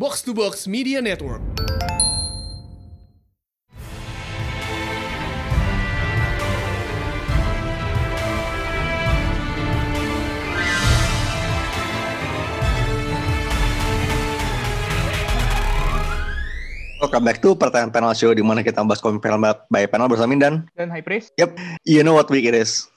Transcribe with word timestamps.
Box 0.00 0.24
to 0.24 0.32
Box 0.32 0.64
Media 0.64 1.04
Network. 1.04 1.44
Welcome 16.96 17.28
back 17.28 17.44
to 17.44 17.52
pertanyaan 17.52 17.92
panel 17.92 18.16
show 18.16 18.32
di 18.32 18.40
mana 18.40 18.64
kita 18.64 18.80
bahas 18.80 19.04
komik 19.04 19.20
panel 19.20 19.36
by 19.68 19.84
panel 19.84 20.08
bersama 20.08 20.32
Mindan. 20.32 20.64
Dan 20.80 20.88
High 20.88 21.04
Priest, 21.04 21.36
Yep, 21.36 21.60
you 21.84 22.00
know 22.00 22.16
what 22.16 22.32
week 22.32 22.48
it 22.48 22.56
is. 22.56 22.88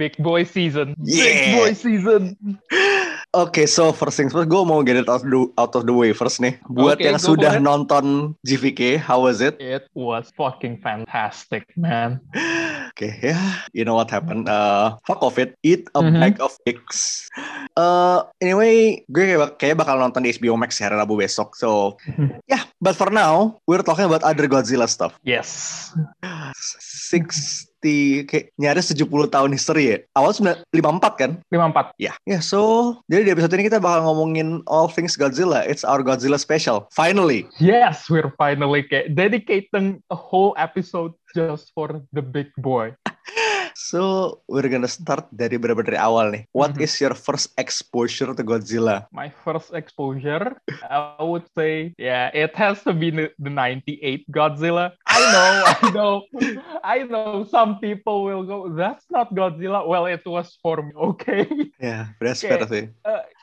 Big 0.00 0.16
Boy 0.24 0.48
Season. 0.48 0.96
Yeah. 1.04 1.20
Big 1.28 1.40
Boy 1.52 1.72
Season. 1.76 2.22
Oke, 3.36 3.68
so 3.68 3.92
first 3.92 4.16
things 4.16 4.32
first, 4.32 4.48
gue 4.48 4.62
mau 4.64 4.80
get 4.80 4.96
it 4.96 5.04
out 5.12 5.20
of 5.20 5.28
the, 5.28 5.40
out 5.60 5.76
of 5.76 5.84
the 5.84 5.92
way 5.92 6.16
first 6.16 6.40
nih. 6.40 6.56
Buat 6.72 6.96
Oke, 6.96 7.04
yang 7.04 7.20
sudah 7.20 7.60
nonton 7.60 8.32
GVK, 8.40 8.96
how 8.96 9.28
was 9.28 9.44
it? 9.44 9.60
It 9.60 9.92
was 9.92 10.32
fucking 10.40 10.80
fantastic, 10.80 11.68
man. 11.76 12.24
Oke, 12.96 13.12
ya, 13.20 13.36
you 13.76 13.84
know 13.84 13.92
what 13.92 14.08
happened. 14.08 14.48
Uh, 14.48 14.96
fuck 15.04 15.20
of 15.20 15.36
it, 15.36 15.52
eat 15.60 15.84
a 15.92 16.00
Mhm. 16.00 16.16
bag 16.16 16.34
of 16.40 16.56
dicks. 16.64 17.28
Uh, 17.76 18.24
anyway, 18.40 19.04
gue 19.12 19.36
kayak, 19.36 19.60
kayak 19.60 19.76
bakal 19.84 20.00
nonton 20.00 20.24
di 20.24 20.32
HBO 20.32 20.56
Max 20.56 20.80
hari 20.80 20.96
Rabu 20.96 21.20
besok. 21.20 21.60
So, 21.60 22.00
yeah, 22.48 22.64
but 22.80 22.96
for 22.96 23.12
now, 23.12 23.60
we're 23.68 23.84
talking 23.84 24.08
about 24.08 24.24
other 24.24 24.48
Godzilla 24.48 24.88
stuff. 24.88 25.12
Yes. 25.20 25.92
60, 27.86 28.26
kayak 28.26 28.44
nyaris 28.58 28.90
70 28.90 29.30
tahun 29.30 29.50
history 29.54 29.84
ya. 29.94 29.98
Awal 30.18 30.34
9- 30.34 30.66
54 30.74 31.14
kan? 31.20 31.30
54. 31.48 31.94
Ya, 32.02 32.12
ya. 32.26 32.38
So, 32.42 32.98
jadi 33.06 33.30
di 33.30 33.32
episode 33.32 33.54
ini 33.54 33.70
kita 33.70 33.78
bakal 33.78 34.02
ngomongin 34.04 34.66
all 34.66 34.90
things 34.90 35.14
Godzilla. 35.14 35.62
It's 35.62 35.86
our 35.86 36.02
Godzilla 36.02 36.36
special. 36.38 36.90
Finally. 36.92 37.46
Yes, 37.62 38.10
we're 38.10 38.34
finally 38.34 38.82
kayak 38.82 39.14
dedicating 39.14 40.02
a 40.10 40.18
whole 40.18 40.52
episode 40.58 41.14
just 41.32 41.70
for 41.72 42.02
the 42.12 42.22
big 42.22 42.50
boy. 42.58 42.90
So, 43.76 44.40
we're 44.48 44.66
gonna 44.72 44.88
start 44.88 45.28
dari 45.28 45.60
bener-bener 45.60 45.92
dari 45.94 46.00
awal 46.00 46.32
nih. 46.32 46.48
What 46.56 46.74
Mhm. 46.74 46.88
is 46.88 46.96
your 46.96 47.12
first 47.12 47.52
exposure 47.60 48.32
to 48.32 48.40
Godzilla? 48.40 49.04
My 49.12 49.28
first 49.44 49.76
exposure, 49.76 50.56
I 50.88 51.20
would 51.20 51.44
say, 51.52 51.92
yeah, 52.00 52.32
it 52.32 52.56
has 52.56 52.80
to 52.88 52.96
be 52.96 53.12
the, 53.12 53.36
the 53.36 53.52
98 53.52 54.24
Godzilla. 54.32 54.96
I 55.16 55.22
know, 55.32 55.50
I 55.64 55.86
know, 55.90 56.12
I 56.84 56.98
know 57.04 57.28
some 57.48 57.80
people 57.80 58.24
will 58.24 58.44
go, 58.44 58.68
that's 58.68 59.08
not 59.08 59.32
Godzilla. 59.32 59.86
Well, 59.86 60.04
it 60.06 60.22
was 60.24 60.60
for 60.60 60.84
me, 60.84 60.92
okay? 61.16 61.48
Ya, 61.80 62.12
that's 62.20 62.44
Kayak- 62.44 62.52
fair 62.52 62.62
sih. 62.68 62.84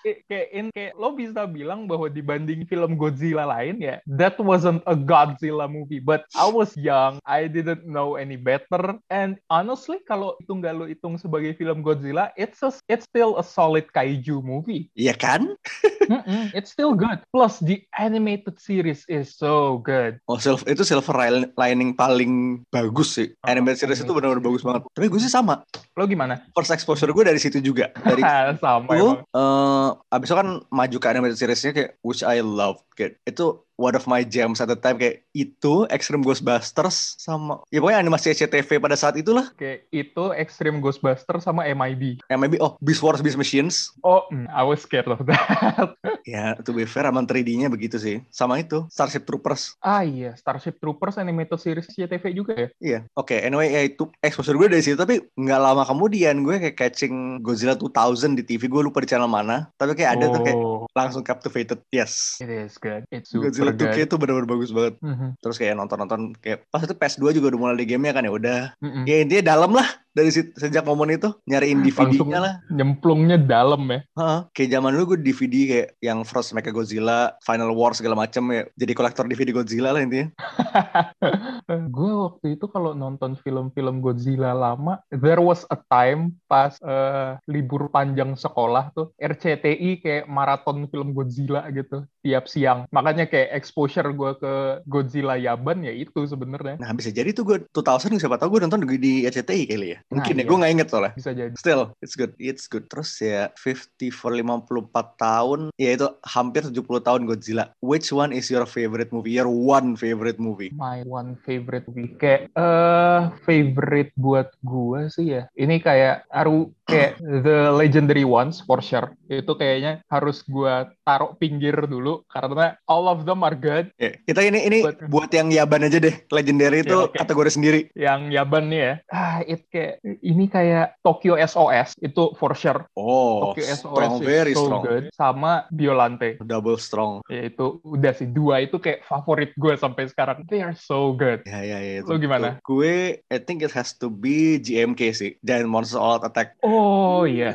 Eh, 0.04 0.20
kayak 0.28 0.48
in 0.52 0.66
kayak 0.76 1.00
lo 1.00 1.16
bisa 1.16 1.48
bilang 1.48 1.88
bahwa 1.88 2.12
dibanding 2.12 2.68
film 2.68 3.00
Godzilla 3.00 3.48
lain 3.48 3.80
ya 3.80 4.04
that 4.20 4.36
wasn't 4.36 4.84
a 4.84 5.00
Godzilla 5.00 5.64
movie 5.64 6.04
but 6.04 6.28
I 6.36 6.44
was 6.52 6.76
young 6.76 7.24
I 7.24 7.48
didn't 7.48 7.88
know 7.88 8.20
any 8.20 8.36
better 8.36 9.00
and 9.08 9.40
honestly 9.48 10.04
kalau 10.04 10.36
itu 10.44 10.60
nggak 10.60 10.76
lo 10.76 10.92
hitung 10.92 11.16
sebagai 11.16 11.56
film 11.56 11.80
Godzilla 11.88 12.36
it's 12.36 12.60
a, 12.68 12.76
it's 12.92 13.08
still 13.08 13.40
a 13.40 13.46
solid 13.48 13.88
kaiju 13.96 14.44
movie 14.44 14.92
Iya 14.92 15.16
kan? 15.16 15.56
Mm-mm, 16.04 16.52
it's 16.52 16.76
still 16.76 16.92
good 17.00 17.24
plus 17.32 17.64
the 17.64 17.80
animated 17.96 18.60
series 18.60 19.08
is 19.08 19.32
so 19.32 19.80
good 19.88 20.20
Oh, 20.28 20.36
itu 20.68 20.84
silver 20.84 21.16
li- 21.32 21.48
lining 21.64 21.96
paling 21.96 22.64
bagus 22.68 23.16
sih. 23.16 23.32
Oh, 23.40 23.48
Animated 23.48 23.88
series 23.88 24.04
itu 24.04 24.12
benar-benar 24.12 24.44
bagus 24.44 24.62
banget. 24.62 24.84
Tapi 24.92 25.08
gue 25.08 25.22
sih 25.22 25.32
sama. 25.32 25.64
lo 25.94 26.10
gimana 26.10 26.42
First 26.58 26.74
exposure 26.74 27.14
gue 27.14 27.24
dari 27.24 27.38
situ 27.38 27.62
juga. 27.62 27.94
Dari 27.94 28.22
sama 28.64 28.90
itu, 28.98 29.08
emang. 29.22 29.24
eh 29.24 29.90
abis 30.10 30.28
itu 30.30 30.36
kan 30.36 30.48
maju 30.68 30.98
ke 30.98 31.08
animated 31.08 31.38
seriesnya 31.38 31.72
kayak 31.72 31.92
which 32.02 32.26
I 32.26 32.42
love 32.42 32.82
kayak 32.98 33.22
itu 33.24 33.62
one 33.78 33.96
of 33.98 34.06
my 34.06 34.22
jams 34.22 34.62
at 34.62 34.70
the 34.70 34.78
time 34.78 34.98
kayak 34.98 35.26
itu 35.34 35.86
Extreme 35.90 36.22
Ghostbusters 36.22 37.18
sama 37.18 37.62
ya 37.74 37.82
pokoknya 37.82 38.00
animasi 38.02 38.34
SCTV 38.34 38.78
pada 38.78 38.98
saat 38.98 39.18
itulah. 39.18 39.50
Kayak 39.58 39.90
itu 39.90 40.24
Extreme 40.34 40.80
Ghostbuster 40.80 41.38
sama 41.42 41.66
MIB 41.68 42.22
MLB 42.30 42.62
oh 42.62 42.78
Beast 42.80 43.02
Wars 43.02 43.20
Beast 43.20 43.38
Machines. 43.38 43.92
Oh 44.06 44.26
mm, 44.30 44.46
I 44.50 44.62
was 44.64 44.86
scared 44.86 45.10
of 45.10 45.26
that. 45.28 45.94
Ya 46.24 46.56
to 46.64 46.72
be 46.72 46.88
fair 46.88 47.04
emang 47.04 47.28
3D-nya 47.28 47.68
begitu 47.68 48.00
sih. 48.00 48.24
Sama 48.32 48.56
itu 48.56 48.88
Starship 48.88 49.28
Troopers. 49.28 49.76
Ah 49.84 50.08
iya, 50.08 50.32
Starship 50.40 50.80
Troopers 50.80 51.20
animated 51.20 51.60
series 51.60 51.84
CTV 51.92 52.24
juga 52.32 52.54
ya? 52.56 52.70
iya 52.80 53.00
oke 53.14 53.36
anyway 53.36 53.68
ya 53.68 53.82
itu 53.84 54.08
exposure 54.24 54.56
gue 54.56 54.72
dari 54.72 54.80
situ 54.80 54.96
tapi 54.96 55.20
nggak 55.36 55.60
lama 55.60 55.84
kemudian 55.84 56.40
gue 56.42 56.64
kayak 56.64 56.80
catching 56.80 57.44
Godzilla 57.44 57.76
2000 57.76 58.40
di 58.40 58.44
TV 58.48 58.72
gue 58.72 58.82
lupa 58.82 59.04
di 59.04 59.10
channel 59.12 59.28
mana. 59.28 59.68
Tapi 59.76 60.00
kayak 60.00 60.12
ada 60.16 60.26
tuh 60.32 60.42
kayak 60.42 60.56
Oh, 60.56 60.73
langsung 60.94 61.26
captivated 61.26 61.82
yes 61.90 62.38
it 62.40 62.50
is 62.50 62.78
good. 62.78 63.04
It's 63.10 63.34
super 63.34 63.50
Godzilla 63.50 63.74
2K 63.74 63.98
good. 63.98 64.08
itu 64.08 64.16
benar-benar 64.18 64.50
bagus 64.50 64.72
banget 64.72 64.96
Mhm, 65.04 65.28
terus 65.42 65.58
kayak 65.58 65.76
nonton-nonton 65.76 66.38
kayak 66.40 66.70
pas 66.70 66.86
itu 66.86 66.96
PS2 66.96 67.36
juga 67.36 67.46
udah 67.54 67.60
mulai 67.60 67.78
di 67.82 67.90
gamenya 67.90 68.14
kan 68.14 68.24
ya 68.24 68.32
udah 68.32 68.62
mhm. 68.80 69.04
ya 69.10 69.16
intinya 69.26 69.44
dalam 69.58 69.72
lah 69.74 69.90
dari 70.14 70.30
sejak 70.30 70.86
momen 70.86 71.18
itu 71.18 71.34
nyariin 71.50 71.82
Langsung 71.82 72.30
DVD-nya 72.30 72.40
lah 72.40 72.54
nyemplungnya 72.70 73.38
dalam 73.42 73.82
ya. 73.90 74.06
Heeh. 74.14 74.40
kayak 74.54 74.70
zaman 74.78 74.94
dulu 74.94 75.18
gue 75.18 75.20
DVD 75.26 75.56
kayak 75.66 75.90
yang 76.06 76.22
First 76.22 76.54
Mecha 76.54 76.70
Godzilla 76.70 77.34
Final 77.42 77.74
War 77.74 77.98
segala 77.98 78.14
macam 78.14 78.54
ya 78.54 78.70
jadi 78.78 78.94
kolektor 78.94 79.26
DVD 79.26 79.50
Godzilla 79.50 79.90
lah 79.90 80.06
intinya 80.06 80.30
gue 81.98 82.12
waktu 82.14 82.60
itu 82.60 82.70
kalau 82.70 82.94
nonton 82.94 83.34
film-film 83.42 84.06
Godzilla 84.06 84.54
lama, 84.54 85.02
there 85.10 85.42
was 85.42 85.66
a 85.74 85.78
time 85.90 86.38
pas 86.46 86.78
eh, 86.84 87.40
libur 87.50 87.90
panjang 87.90 88.38
sekolah 88.38 88.94
tuh 88.94 89.12
RCTI 89.18 90.04
kayak 90.04 90.26
maraton 90.30 90.83
film 90.92 91.14
Godzilla 91.18 91.60
gitu 91.78 91.96
tiap 92.24 92.48
siang. 92.48 92.88
Makanya 92.90 93.28
kayak 93.28 93.52
exposure 93.54 94.08
gue 94.10 94.32
ke 94.40 94.54
Godzilla 94.88 95.36
Yaban 95.36 95.84
ya 95.84 95.92
itu 95.92 96.24
sebenarnya 96.24 96.80
nah 96.80 96.96
bisa 96.96 97.12
jadi 97.12 97.30
tuh 97.36 97.44
gue 97.44 97.58
2000 97.76 98.16
siapa 98.18 98.40
tau 98.40 98.48
gue 98.48 98.64
nonton 98.64 98.88
di- 98.96 99.28
RCTI 99.28 99.64
kali 99.68 99.88
ya 99.94 100.00
mungkin 100.08 100.34
Nah, 100.34 100.40
ya 100.40 100.44
iya. 100.44 100.50
gue 100.50 100.58
nggak 100.64 100.74
inget 100.74 100.88
soalnya 100.88 101.14
bisa 101.14 101.32
jadi. 101.36 101.52
Still, 101.60 101.82
it's 102.00 102.16
good, 102.16 102.32
it's 102.40 102.66
good. 102.66 102.88
Terus 102.88 103.12
ya 103.20 103.52
50 103.60 104.10
for 104.10 104.32
54 104.32 105.20
tahun, 105.20 105.60
ya 105.76 105.90
itu 105.94 106.08
hampir 106.24 106.64
70 106.64 106.80
tahun 107.04 107.22
Godzilla. 107.28 107.76
Which 107.84 108.08
one 108.10 108.32
is 108.32 108.48
your 108.48 108.64
favorite 108.64 109.12
movie? 109.12 109.36
Your 109.36 109.52
one 109.52 110.00
favorite 110.00 110.40
movie? 110.40 110.72
My 110.72 111.04
one 111.04 111.36
favorite 111.44 111.84
movie 111.92 112.16
kayak 112.16 112.54
eh 112.56 113.22
favorite 113.44 114.16
buat 114.16 114.56
gua 114.64 115.12
sih 115.12 115.36
ya. 115.36 115.44
Ini 115.54 115.84
kayak 115.84 116.30
aru 116.32 116.72
kayak 116.88 117.20
the 117.20 117.74
legendary 117.74 118.24
ones 118.24 118.64
for 118.64 118.80
sure. 118.80 119.12
Itu 119.28 119.60
kayaknya 119.60 120.02
harus 120.08 120.42
gua 120.48 120.88
taruh 121.04 121.36
pinggir 121.36 121.76
dulu 121.84 122.24
karena 122.26 122.80
all 122.88 123.06
of 123.06 123.24
them 123.24 123.44
are 123.44 123.54
good. 123.54 123.92
Ya, 123.96 124.16
kita 124.24 124.42
ini 124.42 124.60
ini 124.64 124.80
Buat- 124.82 125.04
buat 125.08 125.30
yang 125.30 125.52
Yaban 125.52 125.84
aja 125.84 126.00
deh. 126.00 126.16
Legendary 126.28 126.82
itu 126.82 126.96
Ya, 126.96 127.06
oke. 127.06 127.16
kategori 127.16 127.50
sendiri. 127.52 127.80
Yang 127.94 128.22
Yaban 128.32 128.64
nih 128.68 128.82
ya. 128.82 128.94
Ah, 129.08 129.38
it 129.44 129.68
kayak 129.68 130.00
ini 130.20 130.48
kayak 130.48 130.96
Tokyo 131.00 131.36
SOS 131.36 132.00
itu 132.00 132.32
for 132.36 132.56
sure. 132.56 132.88
Oh, 132.96 133.52
Tokyo 133.52 133.68
SOS 133.68 133.80
strong, 133.84 134.14
very 134.20 134.54
so 134.54 134.66
strong. 134.66 134.84
good. 134.84 135.04
Sama 135.12 135.68
Violante. 135.70 136.40
Double 136.40 136.80
strong. 136.80 137.20
Ya 137.28 137.46
itu 137.46 137.84
udah 137.84 138.12
sih 138.12 138.26
dua 138.26 138.64
itu 138.64 138.80
kayak 138.80 139.04
favorit 139.04 139.52
gue 139.54 139.76
sampai 139.76 140.08
sekarang. 140.08 140.48
They 140.48 140.64
are 140.64 140.74
so 140.74 141.12
good. 141.14 141.44
Ya, 141.44 141.60
ya, 141.62 141.78
ya. 141.78 141.94
itu 142.00 142.08
Lu 142.08 142.18
gimana? 142.18 142.58
betul. 142.58 142.80
Gue, 142.80 142.96
I 143.28 143.38
think 143.38 143.62
it 143.62 143.72
has 143.72 143.92
to 143.94 144.08
be 144.08 144.58
GMK 144.58 145.02
sih. 145.12 145.32
Giant 145.42 145.68
Monster 145.68 146.00
All 146.00 146.24
Attack. 146.24 146.56
Oh 146.64 147.26
iya, 147.26 147.54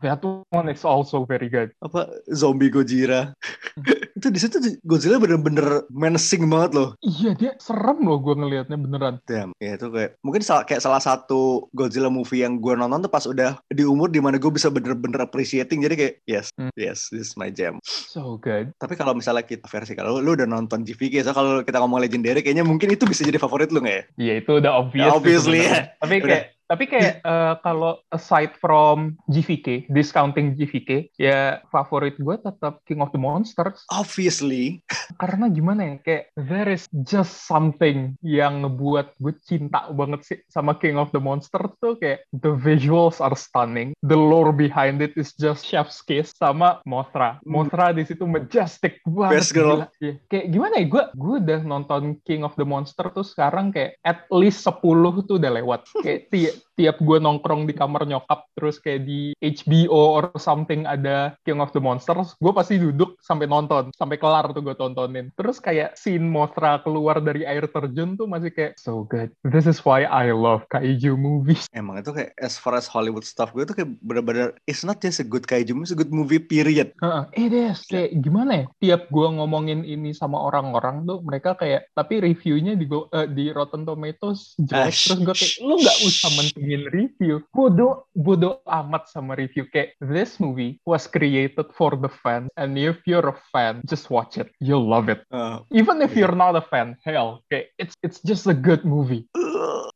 that 0.00 0.20
one 0.50 0.68
is 0.68 0.84
also 0.84 1.24
very 1.24 1.48
good. 1.48 1.72
Apa, 1.80 2.06
Zombie 2.30 2.68
Gojira. 2.90 3.30
itu 4.18 4.26
di 4.34 4.38
situ 4.42 4.56
Godzilla 4.82 5.22
bener-bener 5.22 5.86
menacing 5.94 6.50
banget 6.50 6.70
loh. 6.74 6.88
Iya 6.98 7.38
dia 7.38 7.52
serem 7.62 8.02
loh 8.02 8.18
gue 8.18 8.34
ngelihatnya 8.34 8.74
beneran. 8.74 9.14
Damn, 9.30 9.54
ya 9.62 9.78
itu 9.78 9.86
kayak 9.94 10.18
mungkin 10.26 10.42
salah, 10.42 10.66
kayak 10.66 10.82
salah 10.82 10.98
satu 10.98 11.70
Godzilla 11.70 12.10
movie 12.10 12.42
yang 12.42 12.58
gue 12.58 12.74
nonton 12.74 13.06
tuh 13.06 13.12
pas 13.12 13.22
udah 13.22 13.62
di 13.70 13.86
umur 13.86 14.10
di 14.10 14.18
mana 14.18 14.42
gue 14.42 14.50
bisa 14.50 14.66
bener-bener 14.68 15.22
appreciating 15.22 15.86
jadi 15.86 15.94
kayak 15.94 16.14
yes, 16.26 16.46
Hmm. 16.58 16.74
yes, 16.74 17.06
this 17.14 17.30
is 17.30 17.38
my 17.38 17.46
jam. 17.46 17.78
So 17.86 18.36
good. 18.42 18.74
Tapi 18.82 18.98
kalau 18.98 19.14
misalnya 19.14 19.46
kita 19.46 19.70
versi 19.70 19.94
kalau 19.94 20.18
lu 20.18 20.34
udah 20.34 20.50
nonton 20.50 20.82
GVK, 20.82 21.22
so 21.22 21.30
kalau 21.30 21.62
kita 21.62 21.78
ngomong 21.78 22.02
legendary 22.02 22.42
kayaknya 22.42 22.66
mungkin 22.66 22.90
itu 22.90 23.06
bisa 23.06 23.22
jadi 23.22 23.38
favorit 23.38 23.70
lu 23.70 23.78
nggak 23.80 23.94
ya? 23.94 24.04
Iya 24.18 24.34
itu 24.42 24.50
udah 24.58 24.72
obvious. 24.82 25.06
Ya, 25.06 25.08
sih 25.08 25.16
obviously, 25.16 25.60
sebenarnya. 25.62 25.84
Tapi 26.02 26.14
Udah. 26.20 26.42
Tapi 26.70 26.86
kayak 26.86 27.18
eh, 27.26 27.54
kalau 27.66 27.98
aside 28.14 28.54
from 28.62 29.18
GVK, 29.26 29.90
discounting 29.90 30.54
GVK, 30.54 31.10
ya 31.18 31.58
favorit 31.74 32.14
gue 32.14 32.36
tetap 32.38 32.78
King 32.86 33.02
of 33.02 33.10
the 33.10 33.18
Monsters. 33.18 33.82
Obviously, 33.90 34.86
Karena 35.18 35.50
gimana 35.50 35.82
ya, 35.82 35.94
kayak 35.98 36.24
there 36.38 36.70
is 36.70 36.86
just 37.02 37.50
something 37.50 38.14
yang 38.22 38.62
ngebuat 38.62 39.18
gue 39.18 39.34
cinta 39.42 39.90
banget 39.90 40.20
sih 40.22 40.38
sama 40.46 40.78
King 40.78 40.94
of 40.94 41.10
the 41.10 41.18
Monsters 41.18 41.74
tuh 41.82 41.98
kayak 41.98 42.22
the 42.30 42.54
visuals 42.54 43.18
are 43.18 43.34
stunning, 43.34 43.90
the 44.06 44.14
lore 44.14 44.54
behind 44.54 45.02
it 45.02 45.10
is 45.18 45.34
just 45.34 45.66
chef's 45.66 45.98
kiss 46.06 46.30
sama 46.38 46.78
Mothra. 46.86 47.42
Hmm. 47.42 47.66
Mothra 47.66 47.90
di 47.90 48.06
situ 48.06 48.22
majestic 48.30 49.02
banget. 49.02 49.42
Best 49.42 49.50
girl. 49.50 49.82
gila. 49.82 49.86
Iya. 49.98 50.14
Kayak 50.30 50.46
gimana 50.54 50.74
ya, 50.78 50.86
gue 50.86 51.04
gue 51.18 51.36
udah 51.42 51.60
nonton 51.66 52.02
King 52.22 52.46
of 52.46 52.54
the 52.54 52.66
Monster 52.66 53.10
tuh 53.10 53.26
sekarang 53.26 53.74
kayak 53.74 53.98
at 54.06 54.30
least 54.30 54.62
10 54.62 54.78
tuh 55.26 55.36
udah 55.40 55.50
lewat. 55.58 55.90
Kayak 56.04 56.30
tiap 56.76 57.00
gue 57.00 57.18
nongkrong 57.20 57.68
di 57.68 57.74
kamar 57.76 58.04
nyokap 58.08 58.48
terus 58.56 58.80
kayak 58.80 59.04
di 59.04 59.32
HBO 59.40 60.20
or 60.20 60.24
something 60.36 60.84
ada 60.84 61.34
King 61.44 61.60
of 61.60 61.72
the 61.72 61.82
Monsters 61.82 62.36
gue 62.38 62.52
pasti 62.52 62.80
duduk 62.80 63.20
sampai 63.20 63.46
nonton 63.50 63.92
sampai 63.96 64.16
kelar 64.16 64.50
tuh 64.52 64.62
gue 64.64 64.76
tontonin 64.76 65.32
terus 65.34 65.58
kayak 65.58 65.96
scene 65.96 66.24
Mothra 66.24 66.80
keluar 66.80 67.20
dari 67.20 67.44
air 67.44 67.68
terjun 67.68 68.16
tuh 68.16 68.28
masih 68.28 68.52
kayak 68.52 68.76
so 68.76 69.04
good 69.08 69.32
this 69.46 69.64
is 69.64 69.82
why 69.84 70.04
I 70.04 70.32
love 70.32 70.64
kaiju 70.70 71.16
movies 71.16 71.66
Emang 71.76 72.02
itu 72.02 72.10
kayak 72.10 72.34
as 72.40 72.58
far 72.58 72.74
as 72.76 72.90
Hollywood 72.90 73.24
stuff 73.24 73.52
gue 73.54 73.64
tuh 73.64 73.76
kayak 73.76 73.90
bener-bener 74.02 74.56
it's 74.66 74.82
not 74.82 74.98
just 74.98 75.22
a 75.22 75.26
good 75.26 75.46
kaiju 75.46 75.72
movie, 75.72 75.86
it's 75.86 75.94
a 75.94 75.98
good 75.98 76.12
movie 76.12 76.42
period. 76.42 76.92
Heeh, 76.98 77.22
it 77.36 77.52
is 77.54 77.82
kayak 77.86 78.18
gimana 78.18 78.64
ya 78.64 78.66
tiap 78.82 79.02
gue 79.08 79.28
ngomongin 79.30 79.86
ini 79.86 80.10
sama 80.10 80.38
orang-orang 80.40 81.06
tuh 81.06 81.22
mereka 81.22 81.54
kayak 81.54 81.90
tapi 81.94 82.20
reviewnya 82.22 82.74
di 82.74 82.86
Go- 82.90 83.10
eh, 83.14 83.28
di 83.30 83.54
Rotten 83.54 83.86
Tomatoes 83.86 84.58
jelek 84.58 84.94
terus 84.94 85.20
gue 85.22 85.34
kayak 85.34 85.54
lu 85.62 85.74
nggak 85.78 85.98
shh. 85.98 86.08
usah 86.10 86.30
mentingin 86.54 86.90
review. 86.90 87.42
Bodoh 87.54 88.06
bodoh 88.16 88.60
amat 88.66 89.08
sama 89.08 89.38
review. 89.38 89.66
Kayak 89.70 89.94
this 90.02 90.38
movie 90.42 90.80
was 90.86 91.06
created 91.06 91.70
for 91.74 91.94
the 91.94 92.10
fans 92.22 92.50
and 92.58 92.78
if 92.78 92.98
you're 93.06 93.28
a 93.30 93.36
fan 93.52 93.82
just 93.86 94.10
watch 94.10 94.38
it. 94.38 94.50
You'll 94.60 94.86
love 94.86 95.08
it. 95.08 95.22
Uh, 95.30 95.60
even 95.70 96.02
if 96.02 96.16
you're 96.16 96.34
not 96.34 96.56
a 96.56 96.64
fan 96.64 96.96
hell 97.04 97.42
kayak 97.50 97.70
it's 97.78 97.94
it's 98.02 98.20
just 98.22 98.46
a 98.46 98.56
good 98.56 98.84
movie 98.84 99.26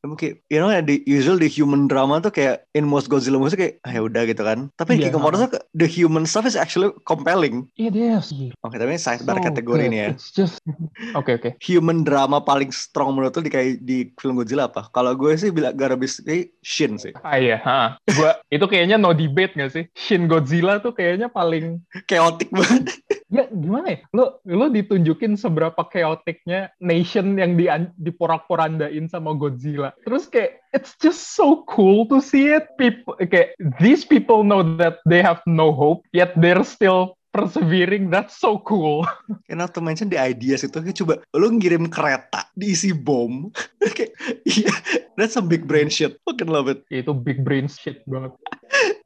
Emang 0.05 0.21
kayak, 0.21 0.45
you 0.53 0.61
know, 0.61 0.69
di 0.85 1.01
usual 1.09 1.41
di 1.41 1.49
human 1.49 1.89
drama 1.89 2.21
tuh 2.21 2.29
kayak 2.29 2.69
in 2.77 2.85
most 2.85 3.09
Godzilla 3.09 3.41
movies 3.41 3.56
kayak, 3.56 3.81
ah, 3.89 3.93
ya 3.97 4.05
udah 4.05 4.29
gitu 4.29 4.45
kan. 4.45 4.69
Tapi 4.77 5.01
King 5.01 5.17
of 5.17 5.25
Monsters 5.25 5.56
tuh, 5.56 5.65
the 5.73 5.89
human 5.89 6.29
stuff 6.29 6.45
is 6.45 6.61
actually 6.61 6.93
compelling. 7.09 7.65
it 7.81 7.97
is 7.97 8.29
Oke, 8.61 8.77
tapi 8.77 8.93
ini 8.93 9.01
sidebar 9.01 9.41
so 9.41 9.49
kategori 9.49 9.89
good. 9.89 9.89
ini 9.89 9.97
ya. 10.05 10.09
it's 10.12 10.29
just 10.29 10.61
oke 11.19 11.33
oke 11.33 11.56
Human 11.65 12.05
drama 12.05 12.45
paling 12.45 12.69
strong 12.69 13.17
menurut 13.17 13.33
lu 13.41 13.49
di 13.49 13.53
kayak 13.53 13.81
di 13.81 14.12
film 14.21 14.37
Godzilla 14.37 14.69
apa? 14.69 14.93
Kalau 14.93 15.17
gue 15.17 15.33
sih 15.41 15.49
bilang 15.49 15.73
be 15.73 16.07
eh, 16.29 16.53
Shin 16.61 17.00
sih. 17.00 17.17
Ah 17.25 17.41
iya, 17.41 17.57
ha. 17.65 17.97
Gua 18.12 18.37
itu 18.53 18.69
kayaknya 18.69 19.00
no 19.00 19.17
debate 19.17 19.57
gak 19.57 19.73
sih? 19.73 19.89
Shin 19.97 20.29
Godzilla 20.29 20.85
tuh 20.85 20.93
kayaknya 20.93 21.33
paling 21.33 21.81
Chaotic 22.05 22.53
banget. 22.53 22.93
ya 23.37 23.49
gimana 23.49 23.87
ya? 23.89 23.99
Lo 24.12 24.45
lo 24.45 24.69
ditunjukin 24.69 25.41
seberapa 25.41 25.81
chaoticnya 25.89 26.75
nation 26.79 27.35
yang 27.41 27.57
di 27.57 27.67
diporak-porandain 27.97 29.09
sama 29.09 29.33
Godzilla. 29.33 29.94
Terus 30.02 30.26
kayak 30.26 30.58
it's 30.75 30.99
just 30.99 31.38
so 31.38 31.62
cool 31.70 32.05
to 32.11 32.19
see 32.19 32.50
it. 32.50 32.67
People 32.76 33.14
kayak 33.17 33.55
these 33.79 34.02
people 34.02 34.43
know 34.43 34.67
that 34.82 34.99
they 35.06 35.23
have 35.23 35.38
no 35.46 35.70
hope, 35.70 36.02
yet 36.11 36.35
they're 36.35 36.67
still 36.67 37.14
persevering. 37.35 38.11
That's 38.11 38.38
so 38.38 38.62
cool. 38.62 39.06
And 39.50 39.58
not 39.58 39.75
to 39.75 39.82
mention 39.82 40.11
the 40.11 40.19
ideas 40.19 40.62
itu 40.62 40.79
kayak 40.79 40.99
coba 41.02 41.14
lu 41.35 41.58
ngirim 41.58 41.91
kereta 41.91 42.46
diisi 42.55 42.94
bom. 42.94 43.50
kayak 43.96 44.14
iya, 44.46 44.75
that's 45.19 45.35
some 45.35 45.50
big 45.50 45.67
brain 45.67 45.91
shit. 45.91 46.19
Fucking 46.23 46.49
love 46.49 46.70
it. 46.70 46.87
itu 46.90 47.11
big 47.11 47.43
brain 47.43 47.67
shit 47.67 48.06
banget. 48.06 48.35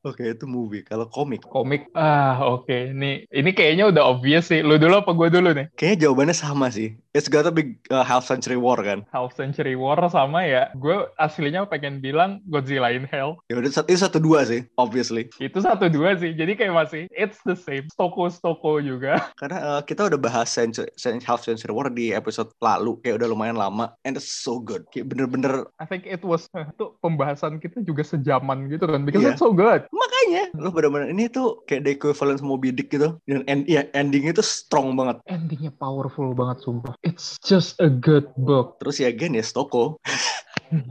Oke, 0.07 0.31
itu 0.31 0.47
movie. 0.47 0.87
Kalau 0.87 1.11
komik, 1.11 1.43
Komik, 1.43 1.91
ah 1.93 2.39
oke. 2.45 2.95
Ini 2.95 3.27
ini 3.29 3.51
kayaknya 3.51 3.91
udah 3.91 4.15
obvious 4.15 4.47
sih. 4.47 4.63
Lu 4.63 4.79
dulu 4.79 5.03
apa 5.03 5.11
gue 5.11 5.29
dulu 5.29 5.51
nih? 5.51 5.67
kayaknya 5.75 6.07
jawabannya 6.07 6.37
sama 6.37 6.71
sih. 6.71 6.95
It's 7.11 7.27
gotta 7.27 7.51
be 7.51 7.75
uh, 7.91 8.07
Half 8.07 8.31
Century 8.31 8.55
War 8.55 8.79
kan. 8.79 9.03
Half 9.11 9.35
Century 9.35 9.75
War 9.75 9.99
sama 10.07 10.47
ya. 10.47 10.71
Gue 10.79 11.03
aslinya 11.19 11.67
pengen 11.67 11.99
bilang 11.99 12.39
Godzilla 12.47 12.95
in 12.95 13.11
Hell. 13.11 13.43
Ya 13.51 13.59
udah 13.59 13.67
itu 13.67 13.99
satu 13.99 14.23
dua 14.23 14.47
sih, 14.47 14.63
obviously. 14.79 15.27
Itu 15.43 15.59
satu 15.59 15.91
dua 15.91 16.15
sih. 16.15 16.31
Jadi 16.31 16.55
kayak 16.55 16.79
masih 16.79 17.03
it's 17.11 17.43
the 17.43 17.59
same. 17.59 17.91
Stoko-stoko 17.91 18.79
juga. 18.79 19.19
Karena 19.41 19.59
uh, 19.59 19.81
kita 19.83 20.07
udah 20.07 20.21
bahas 20.21 20.47
Century, 20.47 20.87
Half 21.27 21.43
Century 21.43 21.75
War 21.75 21.91
di 21.91 22.15
episode 22.15 22.55
lalu, 22.63 23.03
kayak 23.03 23.19
udah 23.19 23.29
lumayan 23.35 23.59
lama, 23.59 23.91
and 24.07 24.15
it's 24.15 24.31
so 24.31 24.63
good. 24.63 24.87
Kayak 24.95 25.11
bener-bener 25.11 25.67
I 25.83 25.91
think 25.91 26.07
it 26.07 26.23
was 26.23 26.47
itu 26.71 26.95
pembahasan 27.03 27.59
kita 27.59 27.83
juga 27.83 28.07
sejaman 28.07 28.71
gitu 28.71 28.87
kan. 28.87 29.03
Because 29.03 29.27
Iya. 29.27 29.35
it's 29.35 29.43
so 29.43 29.51
good. 29.51 29.88
Makanya 29.93 30.43
lu 30.57 30.69
bener-bener 30.71 31.09
ini 31.13 31.29
tuh 31.29 31.65
kayak 31.65 31.83
the 31.85 31.91
equivalent 31.95 32.41
Moby 32.45 32.75
Dick 32.75 32.93
gitu. 32.93 33.17
Dan 33.25 33.45
end, 33.49 33.69
ya, 33.69 33.89
endingnya 33.93 34.37
tuh 34.37 34.47
strong 34.47 34.95
banget. 34.95 35.21
Endingnya 35.29 35.73
powerful 35.75 36.33
banget 36.37 36.65
sumpah. 36.65 36.93
It's 37.05 37.41
just 37.41 37.81
a 37.81 37.91
good 37.91 38.29
book. 38.37 38.81
Terus 38.83 39.01
ya 39.03 39.09
again 39.09 39.37
ya 39.37 39.45
Stoko, 39.45 40.01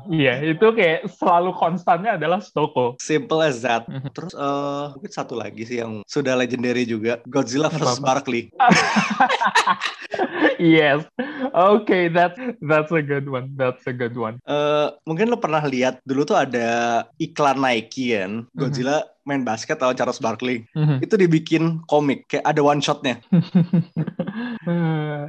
Iya, 0.10 0.42
itu 0.42 0.74
kayak 0.74 1.06
selalu 1.06 1.54
konstannya 1.54 2.18
adalah 2.18 2.42
Stoko. 2.42 2.98
simple 2.98 3.46
as 3.46 3.62
that. 3.62 3.86
Mhm. 3.86 4.10
Terus 4.10 4.34
uh, 4.34 4.98
mungkin 4.98 5.12
satu 5.14 5.38
lagi 5.38 5.70
sih 5.70 5.78
yang 5.86 6.02
sudah 6.10 6.34
legendary 6.34 6.88
juga, 6.88 7.22
Godzilla 7.30 7.70
vs? 7.70 8.02
Barkley. 8.02 8.50
yes. 10.58 11.06
Okay, 11.54 12.08
that 12.12 12.36
that's 12.64 12.92
a 12.92 13.04
good 13.04 13.28
one. 13.28 13.56
That's 13.56 13.84
a 13.88 13.96
good 13.96 14.16
one. 14.16 14.40
Eh, 14.44 14.88
mungkin 15.08 15.32
lo 15.32 15.38
pernah 15.38 15.64
lihat 15.64 16.04
dulu 16.04 16.24
tuh 16.28 16.40
ada 16.40 17.04
iklan 17.20 17.60
Nike 17.60 18.16
kan, 18.16 18.48
Godzilla 18.56 19.04
main 19.28 19.44
basket 19.44 19.76
lawan 19.84 20.00
Charles 20.00 20.24
Barkley. 20.24 20.64
Mhm. 20.72 21.04
Itu 21.04 21.20
dibikin 21.20 21.84
komik, 21.92 22.32
kayak 22.32 22.48
ada 22.48 22.64
one 22.64 22.80
shotnya. 22.80 23.20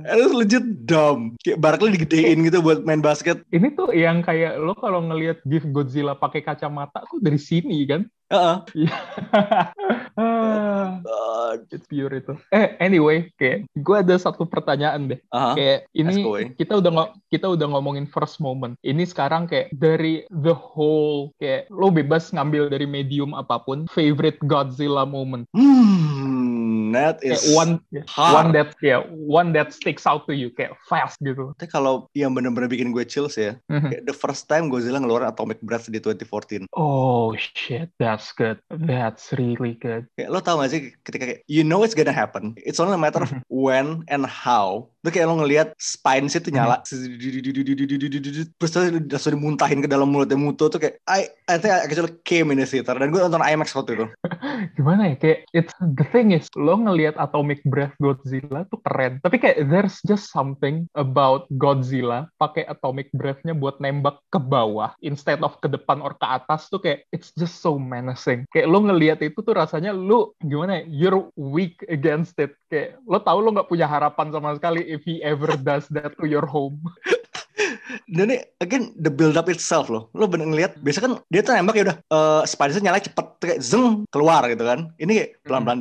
Itu 0.07 0.35
legit 0.39 0.65
dumb. 0.87 1.35
Kayak 1.43 1.59
Barkley 1.59 1.99
digedein 1.99 2.47
gitu 2.47 2.63
buat 2.63 2.87
main 2.87 3.03
basket. 3.03 3.43
ini 3.51 3.75
tuh 3.75 3.91
yang 3.91 4.23
kayak 4.23 4.61
lo 4.61 4.77
kalau 4.79 5.03
ngelihat 5.03 5.43
GIF 5.43 5.67
Godzilla 5.75 6.15
pakai 6.15 6.47
kacamata 6.47 7.03
tuh 7.11 7.19
dari 7.19 7.41
sini 7.41 7.83
kan? 7.89 8.07
Ah, 10.19 10.99
God. 11.01 11.71
it's 11.71 11.87
pure 11.87 12.13
itu. 12.13 12.35
Eh, 12.51 12.75
anyway, 12.83 13.31
kayak 13.39 13.71
gue 13.73 13.97
ada 13.97 14.19
satu 14.19 14.45
pertanyaan 14.45 15.15
deh. 15.15 15.21
Aha. 15.33 15.55
Kayak 15.55 15.79
ini 15.95 16.15
kita 16.59 16.77
udah 16.77 17.15
kita 17.31 17.47
udah 17.49 17.67
ngomongin 17.73 18.05
first 18.05 18.43
moment. 18.43 18.77
Ini 18.83 19.07
sekarang 19.09 19.49
kayak 19.49 19.73
dari 19.73 20.27
the 20.29 20.53
whole 20.53 21.33
kayak 21.41 21.71
lo 21.73 21.89
bebas 21.89 22.35
ngambil 22.35 22.69
dari 22.69 22.85
medium 22.85 23.33
apa 23.33 23.63
pun 23.63 23.88
favorite 23.89 24.39
Godzilla 24.43 25.05
moment. 25.07 25.47
Hmm, 25.55 26.48
Kayak 26.93 27.21
is 27.25 27.53
one 27.53 27.83
hard. 28.07 28.35
one 28.35 28.49
that 28.55 28.73
ya 28.81 29.03
one 29.11 29.51
that 29.53 29.75
sticks 29.75 30.07
out 30.07 30.25
to 30.25 30.33
you 30.33 30.49
kayak 30.53 30.73
fast 30.87 31.19
gitu. 31.21 31.53
Tapi 31.57 31.69
kalau 31.69 32.07
yang 32.13 32.33
bener-bener 32.33 32.67
bikin 32.67 32.91
gue 32.91 33.05
chills 33.05 33.37
ya, 33.37 33.57
Mhm. 33.69 33.89
kayak 33.91 34.03
the 34.05 34.15
first 34.15 34.47
time 34.47 34.69
Godzilla 34.69 34.97
ngeluarin 34.99 35.29
Atomic 35.29 35.61
Breath 35.61 35.89
di 35.89 35.99
2014. 35.99 36.69
Oh 36.73 37.33
shit, 37.35 37.91
that's 37.99 38.31
good. 38.33 38.57
That's 38.71 39.33
really 39.35 39.77
good. 39.77 40.09
Kayak 40.15 40.31
lo 40.31 40.41
tau 40.41 40.61
gak 40.61 40.71
sih 40.71 40.81
ketika 41.03 41.25
kayak 41.25 41.41
you 41.47 41.63
know 41.63 41.83
it's 41.83 41.93
gonna 41.93 42.15
happen. 42.15 42.57
It's 42.61 42.79
only 42.79 42.95
a 42.95 43.01
matter 43.01 43.21
of 43.21 43.33
when 43.51 44.07
and 44.07 44.25
how. 44.25 44.89
Itu 45.03 45.15
kayak 45.15 45.27
lo 45.31 45.41
ngelihat 45.41 45.73
spine 45.79 46.29
itu 46.29 46.51
nyala. 46.51 46.85
Terus 46.85 48.71
tuh 48.71 48.83
langsung 49.09 49.33
dimuntahin 49.39 49.81
ke 49.81 49.89
dalam 49.89 50.11
mulutnya 50.11 50.37
Muto 50.37 50.69
tuh 50.69 50.79
kayak 50.79 51.01
I, 51.07 51.27
I 51.47 51.57
think 51.57 51.73
I 51.73 51.83
actually 51.83 52.13
came 52.23 52.51
in 52.51 52.59
the 52.59 52.67
theater. 52.67 52.95
Dan 52.95 53.11
gue 53.11 53.21
nonton 53.21 53.41
IMAX 53.41 53.73
waktu 53.73 53.97
itu. 53.99 54.07
Gimana 54.75 55.15
ya 55.15 55.17
kayak 55.19 55.41
it's 55.55 55.75
the 55.81 56.07
thing 56.11 56.35
is 56.35 56.51
lo 56.59 56.75
ngelihat 56.75 57.15
Atomic 57.21 57.63
Breath 57.69 57.95
Godzilla 58.03 58.67
tuh 58.69 58.81
keren. 58.83 59.23
Tapi 59.23 59.37
kayak 59.39 59.69
there's 59.71 60.03
just 60.03 60.31
something 60.35 60.91
about 60.99 61.47
Godzilla 61.55 62.27
pakai 62.43 62.67
Atomic 62.67 63.13
Breath-nya 63.15 63.55
buat 63.55 63.79
nembak 63.79 64.19
ke 64.35 64.41
bawah 64.41 64.95
instead 65.05 65.43
of 65.47 65.55
ke 65.63 65.71
depan 65.71 66.03
or 66.03 66.15
ke 66.19 66.27
atas 66.27 66.67
tuh 66.73 66.83
kayak 66.83 67.07
it's 67.15 67.31
just 67.39 67.63
so 67.63 67.79
menacing. 67.79 68.43
Kayak 68.51 68.71
lo 68.71 68.83
ngelihat 68.83 69.23
itu 69.23 69.39
tuh 69.43 69.55
rasanya 69.55 69.95
lo 69.95 70.35
gimana 70.43 70.83
ya 70.83 70.85
you're 70.89 71.21
weak 71.39 71.79
against 71.87 72.39
it. 72.43 72.55
Kayak 72.73 72.99
lo 73.07 73.23
tahu 73.23 73.39
lo 73.43 73.55
nggak 73.55 73.71
punya 73.71 73.87
harapan 73.87 74.31
sama 74.35 74.55
sekali 74.59 74.83
if 74.87 75.03
he 75.07 75.23
ever 75.23 75.55
does 75.61 75.87
that 75.95 76.15
to 76.19 76.27
your 76.27 76.47
home. 76.47 76.79
dan 78.13 78.29
ini 78.29 78.37
again 78.61 78.93
the 79.01 79.09
build 79.09 79.37
up 79.41 79.49
itself 79.49 79.89
loh. 79.89 80.13
Lo 80.13 80.29
bener 80.29 80.49
ngelihat 80.49 80.81
biasa 80.85 81.01
kan 81.01 81.13
dia 81.33 81.41
tuh 81.41 81.57
nembak 81.57 81.77
ya 81.81 81.85
udah 81.89 81.97
eh, 81.99 82.17
uh, 82.17 82.43
spider 82.45 82.81
nyala 82.81 83.01
cepet 83.01 83.27
kayak 83.41 83.61
zeng 83.65 84.05
keluar 84.13 84.45
gitu 84.49 84.65
kan. 84.65 84.93
Ini 85.01 85.13
kayak 85.13 85.31
pelan 85.45 85.63
pelan 85.65 85.79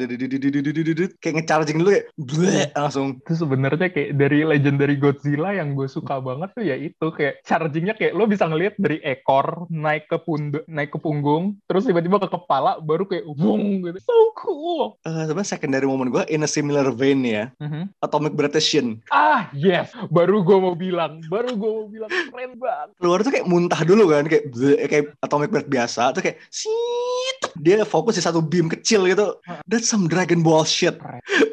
kayak 1.19 1.35
ngecharging 1.43 1.77
dulu 1.83 1.89
kayak 1.93 2.05
bleh, 2.15 2.67
langsung. 2.73 3.19
Itu 3.23 3.33
sebenarnya 3.43 3.87
kayak 3.91 4.15
dari 4.15 4.47
legend 4.47 4.77
dari 4.79 4.95
Godzilla 4.95 5.51
yang 5.55 5.75
gue 5.75 5.87
suka 5.89 6.19
hmm. 6.19 6.25
banget 6.25 6.49
tuh 6.55 6.65
ya 6.65 6.75
itu 6.77 7.07
kayak 7.11 7.43
chargingnya 7.43 7.93
kayak 7.97 8.13
lo 8.15 8.25
bisa 8.29 8.47
ngelihat 8.47 8.75
dari 8.79 9.03
ekor 9.03 9.67
naik 9.67 10.07
ke 10.07 10.17
punduk 10.21 10.63
naik 10.69 10.93
ke 10.95 10.99
punggung 11.01 11.59
terus 11.67 11.85
tiba-tiba 11.85 12.21
ke 12.23 12.29
kepala 12.31 12.79
baru 12.79 13.03
kayak 13.05 13.25
wong 13.27 13.83
gitu. 13.83 13.99
So 14.03 14.15
cool. 14.39 14.95
Uh, 15.03 15.27
sebenarnya 15.27 15.49
secondary 15.49 15.87
moment 15.87 16.09
gue 16.13 16.23
in 16.31 16.45
a 16.45 16.49
similar 16.49 16.87
vein 16.93 17.21
ya. 17.25 17.51
Mm 17.57 17.69
-hmm. 17.69 17.83
atomic 18.03 18.33
gravitation 18.37 19.01
ah 19.11 19.49
yes. 19.51 19.91
Baru 20.13 20.45
gue 20.45 20.57
mau 20.57 20.75
bilang 20.77 21.19
baru 21.27 21.57
gue 21.57 21.71
keren 22.05 22.51
banget. 22.61 22.89
Keluar 23.01 23.19
tuh 23.25 23.31
kayak 23.33 23.47
muntah 23.49 23.81
dulu 23.81 24.13
kan 24.13 24.29
kayak 24.29 24.43
kayak 24.85 25.05
atomic 25.25 25.49
breath 25.49 25.69
biasa 25.71 26.13
tuh 26.13 26.21
kayak 26.21 26.37
sit 26.53 27.39
dia 27.57 27.81
fokus 27.81 28.17
di 28.17 28.23
satu 28.23 28.43
beam 28.43 28.69
kecil 28.69 29.09
gitu. 29.09 29.41
That's 29.65 29.89
some 29.89 30.05
Dragon 30.05 30.45
Ball 30.45 30.67
shit. 30.67 30.97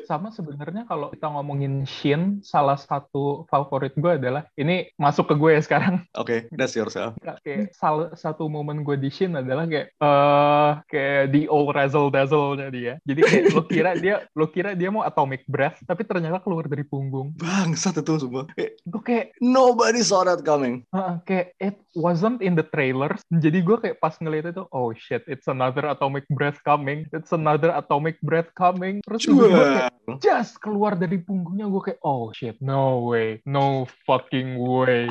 Sama 0.04 0.28
sebenarnya 0.28 0.84
kalau 0.84 1.08
kita 1.16 1.32
ngomongin 1.32 1.88
Shin 1.88 2.44
salah 2.44 2.76
satu 2.76 3.48
favorit 3.48 3.96
gue 3.96 4.20
adalah 4.20 4.44
ini 4.60 4.92
masuk 5.00 5.32
ke 5.32 5.34
gue 5.36 5.50
ya 5.56 5.62
sekarang. 5.64 6.04
Oke 6.20 6.48
that's 6.52 6.76
yourself 6.76 7.16
kayak 7.44 7.76
salah 7.76 8.12
satu 8.16 8.48
momen 8.48 8.84
gue 8.84 8.96
di 9.00 9.08
Shin 9.08 9.36
adalah 9.36 9.64
kayak 9.68 9.96
eh 9.96 10.72
kayak 10.88 11.22
di 11.32 11.48
old 11.48 11.72
razzle 11.76 12.08
dazzle 12.08 12.56
nya 12.56 12.68
dia. 12.72 12.94
Jadi 13.04 13.20
kayak 13.20 13.44
lo 13.52 13.62
kira 13.68 13.90
dia 13.96 14.14
lo 14.32 14.46
kira 14.48 14.70
dia 14.76 14.88
mau 14.88 15.04
atomic 15.04 15.44
breath 15.48 15.80
tapi 15.84 16.04
ternyata 16.04 16.40
keluar 16.40 16.68
dari 16.68 16.84
punggung. 16.84 17.36
Bangsat 17.36 18.00
itu 18.00 18.14
semua. 18.20 18.48
Itu 18.56 18.98
kayak 19.00 19.36
nobody 19.40 20.00
saw 20.00 20.24
that 20.24 20.34
it 20.35 20.43
coming. 20.43 20.83
Uh, 20.91 21.23
kayak 21.25 21.55
it 21.62 21.79
wasn't 21.95 22.43
in 22.43 22.59
the 22.59 22.67
trailers. 22.67 23.23
Jadi 23.31 23.62
gue 23.62 23.76
kayak 23.79 24.03
pas 24.03 24.14
ngeliat 24.19 24.50
itu, 24.50 24.67
oh 24.75 24.91
shit, 24.93 25.23
it's 25.31 25.47
another 25.47 25.87
atomic 25.88 26.26
breath 26.35 26.59
coming. 26.67 27.07
It's 27.14 27.31
another 27.31 27.71
atomic 27.73 28.19
breath 28.21 28.50
coming. 28.59 28.99
Terus 29.07 29.25
tiba-tiba 29.25 29.64
kayak 29.64 29.95
just 30.21 30.59
keluar 30.61 30.99
dari 30.99 31.23
punggungnya 31.23 31.71
gue 31.71 31.83
kayak, 31.93 32.00
oh 32.03 32.35
shit, 32.35 32.59
no 32.59 33.07
way, 33.09 33.38
no 33.47 33.87
fucking 34.05 34.59
way. 34.59 35.09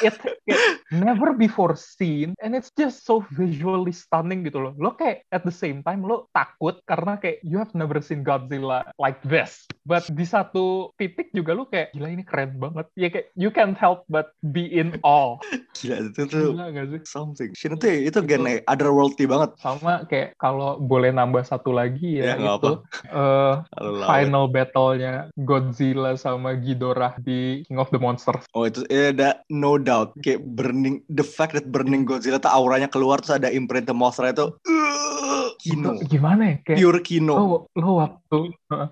It, 0.00 0.16
kayak 0.48 0.80
never 0.92 1.36
before 1.36 1.76
seen 1.76 2.32
and 2.40 2.56
it's 2.56 2.72
just 2.72 3.04
so 3.04 3.20
visually 3.36 3.92
stunning 3.92 4.44
gitu 4.44 4.60
loh. 4.60 4.72
Lo 4.80 4.96
kayak 4.96 5.28
at 5.28 5.44
the 5.44 5.52
same 5.52 5.84
time 5.84 6.04
lo 6.04 6.28
takut 6.32 6.80
karena 6.88 7.20
kayak 7.20 7.40
you 7.44 7.60
have 7.60 7.72
never 7.76 8.00
seen 8.00 8.24
Godzilla 8.24 8.84
like 8.96 9.20
this. 9.24 9.68
But 9.84 10.08
di 10.08 10.24
satu 10.24 10.96
titik 10.96 11.32
juga 11.36 11.52
lo 11.52 11.68
kayak 11.68 11.92
gila 11.92 12.08
ini 12.08 12.24
keren 12.24 12.56
banget. 12.56 12.86
Ya 12.96 13.08
kayak 13.12 13.28
you 13.36 13.52
can't 13.52 13.76
help 13.76 14.08
but 14.08 14.32
be 14.54 14.70
in 14.70 14.94
awe. 15.02 15.42
Gila 15.74 16.14
itu 16.14 16.22
tuh 16.24 16.54
Gila 16.54 16.70
gak 16.70 16.86
sih? 16.88 17.00
something. 17.02 17.50
Shin 17.52 17.74
itu 17.74 18.06
itu 18.06 18.18
genre 18.22 18.62
otherworldly 18.64 19.26
banget. 19.26 19.50
Sama 19.58 20.06
kayak 20.06 20.38
kalau 20.38 20.78
boleh 20.78 21.10
nambah 21.10 21.42
satu 21.42 21.74
lagi 21.74 22.22
Ya, 22.22 22.38
ya, 22.38 22.54
itu 22.54 22.78
eh, 23.10 23.54
Lalu 23.74 23.90
lawan. 23.98 24.06
final 24.06 24.44
battle-nya 24.46 25.12
Godzilla 25.34 26.14
sama 26.14 26.54
Ghidorah 26.54 27.18
di 27.18 27.66
King 27.66 27.82
of 27.82 27.90
the 27.90 27.98
Monsters. 27.98 28.46
Oh 28.54 28.62
itu 28.62 28.86
ya 28.86 29.10
ada 29.10 29.42
no 29.50 29.74
doubt 29.74 30.14
kayak 30.22 30.46
burning 30.54 31.02
the 31.10 31.26
fact 31.26 31.52
that 31.52 31.66
burning 31.66 32.06
Godzilla 32.06 32.38
tuh 32.38 32.48
auranya 32.48 32.86
keluar 32.86 33.18
terus 33.18 33.36
ada 33.36 33.50
imprint 33.50 33.84
the 33.84 33.96
monster 33.96 34.22
itu 34.24 34.46
uh, 34.46 34.73
kino 35.58 35.98
gimana 36.06 36.42
ya? 36.42 36.56
Kayak 36.62 36.78
pure 36.80 37.00
kino. 37.04 37.32
lo, 37.34 37.58
lo 37.74 37.90
waktu 38.00 38.38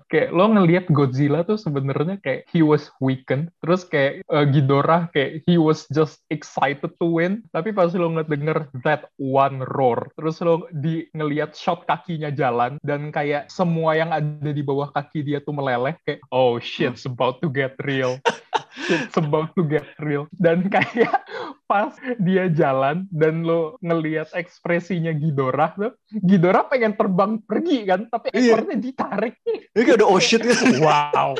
kayak 0.07 0.29
lo 0.31 0.45
ngelihat 0.55 0.85
Godzilla 0.89 1.43
tuh 1.43 1.59
sebenarnya 1.59 2.19
kayak 2.23 2.47
he 2.49 2.63
was 2.63 2.89
weakened 3.03 3.51
terus 3.59 3.83
kayak 3.87 4.23
uh, 4.31 4.45
Ghidorah 4.47 5.11
kayak 5.11 5.43
he 5.43 5.59
was 5.59 5.85
just 5.91 6.23
excited 6.31 6.91
to 6.99 7.05
win 7.05 7.43
tapi 7.51 7.75
pas 7.75 7.91
lo 7.93 8.07
ngedenger 8.13 8.71
that 8.85 9.09
one 9.19 9.63
roar 9.75 10.07
terus 10.15 10.39
lo 10.39 10.67
di 10.71 11.07
ngelihat 11.11 11.55
shot 11.55 11.83
kakinya 11.87 12.31
jalan 12.31 12.79
dan 12.81 13.11
kayak 13.11 13.51
semua 13.51 13.97
yang 13.97 14.11
ada 14.13 14.51
di 14.51 14.63
bawah 14.63 14.89
kaki 14.91 15.25
dia 15.25 15.39
tuh 15.43 15.55
meleleh 15.55 15.95
kayak 16.07 16.23
oh 16.31 16.57
shit's 16.61 17.03
about 17.03 17.39
to 17.43 17.51
get 17.51 17.75
real 17.83 18.19
shit's 18.75 19.15
about 19.15 19.53
to 19.53 19.61
get 19.65 19.85
real 20.01 20.25
dan 20.37 20.65
kayak 20.73 21.21
pas 21.69 21.93
dia 22.19 22.49
jalan 22.49 23.05
dan 23.13 23.45
lo 23.45 23.77
ngelihat 23.79 24.29
ekspresinya 24.33 25.13
Ghidorah 25.13 25.77
tuh 25.77 25.93
Ghidorah 26.11 26.65
pengen 26.67 26.97
terbang 26.97 27.37
pergi 27.45 27.85
kan 27.85 28.09
tapi 28.09 28.33
Iya. 28.33 28.57
ekornya 28.57 28.77
ditarik 28.81 29.35
Ini 29.45 29.81
kayak 29.81 29.97
udah 30.01 30.09
oh 30.09 30.19
shit 30.21 30.41
gitu. 30.41 30.81
wow 30.81 31.37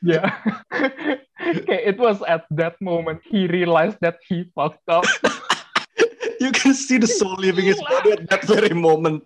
ya 0.00 0.24
kayak 1.68 1.82
it 1.94 1.98
was 2.00 2.18
at 2.24 2.48
that 2.50 2.74
moment 2.80 3.20
he 3.28 3.44
realized 3.46 4.00
that 4.00 4.16
he 4.24 4.48
fucked 4.56 4.84
up 4.88 5.04
You 6.42 6.50
can 6.50 6.74
see 6.74 6.98
the 6.98 7.06
soul 7.06 7.38
leaving 7.38 7.70
his 7.70 7.78
body 7.78 8.18
at 8.18 8.26
that 8.26 8.42
very 8.50 8.74
moment. 8.74 9.22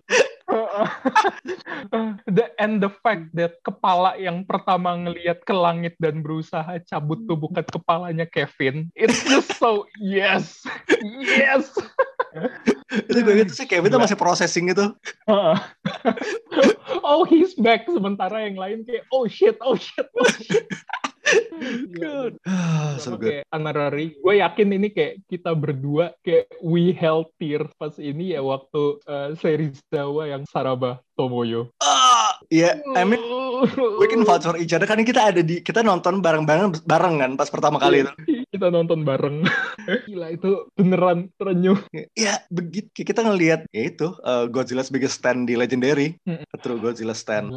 the 2.37 2.45
and 2.61 2.83
the 2.83 2.91
fact 3.01 3.29
that 3.33 3.57
kepala 3.63 4.13
yang 4.19 4.43
pertama 4.43 4.93
ngelihat 4.97 5.41
ke 5.47 5.53
langit 5.55 5.97
dan 5.97 6.21
berusaha 6.21 6.77
cabut 6.85 7.23
tubuhkan 7.25 7.65
kepalanya 7.65 8.27
Kevin 8.29 8.91
it's 8.93 9.23
just 9.25 9.55
so 9.57 9.85
yes 9.97 10.61
yes. 11.21 11.73
Itu 13.11 13.19
gue 13.19 13.43
gitu 13.43 13.51
sih 13.51 13.67
Kevin 13.67 13.91
tuh 13.91 13.99
masih 13.99 14.15
processing 14.15 14.71
gitu. 14.71 14.95
oh 17.07 17.21
he's 17.27 17.51
back. 17.59 17.83
Sementara 17.83 18.47
yang 18.47 18.55
lain 18.55 18.87
kayak 18.87 19.03
oh 19.11 19.27
shit 19.27 19.59
oh 19.59 19.75
shit 19.75 20.07
oh 20.15 20.29
shit 20.39 20.65
Good. 21.97 22.39
Ah, 22.47 22.95
so 23.01 23.17
good. 23.17 23.41
kayak 23.41 23.45
honorary 23.51 24.15
gue 24.15 24.33
yakin 24.39 24.67
ini 24.77 24.87
kayak 24.93 25.25
kita 25.27 25.51
berdua 25.51 26.15
kayak 26.23 26.47
we 26.63 26.93
held 26.95 27.27
tears 27.41 27.67
pas 27.75 27.91
ini 27.99 28.37
ya 28.37 28.41
waktu 28.45 29.01
uh, 29.03 29.33
Serizawa 29.35 30.29
yang 30.31 30.43
Saraba 30.47 31.03
Tomoyo 31.17 31.73
Ah, 31.81 32.37
yeah, 32.53 32.77
I 32.95 33.03
mean 33.03 33.19
we 33.97 34.05
can 34.07 34.23
vouch 34.23 34.45
for 34.45 34.55
each 34.55 34.71
other 34.71 34.85
karena 34.85 35.03
kita 35.03 35.33
ada 35.33 35.41
di 35.41 35.59
kita 35.65 35.81
nonton 35.81 36.21
bareng-bareng 36.21 36.85
bareng 36.85 37.15
kan 37.19 37.31
pas 37.35 37.49
pertama 37.49 37.81
kali 37.81 38.05
itu. 38.05 38.13
kita 38.57 38.73
nonton 38.73 39.05
bareng 39.05 39.45
gila 40.09 40.33
itu 40.33 40.67
beneran 40.75 41.29
terenyuh 41.37 41.79
Ya 42.17 42.41
begitu 42.49 42.89
kita 43.05 43.21
ngelihat 43.23 43.69
ya 43.71 43.83
itu 43.87 44.17
uh, 44.25 44.49
Godzilla 44.49 44.81
sebagai 44.81 45.07
stand 45.07 45.45
di 45.47 45.53
Legendary, 45.53 46.17
Mm. 46.27 46.43
True 46.59 46.81
Godzilla 46.81 47.13
stand. 47.13 47.53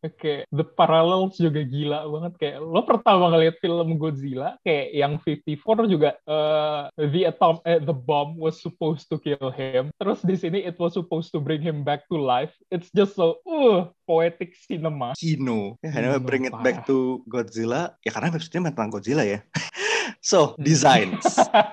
Oke, 0.00 0.46
the 0.54 0.62
parallels 0.62 1.34
juga 1.36 1.66
gila 1.66 2.06
banget 2.06 2.32
kayak 2.38 2.58
lo 2.62 2.86
pertama 2.86 3.34
ngeliat 3.34 3.58
film 3.58 3.98
Godzilla 3.98 4.54
kayak 4.62 4.88
yang 4.94 5.12
54 5.20 5.90
juga 5.90 6.14
eh, 6.22 6.82
the 7.10 7.26
atom 7.26 7.58
eh, 7.66 7.82
the 7.82 7.92
bomb 7.92 8.38
was 8.38 8.62
supposed 8.62 9.10
to 9.10 9.18
kill 9.18 9.50
him. 9.50 9.90
Terus 9.98 10.22
di 10.22 10.38
sini 10.38 10.62
it 10.62 10.78
was 10.78 10.94
supposed 10.94 11.34
to 11.34 11.42
bring 11.42 11.58
him 11.58 11.82
back 11.82 12.06
to 12.06 12.16
life. 12.16 12.54
It's 12.70 12.88
just 12.94 13.18
so 13.18 13.42
uh 13.42 13.90
poetic 14.06 14.54
cinema. 14.54 15.18
Kino. 15.18 15.76
Ya, 15.82 15.90
Kino, 15.98 16.22
bring 16.22 16.46
it 16.46 16.54
parah. 16.54 16.64
back 16.64 16.76
to 16.86 17.26
Godzilla. 17.26 17.98
Ya 18.06 18.14
karena 18.14 18.30
episode-nya 18.30 18.70
tentang 18.70 18.94
Godzilla 18.94 19.26
ya. 19.26 19.42
so, 20.20 20.54
designs. 20.58 21.24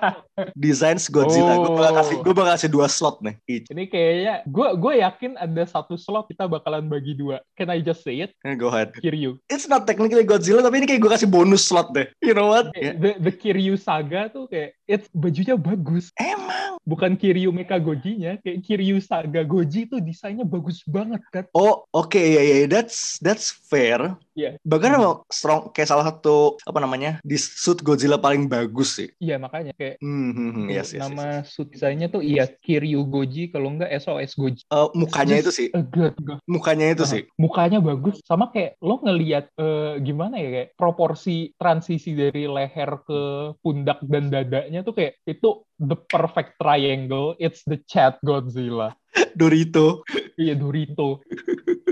designs 0.56 1.08
Godzilla. 1.08 1.56
Gue 1.60 1.72
bakal 1.72 1.92
Oh. 1.96 1.98
kasih 2.02 2.16
gue 2.20 2.34
bakal 2.36 2.52
kasih 2.58 2.70
dua 2.70 2.86
slot 2.90 3.24
nih. 3.24 3.34
Each. 3.48 3.66
Ini 3.72 3.84
kayaknya 3.88 4.34
gue 4.44 4.68
gue 4.76 4.92
yakin 5.00 5.32
ada 5.40 5.62
satu 5.64 5.96
slot 5.96 6.28
kita 6.28 6.44
bakalan 6.44 6.86
bagi 6.86 7.16
dua. 7.16 7.40
Can 7.56 7.72
I 7.72 7.80
just 7.80 8.04
say 8.04 8.20
it? 8.20 8.36
Eh, 8.44 8.52
Go 8.52 8.68
ahead. 8.68 8.92
Kiryu. 9.00 9.40
It's 9.48 9.64
not 9.64 9.88
technically 9.88 10.28
Godzilla 10.28 10.60
tapi 10.60 10.82
ini 10.82 10.86
kayak 10.86 11.00
gue 11.00 11.12
kasih 11.12 11.28
bonus 11.30 11.64
slot 11.64 11.94
deh. 11.96 12.10
You 12.20 12.36
know 12.36 12.52
what? 12.52 12.68
Ya, 12.76 12.92
The, 12.92 13.16
the 13.20 13.32
Kiryu 13.32 13.80
saga 13.80 14.28
tuh 14.28 14.48
kayak 14.48 14.76
it's 14.84 15.08
bajunya 15.12 15.56
bagus. 15.56 16.12
Emang. 16.20 16.76
bukan 16.86 17.18
Kiryu 17.18 17.50
Mecha 17.50 17.82
Goji-nya, 17.82 18.38
kayak 18.46 18.62
Kiryu 18.62 19.02
Saga 19.02 19.42
Goji 19.42 19.90
itu 19.90 19.98
desainnya 19.98 20.46
bagus 20.46 20.86
banget 20.86 21.18
kan. 21.34 21.44
Oh, 21.50 21.82
oke 21.90 22.14
ya 22.14 22.38
ya 22.38 22.56
ya. 22.62 22.66
that's 22.70 23.18
that's 23.18 23.50
fair. 23.50 24.14
Iya. 24.36 24.60
Bahkan 24.60 24.90
Hmm. 24.92 25.24
strong 25.32 25.72
kayak 25.72 25.88
salah 25.88 26.04
satu 26.04 26.60
apa 26.62 26.78
namanya? 26.78 27.18
di 27.24 27.40
suit 27.40 27.80
Godzilla 27.80 28.20
paling 28.20 28.46
bagus 28.46 29.00
sih. 29.00 29.08
Iya 29.16 29.40
makanya 29.40 29.72
kayak 29.72 29.96
Hmm, 30.04 30.30
hmm, 30.30 30.50
hmm. 30.52 30.66
Yes, 30.68 30.92
yes, 30.92 30.92
yes, 30.92 31.00
nama 31.00 31.24
yes. 31.40 31.48
suit 31.48 31.68
desainnya 31.72 32.12
tuh 32.12 32.20
iya 32.20 32.44
Kiryu 32.44 33.08
Goji 33.08 33.48
kalau 33.48 33.72
enggak 33.72 33.88
SOS 33.96 34.36
Goji. 34.36 34.62
Eh, 34.68 34.88
mukanya 34.92 35.40
itu 35.40 35.50
sih. 35.50 35.68
good. 35.72 36.12
Mukanya 36.44 36.92
itu 36.92 37.04
sih. 37.08 37.22
Mukanya 37.40 37.80
bagus 37.80 38.20
sama 38.28 38.52
kayak 38.52 38.76
lo 38.84 39.00
ngelihat 39.00 39.48
eh, 39.56 39.92
gimana 40.04 40.36
ya 40.36 40.48
kayak 40.52 40.68
proporsi 40.76 41.56
transisi 41.56 42.12
dari 42.12 42.44
leher 42.44 43.00
ke 43.02 43.20
pundak 43.64 44.04
dan 44.04 44.28
dadanya 44.28 44.84
tuh 44.84 44.92
kayak 44.92 45.16
itu 45.24 45.64
the 45.80 45.96
perfect 45.96 46.60
triangle. 46.60 47.32
It's 47.40 47.64
the 47.64 47.80
Chat 47.88 48.20
Godzilla. 48.20 48.92
Dorito. 49.38 50.04
Iya 50.36 50.52
Dorito. 50.52 51.24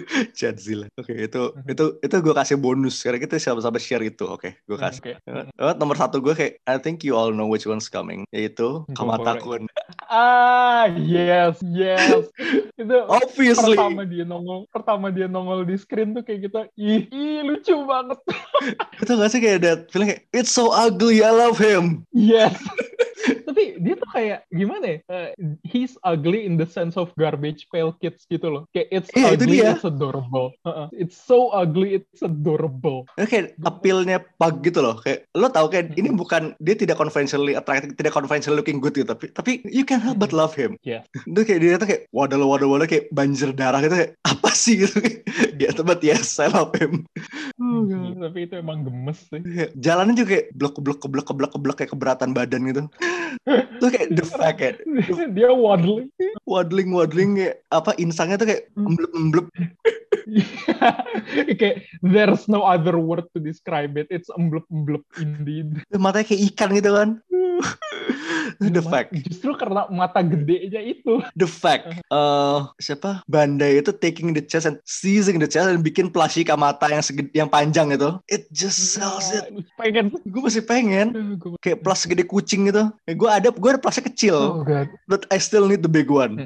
Godzilla. 0.38 0.86
Oke, 0.94 1.12
itu 1.14 1.42
Mhm. 1.54 1.70
itu 1.70 1.84
itu 2.00 2.14
gue 2.18 2.34
kasih 2.34 2.56
bonus 2.56 3.00
karena 3.00 3.18
kita 3.18 3.36
sama-sama 3.36 3.76
share 3.76 4.02
itu. 4.02 4.24
Oke, 4.24 4.60
gue 4.62 4.76
kasih. 4.76 5.00
Oke. 5.00 5.12
Eh, 5.50 5.74
nomor 5.76 5.94
satu 5.94 6.18
gue 6.18 6.32
kayak 6.32 6.60
I 6.64 6.76
think 6.78 7.02
you 7.02 7.14
all 7.14 7.30
know 7.30 7.46
which 7.46 7.64
one's 7.64 7.86
coming 7.86 8.24
yaitu 8.30 8.84
Kamata. 8.92 9.36
Kun. 9.36 9.66
Ah, 10.06 10.86
yes, 10.90 11.58
yes. 11.64 12.28
itu 12.80 12.96
Obviously. 13.06 13.74
pertama 13.74 14.02
dia 14.04 14.22
nongol 14.22 14.66
pertama 14.68 15.06
dia 15.08 15.26
nongol 15.26 15.64
di 15.64 15.74
screen 15.74 16.12
tuh 16.12 16.22
kayak 16.22 16.46
kita 16.46 16.60
ih, 16.74 17.06
ih 17.06 17.40
lucu 17.42 17.74
banget 17.84 18.18
Itu 19.02 19.14
gak 19.14 19.30
sih 19.30 19.40
kayak 19.40 19.58
that 19.62 19.80
feeling 19.90 20.10
kayak 20.10 20.22
it's 20.30 20.50
so 20.50 20.70
ugly 20.70 21.20
I 21.20 21.30
love 21.30 21.56
him. 21.56 22.02
yes 22.10 22.54
tapi 23.44 23.78
dia 23.78 23.94
tuh 23.94 24.10
kayak 24.10 24.44
gimana 24.50 24.86
ya 24.86 24.98
Eh, 25.04 25.30
he's 25.62 25.94
ugly 26.02 26.48
in 26.48 26.56
the 26.56 26.64
sense 26.64 26.96
of 26.96 27.12
garbage 27.14 27.68
pail 27.68 27.92
kids 28.00 28.24
gitu 28.26 28.48
loh 28.48 28.64
kayak 28.72 28.88
it's 28.90 29.10
itu 29.12 29.20
ugly 29.26 29.60
dia. 29.60 29.76
it's 29.76 29.84
adorable 29.84 30.50
Uh-uh. 30.64 30.88
it's 30.92 31.14
so 31.14 31.52
ugly 31.52 32.00
it's 32.00 32.20
adorable 32.20 33.04
Itu 33.14 33.28
kayak 33.28 33.46
appeal-nya 33.62 34.18
pug 34.40 34.64
gitu 34.64 34.80
loh. 34.80 34.96
Kayak 34.98 35.28
lo 35.36 35.48
tau 35.48 35.68
kayak 35.68 35.92
ini 35.94 36.10
bukan 36.10 36.56
dia 36.58 36.74
tidak 36.74 36.96
conventionally 36.96 37.54
attractive, 37.54 37.92
tidak 37.94 38.12
conventional 38.12 38.56
looking 38.56 38.80
good 38.80 38.96
gitu, 38.96 39.06
tapi 39.06 39.30
tapi 39.30 39.52
you 39.68 39.84
can 39.84 40.00
help 40.00 40.18
but 40.18 40.32
love 40.32 40.52
him. 40.52 40.76
Iya. 40.82 41.04
Itu 41.24 41.40
kayak 41.44 41.60
dia 41.60 41.76
tuh 41.76 41.88
kayak 41.88 42.02
waduh 42.10 42.40
waduh 42.42 42.68
waduh 42.68 42.88
kayak 42.88 43.08
banjir 43.10 43.52
darah 43.52 43.80
gitu 43.80 43.94
kayak 43.94 44.12
apa 44.24 44.50
sih 44.52 44.74
gitu. 44.82 44.98
ya 45.60 45.70
but 45.82 46.00
yes 46.00 46.36
I 46.38 46.48
love 46.50 46.72
him. 46.76 47.04
Oh, 47.60 47.86
God. 47.86 48.18
tapi 48.20 48.38
itu 48.48 48.54
emang 48.58 48.82
gemes 48.84 49.20
sih 49.30 49.40
Jalannya 49.78 50.14
juga 50.18 50.28
kayak 50.38 50.46
blok 50.54 50.76
blok 50.80 51.02
blok 51.06 51.28
blok 51.32 51.54
blok 51.56 51.76
kayak 51.78 51.92
keberatan 51.92 52.34
badan 52.34 52.62
gitu. 52.68 52.82
Tuh 53.80 53.88
kayak 53.92 54.08
the 54.16 54.24
fact 54.24 54.56
kayak 54.62 54.76
dia 55.36 55.50
waddling. 55.52 56.08
waddling 56.48 56.90
waddling 56.94 57.30
kayak 57.36 57.60
apa 57.68 57.92
insangnya 58.00 58.40
tuh 58.40 58.48
kayak 58.48 58.62
emblep 58.78 59.12
emblep 59.12 59.46
kayak 61.60 61.84
there's 62.00 62.48
no 62.48 62.64
other 62.64 62.96
word 62.96 63.28
to 63.36 63.38
describe 63.42 63.96
it. 64.00 64.08
It's 64.08 64.32
emblep 64.32 64.64
emblep 64.72 65.04
indeed. 65.20 65.84
Matanya 65.92 66.24
kayak 66.24 66.42
ikan 66.54 66.70
gitu 66.72 66.90
kan 66.96 67.10
the 68.60 68.82
fact. 68.82 69.10
Justru 69.26 69.54
karena 69.56 69.86
mata 69.90 70.20
gedenya 70.20 70.80
itu. 70.80 71.20
the 71.34 71.48
fact. 71.48 71.88
Eh 72.10 72.60
siapa? 72.80 73.22
Bandai 73.26 73.80
itu 73.80 73.90
taking 73.92 74.32
the 74.32 74.42
chance 74.42 74.64
and 74.64 74.78
seizing 74.84 75.38
the 75.40 75.48
chance 75.48 75.68
dan 75.68 75.80
bikin 75.80 76.08
plushie 76.10 76.44
Kamata 76.46 76.88
yang 76.90 77.02
segede, 77.04 77.30
yang 77.34 77.48
panjang 77.48 77.92
itu 77.94 78.16
it 78.30 78.46
just 78.52 78.94
sells 78.94 79.30
it. 79.32 79.48
Nah, 79.50 79.64
Pengen. 79.80 80.12
gue 80.14 80.40
masih 80.42 80.64
pengen. 80.64 81.38
Kayak 81.60 81.82
plus 81.82 81.98
segede 82.04 82.24
kucing 82.24 82.68
gitu. 82.68 82.88
Gue 83.14 83.30
ada 83.30 83.50
gue 83.50 83.70
ada 83.70 83.80
plusnya 83.80 84.04
kecil. 84.06 84.36
Oh 84.36 84.62
god. 84.62 84.88
but 85.08 85.24
I 85.30 85.38
still 85.38 85.66
need 85.66 85.82
the 85.84 85.90
big 85.90 86.08
one. 86.08 86.36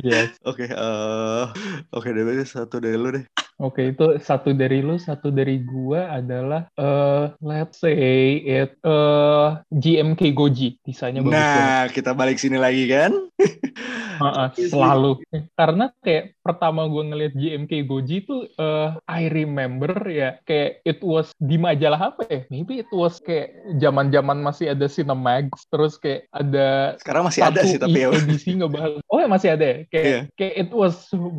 Yes. 0.00 0.32
oke 0.48 0.64
eh 0.64 1.44
oke 1.92 2.08
deh 2.08 2.24
berarti 2.24 2.48
satu 2.48 2.80
dari 2.80 2.96
lu 2.96 3.12
deh 3.12 3.24
Oke, 3.60 3.92
itu 3.92 4.16
satu 4.18 4.56
dari 4.56 4.80
lu, 4.80 4.96
satu 4.96 5.28
dari 5.28 5.60
gua 5.60 6.16
adalah 6.16 6.64
eh 6.74 7.28
let's 7.44 7.76
say 7.76 7.92
it 8.40 8.72
eh 8.80 9.48
GMK 9.68 10.32
Goji. 10.32 10.80
Desainnya 10.80 11.20
bagus 11.20 11.36
banget. 11.36 11.60
nah 11.60 11.84
kita 11.92 12.10
balik 12.16 12.40
sini 12.40 12.56
lagi 12.56 12.88
kan 12.88 13.12
Heeh, 14.20 14.48
selalu. 14.68 15.16
Karena 15.56 15.88
kayak 16.04 16.36
pertama 16.44 16.84
gue 16.84 17.02
ngeliat 17.08 17.32
GMK 17.32 17.72
Goji 17.88 18.16
itu 18.20 18.44
eh 18.56 18.88
I 19.08 19.32
remember 19.32 19.92
ya 20.04 20.36
kayak 20.44 20.84
it 20.84 21.00
was 21.00 21.32
di 21.40 21.56
majalah 21.56 22.12
apa 22.12 22.28
ya? 22.28 22.40
Maybe 22.52 22.84
it 22.84 22.90
was 22.92 23.16
kayak 23.20 23.52
zaman-zaman 23.80 24.44
masih 24.44 24.76
ada 24.76 24.88
Cinemax 24.88 25.64
terus 25.72 25.96
kayak 25.96 26.28
ada 26.36 27.00
sekarang 27.00 27.24
masih 27.28 27.42
ada 27.44 27.60
sih 27.64 27.80
tapi 27.80 28.04
ya 28.04 28.12
edisi 28.12 28.52
ngebahas. 28.56 29.00
Oh 29.08 29.20
ya 29.20 29.28
masih 29.28 29.56
ada 29.56 29.64
ya? 29.64 29.78
Kayak 29.88 30.04
Iya. 30.10 30.20
kayak 30.36 30.54
it 30.58 30.70
was 30.72 30.96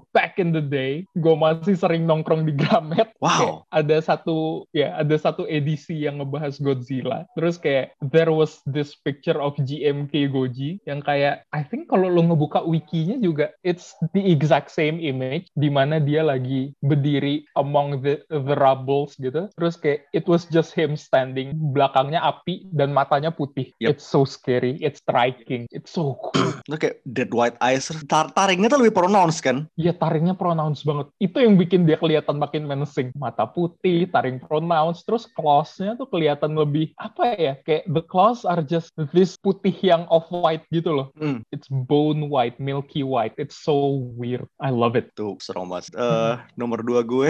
back 0.10 0.42
in 0.42 0.50
the 0.50 0.64
day. 0.64 1.06
Gue 1.14 1.38
masih 1.38 1.78
sering 1.78 2.10
nongkrong 2.12 2.44
di 2.44 2.52
Gramet. 2.52 3.16
Wow. 3.24 3.32
Kayak 3.40 3.56
ada 3.72 3.98
satu 4.04 4.68
ya 4.76 5.00
ada 5.00 5.16
satu 5.16 5.48
edisi 5.48 6.04
yang 6.04 6.20
ngebahas 6.20 6.60
Godzilla. 6.60 7.24
Terus 7.40 7.56
kayak 7.56 7.96
there 8.04 8.36
was 8.36 8.60
this 8.68 9.00
picture 9.00 9.40
of 9.40 9.56
GMK 9.56 10.28
Goji 10.28 10.84
yang 10.84 11.00
kayak 11.00 11.48
I 11.56 11.64
think 11.64 11.88
kalau 11.88 12.12
lo 12.12 12.20
ngebuka 12.28 12.68
wikinya 12.68 13.16
juga 13.24 13.56
it's 13.64 13.96
the 14.12 14.20
exact 14.20 14.76
same 14.76 15.00
image 15.00 15.48
di 15.56 15.72
mana 15.72 16.04
dia 16.04 16.28
lagi 16.28 16.76
berdiri 16.84 17.48
among 17.56 18.04
the 18.04 18.20
the 18.28 18.58
rubbles 18.60 19.16
gitu. 19.16 19.48
Terus 19.56 19.80
kayak 19.80 20.04
it 20.12 20.28
was 20.28 20.44
just 20.52 20.76
him 20.76 21.00
standing 21.00 21.56
belakangnya 21.72 22.20
api 22.20 22.68
dan 22.76 22.92
matanya 22.92 23.32
putih. 23.32 23.72
Yep. 23.80 23.88
It's 23.96 24.06
so 24.06 24.28
scary. 24.28 24.76
It's 24.84 25.00
striking. 25.00 25.72
It's 25.72 25.96
so 25.96 26.20
cool. 26.20 26.60
itu 26.68 26.78
kayak 26.78 26.98
dead 27.08 27.32
white 27.32 27.56
eyes 27.64 27.88
tar 28.10 28.34
taringnya 28.36 28.68
tuh 28.68 28.84
lebih 28.84 28.96
pronounce 28.98 29.40
kan 29.40 29.70
Iya 29.78 29.94
taringnya 29.96 30.36
pronounce 30.36 30.84
banget. 30.84 31.08
Itu 31.22 31.38
yang 31.40 31.56
bikin 31.56 31.86
dia 31.92 32.00
kelihatan 32.00 32.40
makin 32.40 32.64
menacing. 32.64 33.12
Mata 33.20 33.44
putih, 33.44 34.08
taring 34.08 34.40
pronounce, 34.40 35.04
terus 35.04 35.28
claws-nya 35.28 36.00
tuh 36.00 36.08
kelihatan 36.08 36.56
lebih 36.56 36.96
apa 36.96 37.36
ya? 37.36 37.60
Kayak 37.68 37.84
the 37.92 38.00
claws 38.00 38.48
are 38.48 38.64
just 38.64 38.96
this 39.12 39.36
putih 39.36 39.76
yang 39.84 40.08
off 40.08 40.32
white 40.32 40.64
gitu 40.72 40.96
loh. 40.96 41.08
Hmm. 41.20 41.44
It's 41.52 41.68
bone 41.68 42.32
white, 42.32 42.56
milky 42.56 43.04
white. 43.04 43.36
It's 43.36 43.60
so 43.60 44.00
weird. 44.16 44.48
I 44.64 44.72
love 44.72 44.96
it. 44.96 45.12
tuh 45.12 45.36
serem 45.44 45.68
banget 45.68 45.92
Eh, 45.92 46.36
nomor 46.56 46.80
dua 46.88 47.04
gue 47.04 47.28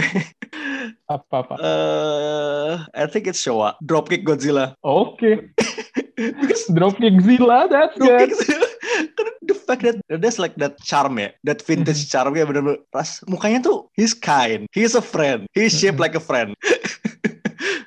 Apa 1.10 1.42
apa. 1.42 1.56
eh 1.58 2.74
I 2.94 3.10
think 3.10 3.26
it's 3.26 3.42
Showa 3.42 3.74
Dropkick 3.82 4.22
Godzilla 4.22 4.78
Oke. 4.86 5.50
because 6.42 6.68
Dropkick 6.70 7.18
Zilla, 7.26 7.66
that's 7.66 7.98
Dropkick 7.98 8.38
good. 8.38 8.51
Fact 9.72 9.88
that 9.88 9.98
there's 10.12 10.36
like 10.36 10.56
that 10.60 10.76
charm 10.84 11.16
ya. 11.16 11.32
That 11.48 11.64
vintage 11.64 12.12
charm 12.12 12.36
ya 12.36 12.44
bener-bener. 12.44 12.84
Ras 12.92 13.24
mukanya 13.32 13.64
tuh 13.64 13.88
he's 13.96 14.12
kind. 14.14 14.68
He's 14.76 14.96
a 14.96 15.02
friend. 15.02 15.48
He's 15.56 15.72
shaped 15.72 16.04
like 16.04 16.16
a 16.16 16.24
friend. 16.24 16.52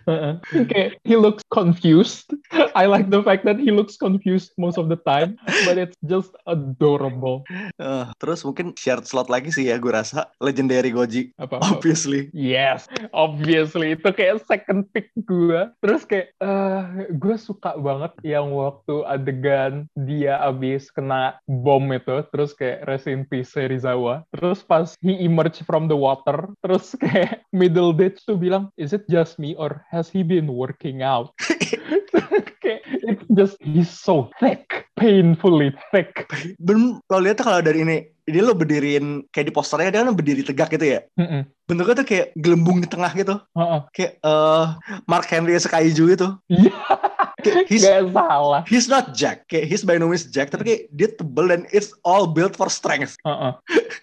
Uh-uh. 0.07 0.37
Kayak 0.53 1.01
he 1.05 1.17
looks 1.17 1.43
confused. 1.51 2.33
I 2.81 2.91
like 2.91 3.09
the 3.09 3.23
fact 3.23 3.47
that 3.47 3.63
he 3.63 3.71
looks 3.71 3.97
confused 3.97 4.53
most 4.59 4.77
of 4.77 4.91
the 4.91 4.99
time, 4.99 5.39
but 5.65 5.79
it's 5.79 5.97
just 6.03 6.35
adorable. 6.51 7.47
Eh, 7.79 8.07
terus 8.19 8.43
mungkin 8.43 8.75
shared 8.75 9.07
slot 9.07 9.31
lagi 9.31 9.55
sih 9.55 9.71
ya 9.71 9.79
gue 9.79 9.95
rasa 9.95 10.31
legendary 10.43 10.91
Goji 10.91 11.31
Apa? 11.39 11.63
obviously 11.63 12.29
Yes, 12.35 12.91
obviously 13.15 13.95
itu 13.95 14.09
kayak 14.11 14.43
second 14.45 14.91
pick 14.91 15.15
gue. 15.23 15.71
Terus 15.79 16.03
kayak 16.03 16.35
eh 16.43 16.83
gue 17.15 17.37
suka 17.39 17.79
banget 17.79 18.13
yang 18.27 18.51
waktu 18.51 19.07
adegan 19.07 19.87
dia 19.95 20.43
abis 20.43 20.91
kena 20.91 21.39
bom 21.47 21.87
itu, 21.95 22.27
terus 22.35 22.53
kayak 22.53 22.85
rest 22.91 23.07
in 23.07 23.23
peace 23.25 23.55
Serizawa. 23.55 24.27
Terus 24.35 24.67
pas 24.67 24.99
he 24.99 25.15
emerge 25.23 25.63
from 25.63 25.87
the 25.87 25.97
water, 25.97 26.51
terus 26.59 26.99
kayak 26.99 27.47
middle 27.55 27.95
ditch 27.95 28.19
tuh 28.27 28.35
bilang, 28.35 28.75
is 28.75 28.91
it 28.91 29.07
just 29.07 29.39
me 29.39 29.55
or 29.55 29.87
has 29.95 30.11
he 30.11 30.27
been 30.27 30.51
working 30.51 31.07
out? 31.07 31.31
kayak 32.63 32.81
it's 33.07 33.25
just 33.33 33.55
he's 33.61 33.91
so 33.91 34.31
thick, 34.41 34.89
painfully 34.97 35.71
thick. 35.93 36.27
ben 36.61 36.99
lo 36.99 37.19
lihat 37.21 37.41
kalau 37.41 37.61
dari 37.61 37.85
ini 37.85 37.97
ini 38.25 38.41
lo 38.41 38.57
berdiriin 38.57 39.29
kayak 39.31 39.47
di 39.49 39.55
posternya 39.55 39.91
dia 39.93 40.01
kan 40.05 40.17
berdiri 40.17 40.41
tegak 40.41 40.73
gitu 40.73 40.97
ya 40.97 41.01
Mm-mm. 41.21 41.45
bentuknya 41.69 42.01
tuh 42.01 42.07
kayak 42.09 42.27
gelembung 42.41 42.81
di 42.81 42.89
tengah 42.89 43.13
gitu 43.13 43.37
Uh-uh. 43.53 43.85
kayak 43.93 44.17
eh 44.21 44.67
Mark 45.05 45.29
Henry 45.29 45.55
Sekaiju 45.61 46.05
gitu 46.17 46.29
Iya, 46.49 46.73
Kayak 47.45 47.67
he's 47.69 47.85
gak 47.85 48.09
salah. 48.11 48.63
he's 48.65 48.89
not 48.89 49.13
Jack 49.13 49.45
kayak 49.47 49.69
he's 49.69 49.85
by 49.85 49.97
no 49.97 50.09
means 50.09 50.25
Jack 50.27 50.49
tapi 50.49 50.65
kayak 50.65 50.83
dia 50.91 51.09
tebel 51.13 51.47
dan 51.49 51.63
it's 51.71 51.93
all 52.03 52.25
built 52.25 52.57
for 52.57 52.67
strength 52.67 53.15
Heeh. 53.23 53.53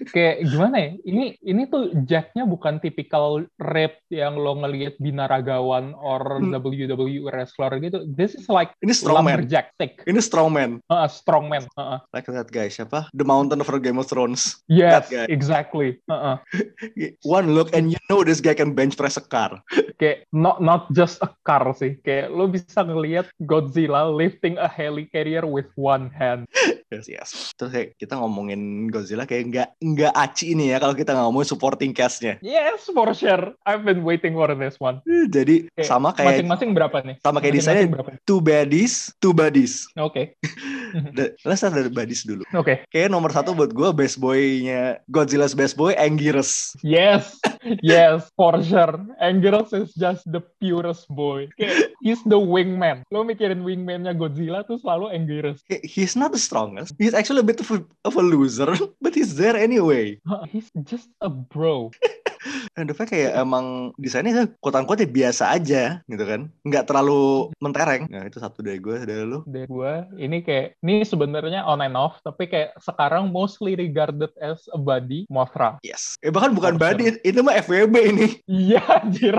Kayak 0.10 0.36
gimana 0.48 0.76
ya? 0.78 0.90
Ini 1.04 1.24
ini 1.42 1.62
tuh 1.66 1.94
Jacknya 2.06 2.44
bukan 2.44 2.78
tipikal 2.78 3.46
rap 3.58 3.98
yang 4.10 4.34
lo 4.36 4.58
ngelihat 4.58 4.98
binaragawan 4.98 5.94
or 5.96 6.20
Hmm. 6.42 6.54
WWE 6.54 7.28
wrestler 7.28 7.72
gitu. 7.78 8.06
This 8.08 8.34
is 8.34 8.46
like 8.48 8.72
ini 8.80 8.94
strongman 8.94 9.42
lumberjack 9.42 9.74
thick. 9.76 10.02
ini 10.06 10.20
strongman 10.20 10.80
Heeh, 10.86 11.10
strongman. 11.10 11.64
Heeh. 11.74 12.00
like 12.12 12.28
that 12.28 12.50
guy 12.50 12.68
siapa 12.68 13.10
The 13.12 13.24
Mountain 13.24 13.62
of 13.62 13.70
Game 13.80 13.98
of 13.98 14.06
Thrones 14.06 14.62
Yes, 14.68 15.10
exactly. 15.28 15.98
Heeh. 16.06 16.36
one 17.26 17.54
look 17.54 17.72
and 17.72 17.90
you 17.90 18.00
know 18.08 18.22
this 18.22 18.40
guy 18.40 18.54
can 18.54 18.74
bench 18.74 18.94
press 18.96 19.16
a 19.16 19.24
car 19.24 19.62
Kayak 19.98 20.26
not 20.30 20.60
not 20.60 20.90
just 20.92 21.22
a 21.22 21.30
car 21.42 21.64
sih. 21.74 21.96
Kayak 22.02 22.34
lo 22.34 22.50
bisa 22.50 22.82
ngelihat 22.82 23.30
Godzilla 23.40 24.06
lifting 24.08 24.58
a 24.58 24.68
helicarrier 24.68 25.44
with 25.44 25.70
one 25.74 26.12
hand. 26.12 26.46
yes 26.92 27.08
yes 27.08 27.30
terus 27.56 27.72
kayak 27.72 27.90
kita 27.96 28.16
ngomongin 28.16 28.60
Godzilla 28.88 29.24
kayak 29.24 29.44
nggak 29.48 29.70
nggak 29.80 30.14
aci 30.14 30.52
ini 30.52 30.70
ya 30.70 30.78
kalau 30.78 30.92
kita 30.92 31.16
ngomongin 31.16 31.48
supporting 31.48 31.92
castnya 31.92 32.36
Yes, 32.44 32.88
for 32.88 33.08
sure. 33.12 33.56
I've 33.64 33.82
been 33.82 34.04
waiting 34.04 34.36
for 34.36 34.52
this 34.52 34.76
one. 34.76 35.00
jadi 35.08 35.72
Kayak 35.72 35.88
sama 35.88 36.12
kayak 36.12 36.44
masing-masing 36.44 36.70
berapa 36.76 36.98
nih? 37.02 37.16
sama 37.20 37.38
kayak 37.40 37.54
desainnya 37.56 37.88
berapa? 37.88 38.12
two 38.24 38.40
baddies 38.40 39.14
two 39.18 39.32
buddies 39.32 39.88
Oke. 39.96 40.36
Da- 41.16 41.32
Let's 41.48 41.64
start 41.64 41.72
dari 41.72 41.88
buddies 41.88 42.28
dulu 42.28 42.44
Oke. 42.52 42.84
Kayaknya 42.92 43.10
nomor 43.10 43.32
satu 43.32 43.56
buat 43.56 43.72
gue 43.72 43.90
best 43.94 44.20
boy-nya 44.20 45.00
Godzilla's 45.08 45.56
best 45.56 45.74
boy 45.74 45.96
Anguirus 45.96 46.76
Yes, 46.84 47.40
yes, 47.84 48.32
for 48.36 48.62
sure. 48.64 48.98
Anguirus 49.22 49.74
is 49.74 49.94
just 49.94 50.26
the 50.32 50.42
purest 50.60 51.08
boy. 51.10 51.50
Kayak, 51.60 51.94
he's 52.02 52.24
the 52.26 52.40
wingman. 52.40 53.04
Lo 53.14 53.24
mikirin 53.24 53.62
wingman-nya 53.62 54.18
Godzilla 54.18 54.66
tuh 54.66 54.82
selalu. 54.82 55.14
Kayak, 55.70 55.86
He's 55.86 56.16
not 56.16 56.32
the 56.32 56.40
strongest 56.42 56.96
He's 56.98 57.14
actually 57.14 57.42
a 57.42 57.48
bit 57.48 57.60
of 57.60 57.70
a, 57.72 57.86
of 58.06 58.16
a 58.16 58.22
loser 58.22 58.74
But 59.02 59.16
he's 59.16 59.36
there 59.36 59.56
anyway 59.56 60.20
He's 60.50 60.72
just 60.84 61.10
a 61.22 61.30
bro. 61.30 61.92
Fact 62.92 63.14
kayak 63.14 63.38
emang 63.38 63.96
desainnya 64.02 64.50
quote-unquote 64.60 65.06
ya 65.06 65.10
biasa 65.10 65.44
aja 65.56 65.84
gitu 66.06 66.24
kan 66.28 66.50
Nggak 66.68 66.90
terlalu 66.90 67.54
mentereng 67.62 68.10
Nah 68.12 68.28
itu 68.28 68.42
satu 68.42 68.66
dari 68.66 68.82
gue 68.82 69.06
dari 69.06 69.24
lu 69.24 69.46
Dari 69.48 69.66
gua, 69.70 70.06
ini 70.18 70.44
kayak, 70.44 70.78
ini 70.84 71.06
sebenarnya 71.06 71.64
on 71.64 71.82
and 71.82 71.96
off, 71.96 72.20
tapi 72.26 72.50
kayak 72.50 72.76
sekarang 72.82 73.30
mostly 73.30 73.78
regarded 73.78 74.30
as 74.42 74.66
a 74.74 74.80
buddy, 74.80 75.24
Mothra. 75.32 75.78
Yes 75.86 76.18
Eh 76.26 76.30
bahkan 76.34 76.54
bukan 76.54 76.76
body 76.76 77.22
Itu 77.22 77.46
mah 77.46 77.58
FWB 77.64 77.96
ini 78.12 78.28
Iya, 78.50 78.82
anjir. 79.02 79.38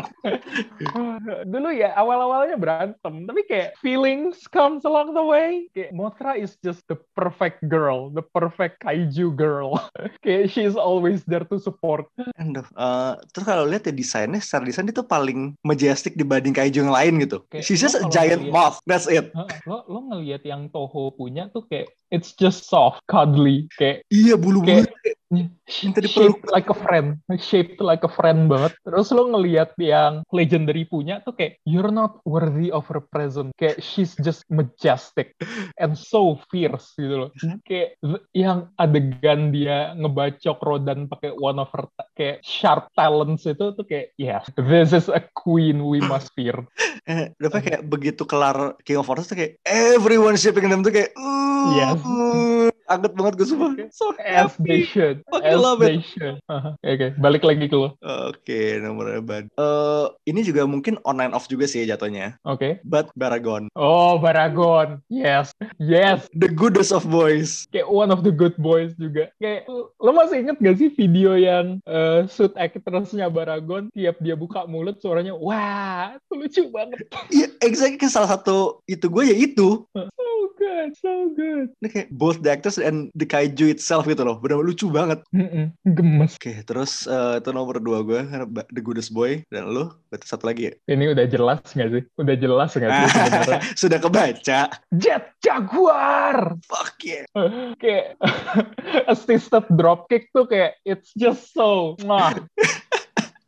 Dulu 1.47 1.69
ya, 1.75 1.93
awal-awalnya 1.95 2.57
berantem, 2.57 3.29
tapi 3.29 3.43
kayak 3.47 3.77
feelings 3.79 4.47
comes 4.49 4.87
along 4.87 5.13
the 5.13 5.23
way. 5.23 5.69
Kayak 5.77 5.93
Mothra 5.93 6.35
is 6.39 6.57
just 6.65 6.85
the 6.89 6.97
perfect 7.15 7.61
girl, 7.69 8.09
the 8.11 8.25
perfect 8.25 8.81
kaiju 8.83 9.35
girl. 9.35 9.77
kayak 10.25 10.51
she's 10.51 10.75
always 10.79 11.23
there 11.29 11.45
to 11.47 11.59
support. 11.61 12.09
And 12.41 12.57
the- 12.57 12.69
uh, 12.93 13.13
Terus 13.33 13.45
kalau 13.49 13.65
lihat 13.65 13.89
ya 13.89 13.95
desainnya 13.97 14.41
Secara 14.45 14.69
desain 14.69 14.85
itu 14.85 15.01
paling 15.01 15.57
majestic 15.65 16.13
dibanding 16.13 16.53
kaiju 16.53 16.85
yang 16.85 16.93
lain 16.93 17.25
gitu. 17.25 17.41
Kayak 17.49 17.65
She's 17.65 17.81
just 17.81 17.97
a 17.97 18.05
giant 18.13 18.45
ngeliat- 18.45 18.53
moth 18.53 18.77
That's 18.85 19.09
it. 19.09 19.33
Lo, 19.65 19.83
lo 19.89 19.99
ngelihat 20.13 20.45
yang 20.45 20.69
Toho 20.69 21.13
punya 21.17 21.49
tuh 21.49 21.65
kayak 21.65 21.89
it's 22.13 22.37
just 22.37 22.69
soft, 22.69 23.01
cuddly, 23.09 23.67
kayak 23.81 24.05
Iya 24.13 24.37
bulu-bulu 24.37 24.85
Kayak- 24.85 24.93
Minta 25.33 26.05
shaped 26.05 26.45
like 26.53 26.69
a 26.69 26.77
friend, 26.77 27.17
shaped 27.41 27.81
like 27.81 28.05
a 28.05 28.13
friend 28.13 28.53
banget. 28.53 28.77
Terus 28.85 29.09
lo 29.17 29.33
ngelihat 29.33 29.73
yang 29.81 30.21
legendary 30.29 30.85
punya 30.85 31.25
tuh 31.25 31.33
kayak 31.33 31.57
you're 31.65 31.89
not 31.89 32.21
worthy 32.29 32.69
of 32.69 32.85
her 32.93 33.01
presence. 33.01 33.49
Kayak 33.57 33.81
she's 33.81 34.13
just 34.21 34.45
majestic 34.53 35.33
and 35.81 35.97
so 35.97 36.37
fierce 36.53 36.93
gitu 37.01 37.17
loh. 37.17 37.31
Kayak 37.65 37.97
th- 38.05 38.25
yang 38.37 38.69
adegan 38.77 39.57
dia 39.57 39.97
ngebacok 39.97 40.61
Rodan 40.61 41.09
pakai 41.09 41.33
one 41.41 41.57
of 41.57 41.73
her 41.73 41.89
kayak 42.13 42.45
sharp 42.45 42.93
talents 42.93 43.49
itu 43.49 43.73
tuh 43.73 43.85
kayak 43.89 44.13
yeah 44.21 44.45
this 44.69 44.93
is 44.93 45.09
a 45.09 45.25
queen 45.33 45.81
we 45.89 45.97
must 46.05 46.29
fear 46.37 46.53
Eh, 47.03 47.35
kayak 47.35 47.83
begitu 47.91 48.23
kelar 48.23 48.79
King 48.87 49.03
of 49.03 49.11
Fighters 49.11 49.27
tuh 49.27 49.35
kayak 49.35 49.59
everyone 49.67 50.39
shipping 50.39 50.71
them 50.71 50.87
tuh 50.87 50.95
kayak 50.95 51.11
uh, 51.19 51.52
Yes. 51.65 52.01
Oh. 52.05 52.52
Uh, 52.93 52.97
anget 53.01 53.13
banget 53.17 53.33
gue 53.41 53.49
sumpah. 53.49 53.73
So 53.89 54.13
as 54.21 54.53
they 54.61 54.85
should 54.85 55.25
Fucking 55.33 55.49
as 55.49 55.59
love 55.59 55.81
Haha. 55.81 56.77
oke 56.93 57.07
balik 57.17 57.43
lagi 57.43 57.67
ke 57.73 57.77
lo 57.77 57.97
Oke, 58.05 58.77
nomornya 58.83 59.25
bad. 59.25 59.49
Eh, 59.57 60.07
ini 60.29 60.45
juga 60.45 60.69
mungkin 60.69 61.01
online 61.09 61.33
off 61.33 61.49
juga 61.49 61.65
sih 61.65 61.89
jatuhnya. 61.89 62.37
oke 62.45 62.85
But 62.85 63.09
Baragon, 63.17 63.73
oh 63.79 64.21
Baragon 64.21 65.01
yes 65.09 65.57
yes 65.81 66.29
the 66.37 66.53
goodest 66.53 66.93
of 66.93 67.09
boys. 67.09 67.65
kayak 67.73 67.89
one 67.89 68.13
of 68.13 68.21
the 68.27 68.33
good 68.35 68.55
boys 68.61 68.93
juga. 69.01 69.33
Kayak 69.41 69.65
lo 69.97 70.11
masih 70.13 70.45
inget 70.45 70.59
gak 70.61 70.77
sih 70.77 70.91
video 70.93 71.39
yang 71.39 71.81
eh, 71.89 72.29
suit 72.29 72.53
actressnya 72.59 73.33
Baragon 73.33 73.89
tiap 73.97 74.19
dia 74.21 74.37
buka 74.37 74.69
mulut 74.69 74.99
suaranya 75.01 75.33
wah 75.33 76.19
itu 76.19 76.35
lucu 76.37 76.63
banget. 76.69 77.07
Iya, 77.33 77.49
exactly 77.65 78.11
salah 78.13 78.29
satu 78.29 78.85
itu 78.85 79.09
gue 79.09 79.25
ya 79.25 79.37
itu. 79.37 79.89
So 79.95 80.29
good, 80.59 80.91
so 80.99 81.13
good. 81.33 81.67
Ini 81.81 81.89
kayak 81.89 82.09
both 82.13 82.43
the 82.43 82.51
actors 82.53 82.77
and 82.83 83.09
the 83.15 83.25
kaiju 83.25 83.71
itself 83.71 84.05
gitu 84.11 84.27
loh. 84.27 84.37
Benar 84.43 84.61
lucu 84.61 84.91
banget. 84.91 85.23
Mm-mm, 85.31 85.73
Gemes. 85.95 86.37
Oke, 86.37 86.61
terus 86.67 87.07
eh, 87.07 87.39
itu 87.39 87.51
nomor 87.55 87.79
dua 87.79 88.03
gue 88.03 88.21
the 88.75 88.83
goodest 88.83 89.15
boy 89.15 89.41
dan 89.49 89.71
lu 89.71 89.89
berarti 90.11 90.27
satu 90.27 90.51
lagi 90.51 90.69
ya. 90.69 90.73
Ini 90.91 91.15
udah 91.15 91.27
jelas 91.31 91.63
gak 91.73 91.89
sih? 91.89 92.03
Udah 92.19 92.37
jelas 92.37 92.71
gak 92.75 92.91
sih 92.91 93.07
sebenarnya? 93.09 93.61
Sudah 93.81 93.99
kebaca. 94.03 94.61
Jet 94.99 95.25
Jaguar. 95.41 96.59
Fuck 96.67 96.99
yeah. 97.07 97.25
kayak 97.79 98.19
assisted 99.13 99.65
dropkick 99.73 100.29
tuh 100.35 100.45
kayak 100.45 100.77
it's 100.83 101.15
just 101.15 101.55
so 101.55 101.95
wah. 102.05 102.35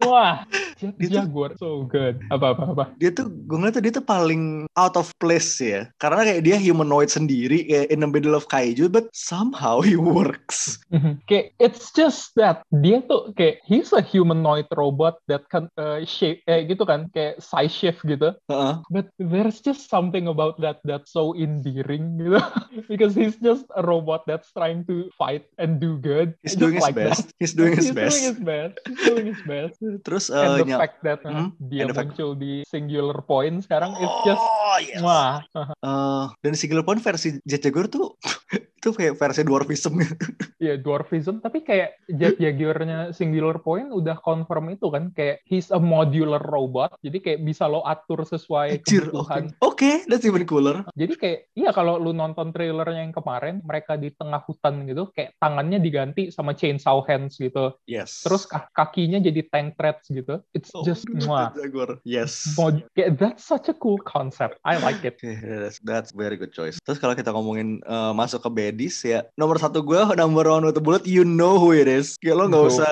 Wah, 0.03 0.43
Itu- 0.75 1.07
Jaguar 1.09 1.55
so 1.57 1.87
good. 1.87 2.19
Apa 2.29 2.53
apa 2.53 2.63
apa. 2.75 2.85
Dia 2.99 3.11
tuh 3.11 3.31
gue 3.31 3.57
ngeliat 3.57 3.79
tuh 3.79 3.83
dia 3.85 3.93
tuh 3.93 4.03
paling 4.03 4.67
out 4.75 4.99
of 4.99 5.15
place 5.17 5.57
ya. 5.59 5.87
Karena 5.97 6.27
kayak 6.27 6.43
dia 6.43 6.57
humanoid 6.59 7.09
sendiri 7.09 7.63
kayak 7.65 7.89
in 7.89 8.03
the 8.03 8.11
middle 8.11 8.35
of 8.35 8.45
kaiju 8.49 8.91
but 8.91 9.07
somehow 9.15 9.79
he 9.79 9.95
works. 9.95 10.77
Mhm. 10.91 11.23
kayak 11.27 11.55
it's 11.59 11.91
just 11.91 12.35
that 12.35 12.63
dia 12.83 13.01
tuh 13.05 13.31
kayak 13.35 13.63
he's 13.63 13.91
a 13.91 14.03
humanoid 14.03 14.67
robot 14.75 15.19
that 15.27 15.47
can 15.49 15.67
uh, 15.77 16.03
shape 16.05 16.43
eh 16.47 16.67
gitu 16.67 16.83
kan 16.83 17.07
kayak 17.11 17.39
size 17.39 17.73
shift 17.73 18.03
gitu 18.05 18.35
Heeh. 18.47 18.75
but 18.91 19.09
there's 19.17 19.59
just 19.59 19.87
something 19.89 20.27
about 20.27 20.59
that 20.59 20.79
that's 20.85 21.11
so 21.11 21.33
endearing 21.35 22.19
gitu 22.19 22.39
because 22.91 23.15
he's 23.15 23.35
just 23.41 23.65
a 23.75 23.83
robot 23.83 24.23
that's 24.27 24.51
trying 24.53 24.83
to 24.87 25.09
fight 25.15 25.47
and 25.59 25.79
do 25.79 25.97
good 25.99 26.35
He's 26.43 26.55
doing 26.55 26.79
his 26.79 26.85
like 26.85 26.95
best. 26.95 27.31
that. 27.31 27.39
He's 27.43 27.55
doing 27.55 27.75
his 27.75 27.91
he's 27.91 27.97
best. 27.97 28.15
doing 28.15 28.27
his 28.31 28.41
best 28.43 28.75
he's 28.87 29.03
doing 29.05 29.27
his 29.31 29.43
best 29.45 29.77
Terus 30.01 30.25
and 30.29 30.57
eh, 30.57 30.65
the 30.65 30.77
fact 30.77 30.99
that 31.01 31.21
uh, 31.21 31.31
Hmm, 31.31 31.49
dia 31.61 31.83
and 31.83 31.91
the 31.91 31.95
fact- 31.95 32.11
muncul 32.11 32.31
di 32.33 32.63
singular 32.65 33.19
point 33.21 33.61
sekarang 33.61 33.93
it's 33.95 34.19
just 34.23 34.41
Oh, 34.41 34.79
yes. 34.79 35.01
wah 35.01 35.41
Eh, 35.85 36.25
dan 36.41 36.53
single 36.55 36.83
point 36.83 36.99
versi 36.99 37.37
Jet 37.43 37.61
Jaguar 37.61 37.87
tuh 37.87 38.17
itu 38.75 38.91
kayak 38.91 39.15
versi 39.15 39.41
dwarfism 39.41 39.97
ya 40.61 40.77
dwarfism 40.77 41.41
tapi 41.41 41.61
kayak 41.61 41.97
Jet 42.11 42.37
Jaguar-nya 42.37 43.11
Singular 43.11 43.57
Point 43.59 43.89
udah 43.89 44.17
confirm 44.19 44.69
itu 44.71 44.89
kan 44.89 45.09
kayak 45.11 45.41
he's 45.43 45.69
a 45.69 45.79
modular 45.79 46.39
robot 46.39 46.93
jadi 47.01 47.17
kayak 47.17 47.41
bisa 47.43 47.65
lo 47.65 47.81
atur 47.83 48.23
sesuai 48.23 48.79
Anjir, 48.79 49.09
oke. 49.09 49.25
kebutuhan 49.25 49.45
Oke, 49.63 50.05
that's 50.05 50.23
even 50.23 50.45
cooler. 50.45 50.85
jadi 50.93 51.15
kayak 51.15 51.39
iya 51.55 51.71
kalau 51.71 51.97
lu 51.97 52.13
nonton 52.13 52.51
trailernya 52.51 53.03
yang 53.03 53.13
kemarin 53.13 53.61
mereka 53.61 53.97
di 53.97 54.11
tengah 54.11 54.41
hutan 54.41 54.85
gitu 54.85 55.09
kayak 55.11 55.33
tangannya 55.39 55.79
diganti 55.79 56.29
sama 56.29 56.53
chainsaw 56.53 57.01
hands 57.03 57.37
gitu 57.37 57.73
Yes. 57.85 58.21
terus 58.21 58.45
ka- 58.45 58.69
kakinya 58.71 59.17
jadi 59.19 59.45
tank 59.47 59.74
treads 59.75 60.07
gitu 60.07 60.41
it's 60.53 60.71
Oh, 60.73 60.83
just 60.83 61.07
mwah. 61.07 61.51
Jaguar. 61.59 62.03
Yes. 62.03 62.55
Kayak 62.95 63.19
that's 63.19 63.43
such 63.43 63.71
a 63.71 63.77
cool 63.77 63.99
concept 64.03 64.59
I 64.67 64.79
like 64.79 65.03
it 65.03 65.15
Oke, 65.23 65.39
that's, 65.87 66.11
very 66.11 66.35
good 66.35 66.51
choice. 66.51 66.77
Terus 66.83 66.99
kalau 66.99 67.15
kita 67.15 67.31
ngomongin 67.31 67.79
eh, 67.81 68.13
masuk 68.13 68.43
ke 68.43 68.51
Bedis 68.51 69.01
ya, 69.03 69.23
nomor 69.35 69.57
satu 69.57 69.81
gue, 69.81 69.97
number 70.21 70.45
one 70.45 70.65
with 70.65 70.75
the 70.75 70.83
bullet, 70.83 71.07
you 71.07 71.23
know 71.23 71.57
who 71.57 71.71
it 71.71 71.87
is. 71.87 72.19
Kayak 72.19 72.37
lo 72.39 72.45
nggak 72.51 72.63
Go 72.63 72.71
usah. 72.71 72.89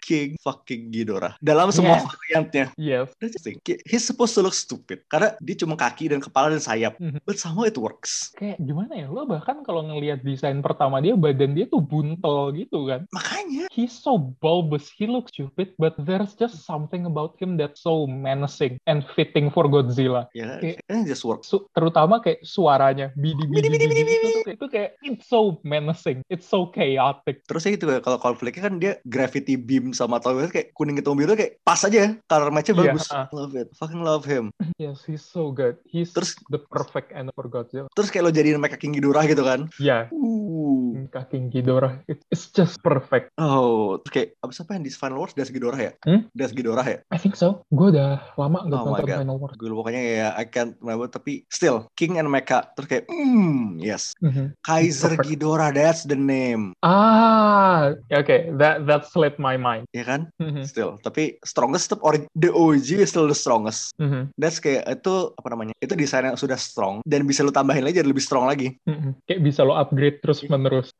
King 0.00 0.34
fucking 0.40 0.90
Ghidorah. 0.90 1.34
Dalam 1.38 1.70
semua 1.70 1.98
Yeah. 1.98 2.06
variantnya. 2.06 2.66
yes 2.74 3.08
That's 3.18 3.36
the 3.36 3.42
thing. 3.42 3.58
He's 3.84 4.02
supposed 4.02 4.34
to 4.34 4.42
look 4.42 4.54
stupid. 4.54 5.02
Karena 5.06 5.34
dia 5.38 5.54
cuma 5.56 5.74
kaki 5.74 6.10
dan 6.10 6.18
kepala 6.18 6.50
dan 6.50 6.62
sayap. 6.62 6.96
Mhm. 6.98 7.22
But 7.22 7.36
somehow 7.36 7.66
it 7.66 7.76
works. 7.76 8.30
kayak 8.34 8.58
gimana 8.58 8.94
ya 8.94 9.06
lo 9.06 9.24
bahkan 9.24 9.62
kalau 9.62 9.84
ngelihat 9.84 10.20
desain 10.20 10.58
pertama 10.58 10.98
dia 10.98 11.14
badan 11.14 11.54
dia 11.54 11.66
tuh 11.66 11.78
buntel 11.78 12.50
gitu 12.52 12.86
kan 12.86 13.06
Makanya. 13.10 13.70
he's 13.70 13.92
so 13.92 14.16
bulbous 14.40 14.90
he 14.90 15.06
looks 15.06 15.30
stupid 15.30 15.70
but 15.76 15.94
there's 16.24 16.40
just 16.40 16.64
something 16.64 17.04
about 17.04 17.36
him 17.36 17.60
that's 17.60 17.84
so 17.84 18.08
menacing 18.08 18.80
and 18.88 19.04
fitting 19.12 19.52
for 19.52 19.68
Godzilla 19.68 20.24
Ya, 20.32 20.56
Kayak- 20.56 20.80
it 20.80 21.04
just 21.04 21.20
works. 21.22 21.52
Su- 21.52 21.68
terutama 21.70 22.24
kayak 22.24 22.40
suaranya 22.40 23.12
bidi 23.12 23.44
bidi 23.44 23.68
Bidi, 23.68 23.68
bidi, 23.68 23.84
bidi, 23.84 24.02
bidi, 24.02 24.16
itu, 24.16 24.40
kayak, 24.40 24.56
itu 24.56 24.66
kayak 24.72 24.90
it's 25.04 25.26
so 25.28 25.60
menacing 25.60 26.24
it's 26.32 26.48
so 26.48 26.72
chaotic 26.72 27.44
Terus 27.44 27.62
ya 27.62 27.70
gitu 27.76 27.84
kalau 28.00 28.16
konfliknya 28.16 28.62
kan 28.64 28.74
dia 28.80 28.92
gravity 29.04 29.60
beam 29.60 29.92
sama 29.92 30.16
Tower 30.16 30.48
kayak 30.48 30.72
kuning 30.72 30.96
ketemu 30.96 31.14
biru 31.20 31.32
kayak 31.36 31.60
pas 31.60 31.84
aja 31.84 32.16
color 32.24 32.48
match-nya 32.48 32.72
Iya, 32.74 32.82
bagus. 32.90 33.06
ah. 33.10 33.26
Love 33.30 33.52
it. 33.54 33.68
Fucking 33.76 34.00
love 34.00 34.24
him. 34.24 34.48
yes 34.76 35.04
he's 35.04 35.20
so 35.20 35.50
good 35.50 35.76
he's 35.84 36.08
Terus- 36.10 36.40
the 36.48 36.58
perfect 36.58 37.12
end 37.12 37.28
for 37.32 37.44
Godzilla 37.44 37.90
Terus 37.92 38.08
kayak 38.08 38.24
lo 38.24 38.32
jadiin 38.32 38.56
Mecha 38.56 38.80
King 38.80 38.96
Ghidorah 38.96 39.26
gitu 39.26 39.42
kan. 39.42 39.68
ya 39.76 40.08
Uh. 40.08 41.04
kaki 41.10 41.50
Ghidorah 41.50 42.00
it- 42.06 42.22
it's 42.30 42.48
just 42.48 42.78
perfect 42.80 43.28
Oh, 43.34 43.98
terus 44.00 44.12
kayak 44.12 44.28
abis 44.40 44.60
apa 44.60 44.70
yang 44.72 44.84
di 44.84 44.90
Final 44.90 45.18
Wars 45.18 45.34
Das 45.34 45.50
Ghidorah 45.50 45.80
ya? 45.80 45.92
Hmm? 46.06 46.13
Das 46.32 46.50
Ghidorah 46.50 46.84
ya? 46.84 46.98
I 47.08 47.18
think 47.18 47.34
so 47.34 47.62
gue 47.68 47.90
udah 47.90 48.22
lama 48.34 48.58
nggak 48.62 48.80
Oh 48.80 48.86
nonton. 48.90 49.18
Final 49.20 49.36
Wars 49.36 49.54
Gue 49.54 49.70
pokoknya 49.70 50.02
ya 50.02 50.28
I 50.32 50.44
can't 50.44 50.74
remember 50.78 51.06
tapi 51.06 51.46
still 51.48 51.86
King 51.92 52.16
and 52.16 52.26
Mecha 52.26 52.70
terus 52.72 52.86
kayak 52.86 53.04
hmm 53.06 53.78
yes 53.78 54.12
Mhm. 54.18 54.54
Kaiser 54.60 55.14
Perfect. 55.14 55.26
Ghidorah 55.26 55.70
that's 55.70 56.02
the 56.02 56.14
name 56.14 56.74
ah 56.80 57.92
oke 58.10 58.36
that 58.54 58.84
that 58.84 59.02
slipped 59.06 59.38
my 59.38 59.54
mind 59.54 59.86
ya 59.90 60.02
kan 60.02 60.28
Mhm. 60.36 60.64
still 60.64 60.96
tapi 61.00 61.38
strongest 61.42 61.88
tetap 61.88 62.00
ori- 62.02 62.28
the 62.32 62.48
OG 62.48 62.98
is 62.98 63.08
still 63.08 63.24
the 63.24 63.34
strongest 63.34 63.94
Mhm. 63.96 64.30
that's 64.34 64.58
kayak 64.58 64.84
itu 64.86 65.14
apa 65.32 65.48
namanya 65.48 65.74
itu 65.78 65.94
desain 65.94 66.24
yang 66.24 66.36
sudah 66.36 66.56
strong 66.56 67.00
dan 67.04 67.24
bisa 67.24 67.40
lu 67.40 67.50
tambahin 67.50 67.82
lagi 67.82 67.96
jadi 67.96 68.06
lebih 68.06 68.20
strong 68.20 68.44
lagi 68.44 68.76
Mhm. 68.84 69.24
kayak 69.24 69.40
bisa 69.40 69.62
lo 69.62 69.74
upgrade 69.74 70.20
terus 70.20 70.42
menerus 70.44 70.92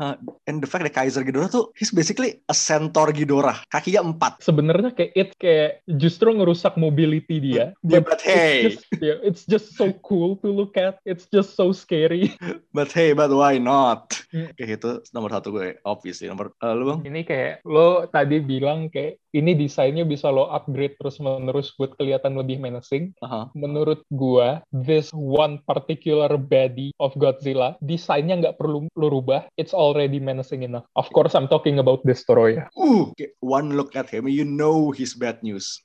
and 0.45 0.59
the 0.59 0.67
fact 0.67 0.83
that 0.83 0.95
Kaiser 0.95 1.21
Ghidorah 1.21 1.49
tuh 1.49 1.69
he's 1.75 1.91
basically 1.91 2.41
a 2.45 2.55
centaur 2.55 3.11
Ghidorah 3.11 3.61
kakinya 3.67 4.01
empat 4.03 4.41
sebenarnya 4.41 4.91
kayak 4.91 5.04
it 5.13 5.37
kayak 5.37 5.85
justru 5.85 6.33
ngerusak 6.33 6.81
mobility 6.81 7.37
dia. 7.43 7.77
Yeah, 7.85 8.01
but 8.01 8.25
hey. 8.25 8.71
it's 8.73 8.81
just, 8.81 8.87
yeah, 9.03 9.19
it's 9.21 9.45
just 9.45 9.67
so 9.77 9.93
cool 10.01 10.41
to 10.41 10.49
look 10.49 10.81
at. 10.81 10.97
It's 11.05 11.29
just 11.29 11.53
so 11.59 11.77
scary. 11.77 12.33
But 12.75 12.91
hey 12.91 13.15
but 13.15 13.31
why 13.31 13.63
not? 13.63 14.19
Hmm. 14.35 14.51
kayak 14.59 14.83
itu 14.83 14.91
nomor 15.15 15.31
satu 15.31 15.55
gue 15.55 15.79
obviously. 15.87 16.27
Nomor 16.27 16.51
eh, 16.59 16.75
lu 16.75 16.85
bang? 16.91 17.01
Ini 17.07 17.21
kayak 17.23 17.55
lo 17.63 18.11
tadi 18.11 18.43
bilang 18.43 18.91
kayak 18.91 19.23
ini 19.35 19.59
desainnya 19.59 20.07
bisa 20.07 20.31
lo 20.31 20.47
upgrade 20.49 20.95
terus 21.03 21.19
menerus 21.19 21.75
buat 21.75 21.99
kelihatan 21.99 22.39
lebih 22.39 22.63
menacing 22.63 23.11
Aha. 23.21 23.51
menurut 23.59 24.07
gua 24.15 24.63
this 24.71 25.11
one 25.13 25.59
particular 25.67 26.31
baddie 26.39 26.95
of 27.03 27.11
Godzilla 27.19 27.75
desainnya 27.83 28.39
nggak 28.39 28.57
perlu 28.57 28.87
lo 28.95 29.07
rubah 29.11 29.51
it's 29.59 29.75
already 29.75 30.23
menacing 30.23 30.63
enough 30.63 30.87
of 30.95 31.11
course 31.11 31.35
I'm 31.35 31.51
talking 31.51 31.83
about 31.83 32.07
Destroyer 32.07 32.71
uh 32.79 33.11
kayak 33.19 33.35
one 33.43 33.75
look 33.75 33.99
at 33.99 34.09
him 34.09 34.31
you 34.31 34.47
know 34.47 34.95
he's 34.95 35.19
bad 35.19 35.43
news 35.43 35.83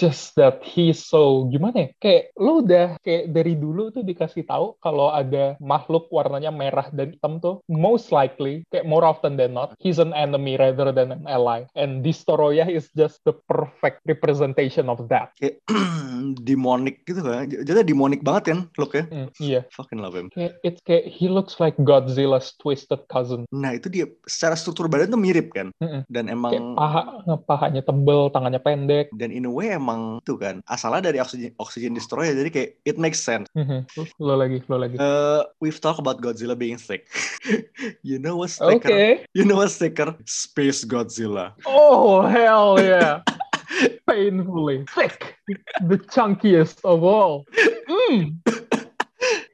just 0.00 0.34
that 0.38 0.62
he's 0.64 1.02
so 1.02 1.50
gimana 1.50 1.76
ya? 1.76 1.88
Kayak 1.98 2.22
lu 2.38 2.64
udah 2.64 2.86
kayak 3.02 3.34
dari 3.34 3.54
dulu 3.58 3.90
tuh 3.90 4.06
dikasih 4.06 4.46
tahu 4.46 4.78
kalau 4.78 5.10
ada 5.10 5.58
makhluk 5.58 6.06
warnanya 6.14 6.54
merah 6.54 6.88
dan 6.94 7.14
hitam 7.14 7.42
tuh 7.42 7.60
most 7.66 8.14
likely 8.14 8.62
kayak 8.70 8.86
more 8.86 9.02
often 9.02 9.34
than 9.34 9.54
not 9.54 9.74
he's 9.82 9.98
an 9.98 10.14
enemy 10.14 10.54
rather 10.54 10.94
than 10.94 11.10
an 11.10 11.24
ally. 11.26 11.66
And 11.74 12.06
Destoroyah 12.38 12.70
is 12.70 12.86
just 12.94 13.18
the 13.26 13.34
perfect 13.50 14.06
representation 14.06 14.86
of 14.86 15.02
that. 15.10 15.34
kayak 15.42 15.58
demonic 16.46 17.02
gitu 17.02 17.18
kan 17.22 17.50
jadi 17.50 17.82
demonic 17.82 18.22
banget 18.22 18.54
kan 18.54 18.58
looknya 18.78 19.04
Mm, 19.08 19.28
iya. 19.40 19.60
fucking 19.72 19.98
love 19.98 20.12
him 20.14 20.28
Kayak 20.30 20.58
it's 20.62 20.78
kayak 20.84 21.06
he 21.08 21.26
looks 21.26 21.56
like 21.58 21.74
Godzilla's 21.80 22.52
twisted 22.58 23.00
cousin. 23.08 23.46
nah 23.50 23.72
itu 23.72 23.88
dia 23.88 24.06
secara 24.28 24.54
struktur 24.54 24.86
badan 24.86 25.10
tuh 25.10 25.18
mirip 25.18 25.50
kan 25.50 25.74
Mm-mm. 25.80 26.06
dan 26.06 26.28
Kayak 26.28 26.36
emang 26.36 26.52
paha 26.74 27.02
pahanya 27.42 27.82
tebel, 27.82 28.28
tangannya 28.30 28.60
pendek. 28.60 29.10
dan 29.16 29.30
in 29.30 29.48
a 29.48 29.52
way 29.52 29.72
emang 29.72 30.20
tuh 30.22 30.36
kan 30.36 30.60
asalnya 30.66 31.10
dari 31.10 31.18
oxygen 31.18 31.50
oxygen 31.56 31.90
destroyer 31.90 32.34
jadi 32.34 32.50
kayak 32.50 32.70
it 32.84 32.96
makes 32.96 33.18
sense 33.18 33.48
Mhm. 33.56 33.88
Lo 34.20 34.36
lagi, 34.36 34.60
lo 34.68 34.76
lagi. 34.76 34.94
Uh, 35.00 35.42
we've 35.58 35.80
talked 35.80 35.98
about 35.98 36.20
Godzilla 36.20 36.52
being 36.52 36.76
thick. 36.76 37.08
you 38.06 38.20
know 38.20 38.36
what's 38.36 38.60
thicker? 38.60 38.92
Oke. 38.92 39.26
You 39.32 39.42
know 39.42 39.58
what's 39.58 39.80
thicker? 39.80 40.12
Space 40.28 40.84
Godzilla. 40.84 41.56
Oh 41.64 42.27
hell 42.28 42.80
yeah! 42.80 43.22
Painfully 44.08 44.84
thick, 44.94 45.36
the 45.82 45.98
chunkiest 45.98 46.80
of 46.84 47.02
all. 47.02 47.46
Mm. 47.88 48.64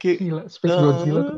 Kayak 0.05 0.17
Gila, 0.21 0.43
Space 0.45 0.69
Eh. 0.69 0.81
Godzilla 0.85 1.21
tuh 1.25 1.37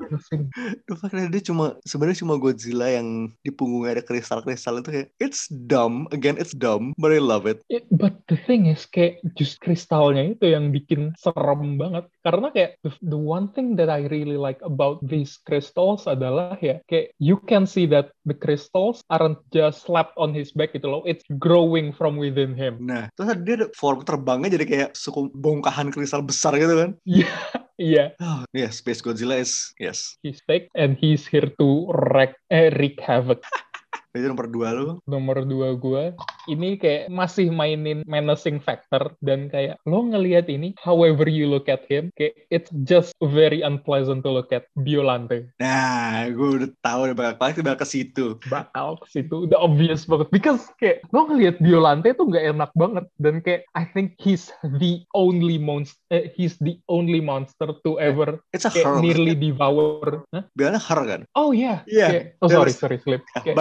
the 0.92 0.96
fact 1.00 1.14
that 1.16 1.32
dia 1.32 1.40
cuma 1.40 1.80
sebenarnya 1.88 2.20
cuma 2.20 2.36
Godzilla 2.36 2.88
yang 2.92 3.32
di 3.40 3.52
punggungnya 3.56 3.96
ada 3.96 4.04
kristal-kristal 4.04 4.84
itu 4.84 4.90
kayak 4.92 5.08
it's 5.24 5.48
dumb. 5.48 6.04
Again 6.12 6.36
it's 6.36 6.52
dumb 6.52 6.92
but 7.00 7.16
I 7.16 7.24
love 7.24 7.48
it. 7.48 7.64
It- 7.72 7.88
but 7.88 8.20
the 8.28 8.36
thing 8.36 8.68
is 8.68 8.84
kayak 8.84 9.24
just 9.40 9.64
kristalnya 9.64 10.36
itu 10.36 10.52
yang 10.52 10.76
bikin 10.76 11.16
serem 11.16 11.80
banget. 11.80 12.12
Karena 12.28 12.52
kayak 12.52 12.76
the, 12.84 12.92
the 13.00 13.16
one 13.16 13.48
thing 13.56 13.80
that 13.80 13.88
I 13.88 14.04
really 14.12 14.36
like 14.36 14.60
about 14.68 15.00
these 15.00 15.40
crystals 15.48 16.04
adalah 16.04 16.60
ya 16.60 16.84
kayak 16.92 17.16
you 17.24 17.40
can 17.48 17.64
see 17.64 17.88
that 17.88 18.12
the 18.28 18.36
crystals 18.36 19.00
aren't 19.08 19.40
just 19.56 19.88
slapped 19.88 20.20
on 20.20 20.36
his 20.36 20.52
back 20.52 20.76
gitu 20.76 20.92
loh. 20.92 21.08
It's 21.08 21.24
growing 21.40 21.96
from 21.96 22.20
within 22.20 22.52
him. 22.52 22.84
Nah 22.84 23.08
terus 23.16 23.40
dia 23.48 23.64
ada 23.64 23.68
form 23.72 24.04
terbangnya 24.04 24.60
jadi 24.60 24.66
kayak 24.68 24.90
suku 24.92 25.32
bongkahan 25.32 25.88
kristal 25.96 26.20
besar 26.20 26.60
gitu 26.60 26.76
kan? 26.76 26.92
Iya 27.08 27.32
oh 28.26 28.42
yeah 28.58 28.74
Space 28.74 29.02
Godzilla 29.06 29.38
is 29.38 29.74
yes. 29.78 30.18
He's 30.26 30.42
big 30.50 30.66
and 30.74 30.98
he's 30.98 31.30
here 31.30 31.46
to 31.62 31.68
wreck 31.94 32.34
eh, 32.50 32.74
wreak 32.74 32.98
havoc. 33.02 33.46
Itu 34.18 34.34
nomor 34.34 34.50
dua 34.50 34.74
lu? 34.74 34.98
Nomor 35.06 35.46
dua 35.46 35.78
gue 35.78 36.04
ini 36.48 36.80
kayak 36.80 37.12
masih 37.12 37.52
mainin 37.52 38.02
menacing 38.08 38.58
factor 38.58 39.12
dan 39.20 39.52
kayak 39.52 39.76
lo 39.84 40.02
ngelihat 40.02 40.48
ini 40.48 40.72
however 40.80 41.28
you 41.28 41.46
look 41.46 41.68
at 41.68 41.84
him 41.86 42.10
kayak 42.16 42.34
it's 42.50 42.72
just 42.88 43.12
very 43.20 43.60
unpleasant 43.62 44.24
to 44.24 44.32
look 44.32 44.50
at 44.50 44.66
Biolante. 44.74 45.52
Nah 45.60 46.32
gue 46.32 46.50
udah 46.64 46.70
tahu 46.80 47.12
udah 47.12 47.16
bakal 47.16 47.36
pasti 47.38 47.60
bakal 47.62 47.80
ke 47.80 47.88
situ. 47.88 48.26
Bakal 48.48 48.98
ke 49.04 49.08
situ 49.12 49.36
udah 49.46 49.60
obvious 49.60 50.08
banget. 50.08 50.28
Because 50.32 50.64
kayak 50.80 51.04
lo 51.12 51.28
ngelihat 51.28 51.60
Biolante 51.60 52.16
tuh 52.16 52.32
nggak 52.32 52.46
enak 52.56 52.72
banget. 52.74 53.06
Dan 53.20 53.44
kayak 53.44 53.68
I 53.76 53.84
think 53.92 54.16
he's 54.18 54.48
the 54.64 55.04
only 55.14 55.60
monster 55.60 56.00
he's 56.34 56.56
the 56.64 56.80
only 56.88 57.20
monster 57.20 57.76
to 57.84 57.92
ever 58.00 58.40
it's 58.56 58.64
a 58.64 58.72
kayak 58.72 58.88
her 58.88 58.96
nearly 59.04 59.36
devour. 59.36 60.24
Hah? 60.32 60.48
bilangnya 60.56 60.82
her 60.82 61.02
kan? 61.04 61.22
Oh 61.36 61.52
yeah, 61.52 61.84
Iya, 61.86 62.08
Kayak- 62.08 62.28
oh 62.40 62.48
sorry 62.50 62.72
was- 62.72 62.80
sorry 62.80 62.98
slip 63.04 63.22
kayak, 63.44 63.56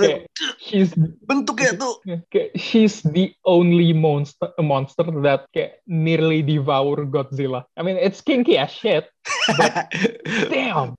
kayak 0.00 0.24
he's 0.58 0.90
bentuknya 1.24 1.76
tuh 1.76 2.00
kayak 2.30 2.54
she's 2.56 3.02
the 3.02 3.34
only 3.44 3.92
monster 3.92 4.48
monster 4.62 5.04
that 5.22 5.50
kayak 5.52 5.82
nearly 5.86 6.42
devour 6.42 7.04
Godzilla. 7.06 7.66
I 7.76 7.82
mean 7.82 7.98
it's 7.98 8.22
kinky 8.22 8.56
as 8.56 8.70
shit. 8.70 9.10
Damn. 10.50 10.96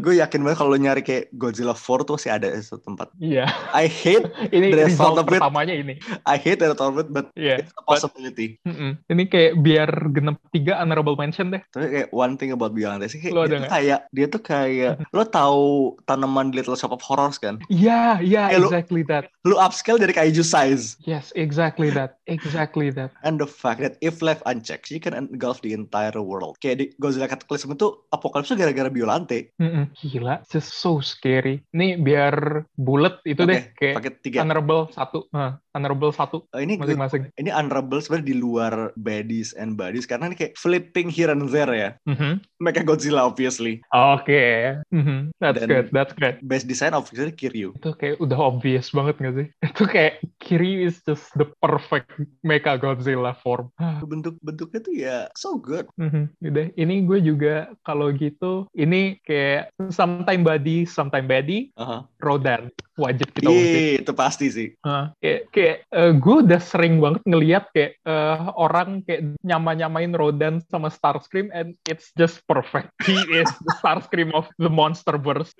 gue 0.00 0.14
yakin 0.18 0.40
banget 0.42 0.58
kalau 0.58 0.74
nyari 0.74 1.02
kayak 1.02 1.30
Godzilla 1.34 1.72
4 1.72 2.06
tuh 2.06 2.14
masih 2.18 2.30
ada 2.32 2.46
di 2.50 2.60
satu 2.60 2.82
tempat 2.84 3.08
Iya. 3.16 3.46
I 3.72 3.86
hate 3.86 4.26
Ini 4.54 4.70
The 4.70 4.86
result 4.86 4.90
result 4.90 5.16
of 5.18 5.26
it. 5.28 5.38
pertamanya 5.38 5.74
ini. 5.74 5.94
I 6.24 6.36
hate 6.36 6.58
that 6.60 6.74
thought 6.74 6.94
of 6.94 7.00
it 7.00 7.08
but 7.10 7.30
Iya. 7.34 7.62
it's 7.62 7.72
a 7.74 7.82
possibility 7.82 8.58
Mm-mm. 8.64 8.98
Ini 9.06 9.22
kayak 9.26 9.52
biar 9.60 9.90
genep 10.10 10.38
tiga 10.50 10.78
honorable 10.78 11.14
mention 11.14 11.50
deh. 11.50 11.62
Tapi 11.70 11.86
kayak 11.88 12.08
one 12.10 12.34
thing 12.34 12.50
about 12.50 12.72
Beyond 12.72 13.02
sih 13.06 13.20
kayak 13.20 13.34
dia 13.34 13.58
tuh 13.58 13.68
kayak 13.68 14.00
dia 14.10 14.26
tuh 14.26 14.42
kayak 14.42 14.92
lo 15.10 15.24
tahu 15.24 15.64
tanaman 16.04 16.50
di 16.50 16.60
Little 16.60 16.76
Shop 16.76 16.90
of 16.90 17.00
Horrors 17.00 17.38
kan? 17.38 17.58
Iya, 17.68 18.20
iya, 18.20 18.50
Eh, 18.50 18.58
lu- 18.58 18.68
exactly 18.68 19.02
that. 19.06 19.30
Lu 19.42 19.56
upscale 19.56 19.96
dari 19.96 20.12
kaiju 20.12 20.42
size. 20.42 20.98
Yes, 21.04 21.32
exactly 21.34 21.88
that. 21.90 22.20
Exactly 22.26 22.92
that. 22.92 23.10
And 23.22 23.38
the 23.38 23.48
fact 23.48 23.80
that 23.80 23.96
if 24.00 24.20
left 24.20 24.44
unchecked, 24.44 24.88
she 24.88 25.00
can 25.00 25.14
engulf 25.14 25.62
the 25.62 25.72
entire 25.72 26.14
world. 26.18 26.60
Kayak 26.60 26.76
di 26.76 26.84
Godzilla 26.98 27.26
Cataclysm 27.26 27.69
itu 27.74 28.06
apokalipsnya 28.10 28.56
gara-gara 28.58 28.90
Biolante. 28.90 29.54
Mm-mm. 29.60 29.94
Gila, 29.94 30.42
just 30.50 30.74
so 30.74 30.98
scary. 30.98 31.62
Nih 31.74 31.96
biar 32.00 32.66
bulat 32.74 33.22
itu 33.22 33.42
Oke, 33.44 33.50
deh 33.52 33.62
kayak 33.78 33.94
Pakai 34.00 34.10
tiga. 34.22 34.38
honorable 34.42 34.90
satu. 34.90 35.30
Nah, 35.30 35.58
honorable 35.72 36.10
satu 36.10 36.42
Eh, 36.52 36.62
ini 36.62 36.74
masing-masing. 36.76 37.30
ini 37.36 37.48
honorable 37.48 37.98
sebenarnya 37.98 38.26
di 38.26 38.36
luar 38.36 38.72
baddies 38.94 39.54
and 39.54 39.74
buddies 39.74 40.04
karena 40.04 40.26
ini 40.26 40.36
kayak 40.36 40.54
flipping 40.54 41.06
here 41.06 41.30
and 41.30 41.46
there 41.48 41.70
ya. 41.70 41.90
Mhm. 42.04 42.42
Mecha 42.58 42.82
Godzilla 42.82 43.22
obviously. 43.22 43.80
Oke. 43.90 44.76
Mhm. 44.90 45.32
That's 45.38 45.60
Dan- 45.60 45.68
good. 45.68 45.86
That's 45.90 46.12
good. 46.12 46.36
Best 46.42 46.66
design 46.66 46.92
obviously 46.92 47.30
Kiryu. 47.30 47.72
itu 47.72 47.90
kayak 47.94 48.18
udah 48.18 48.36
obvious 48.36 48.90
banget 48.90 49.14
gak 49.18 49.34
sih? 49.34 49.46
Itu 49.70 49.84
kayak 49.86 50.14
Kiri 50.38 50.84
is 50.84 51.00
just 51.02 51.30
the 51.34 51.46
perfect 51.58 52.10
Mecha 52.42 52.76
Godzilla 52.76 53.32
form. 53.34 53.70
Ah, 53.76 54.02
Bentuk-bentuknya 54.10 54.80
tuh 54.80 54.94
ya 54.94 55.16
so 55.34 55.56
good. 55.56 55.86
mhm. 55.96 56.28
Udah, 56.42 56.66
ini 56.74 57.04
gue 57.04 57.18
juga 57.22 57.54
kalau 57.80 58.10
gitu, 58.10 58.66
ini 58.72 59.16
kayak 59.22 59.70
sometime 59.88 60.42
body, 60.42 60.84
sometime 60.84 61.24
baddie, 61.24 61.70
Aha. 61.76 62.04
Rodan. 62.18 62.68
Wajib 63.00 63.28
kita. 63.32 63.48
Iya, 63.48 64.04
itu 64.04 64.12
pasti 64.12 64.46
sih. 64.52 64.68
Ah, 64.84 65.16
kayak 65.24 65.48
kayak 65.48 65.76
eh, 65.88 66.12
gue 66.12 66.36
udah 66.44 66.60
sering 66.60 67.00
banget 67.00 67.22
ngeliat 67.24 67.64
kayak 67.72 67.96
eh, 68.04 68.38
orang 68.60 69.00
kayak 69.08 69.40
nyama-nyamain 69.40 70.12
Rodan 70.12 70.60
sama 70.68 70.92
Starscream 70.92 71.48
and 71.56 71.80
it's 71.88 72.12
just 72.20 72.44
perfect. 72.44 72.92
He 73.08 73.16
is 73.40 73.48
the 73.64 73.72
Starscream 73.80 74.36
of 74.36 74.52
the 74.60 74.68
Monsterverse. 74.68 75.56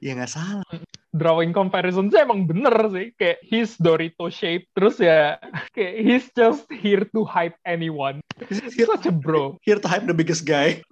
Ya 0.00 0.16
nggak 0.16 0.32
salah. 0.32 0.64
drawing 1.14 1.54
comparison 1.54 2.10
sih 2.10 2.18
emang 2.18 2.50
bener 2.50 2.74
sih 2.90 3.14
kayak 3.14 3.38
he's 3.46 3.78
Dorito 3.78 4.26
shape 4.26 4.66
terus 4.74 4.98
ya 4.98 5.38
kayak 5.78 5.94
he's 6.02 6.26
just 6.34 6.66
here 6.74 7.06
to 7.14 7.22
hype 7.22 7.54
anyone 7.62 8.18
he's 8.50 8.74
such 8.74 9.06
a 9.06 9.14
bro 9.14 9.54
here 9.62 9.78
to 9.78 9.86
hype 9.86 10.10
the 10.10 10.16
biggest 10.16 10.42
guy. 10.42 10.82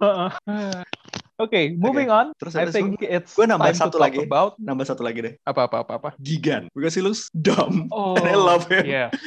Oke, 1.35 1.73
moving 1.73 2.07
on. 2.07 2.29
Terus 2.35 2.53
I 2.53 2.67
think 2.67 3.01
it's 3.01 3.33
gue 3.33 3.43
nambah 3.43 3.73
satu 3.73 3.97
talk 3.97 4.05
lagi. 4.05 4.21
about 4.21 4.53
Nambah 4.57 4.85
satu 4.85 5.01
lagi 5.01 5.19
deh. 5.19 5.33
apa 5.41 5.65
apa 5.65 5.81
apa 5.81 5.91
apa. 5.95 6.09
Gigan. 6.17 6.69
Because 6.69 6.93
he 6.93 7.01
looks 7.01 7.33
dumb. 7.33 7.89
Oh, 7.89 8.13
And 8.17 8.27
I 8.27 8.35
love 8.35 8.65
him. 8.65 8.85
Yeah. 8.85 9.09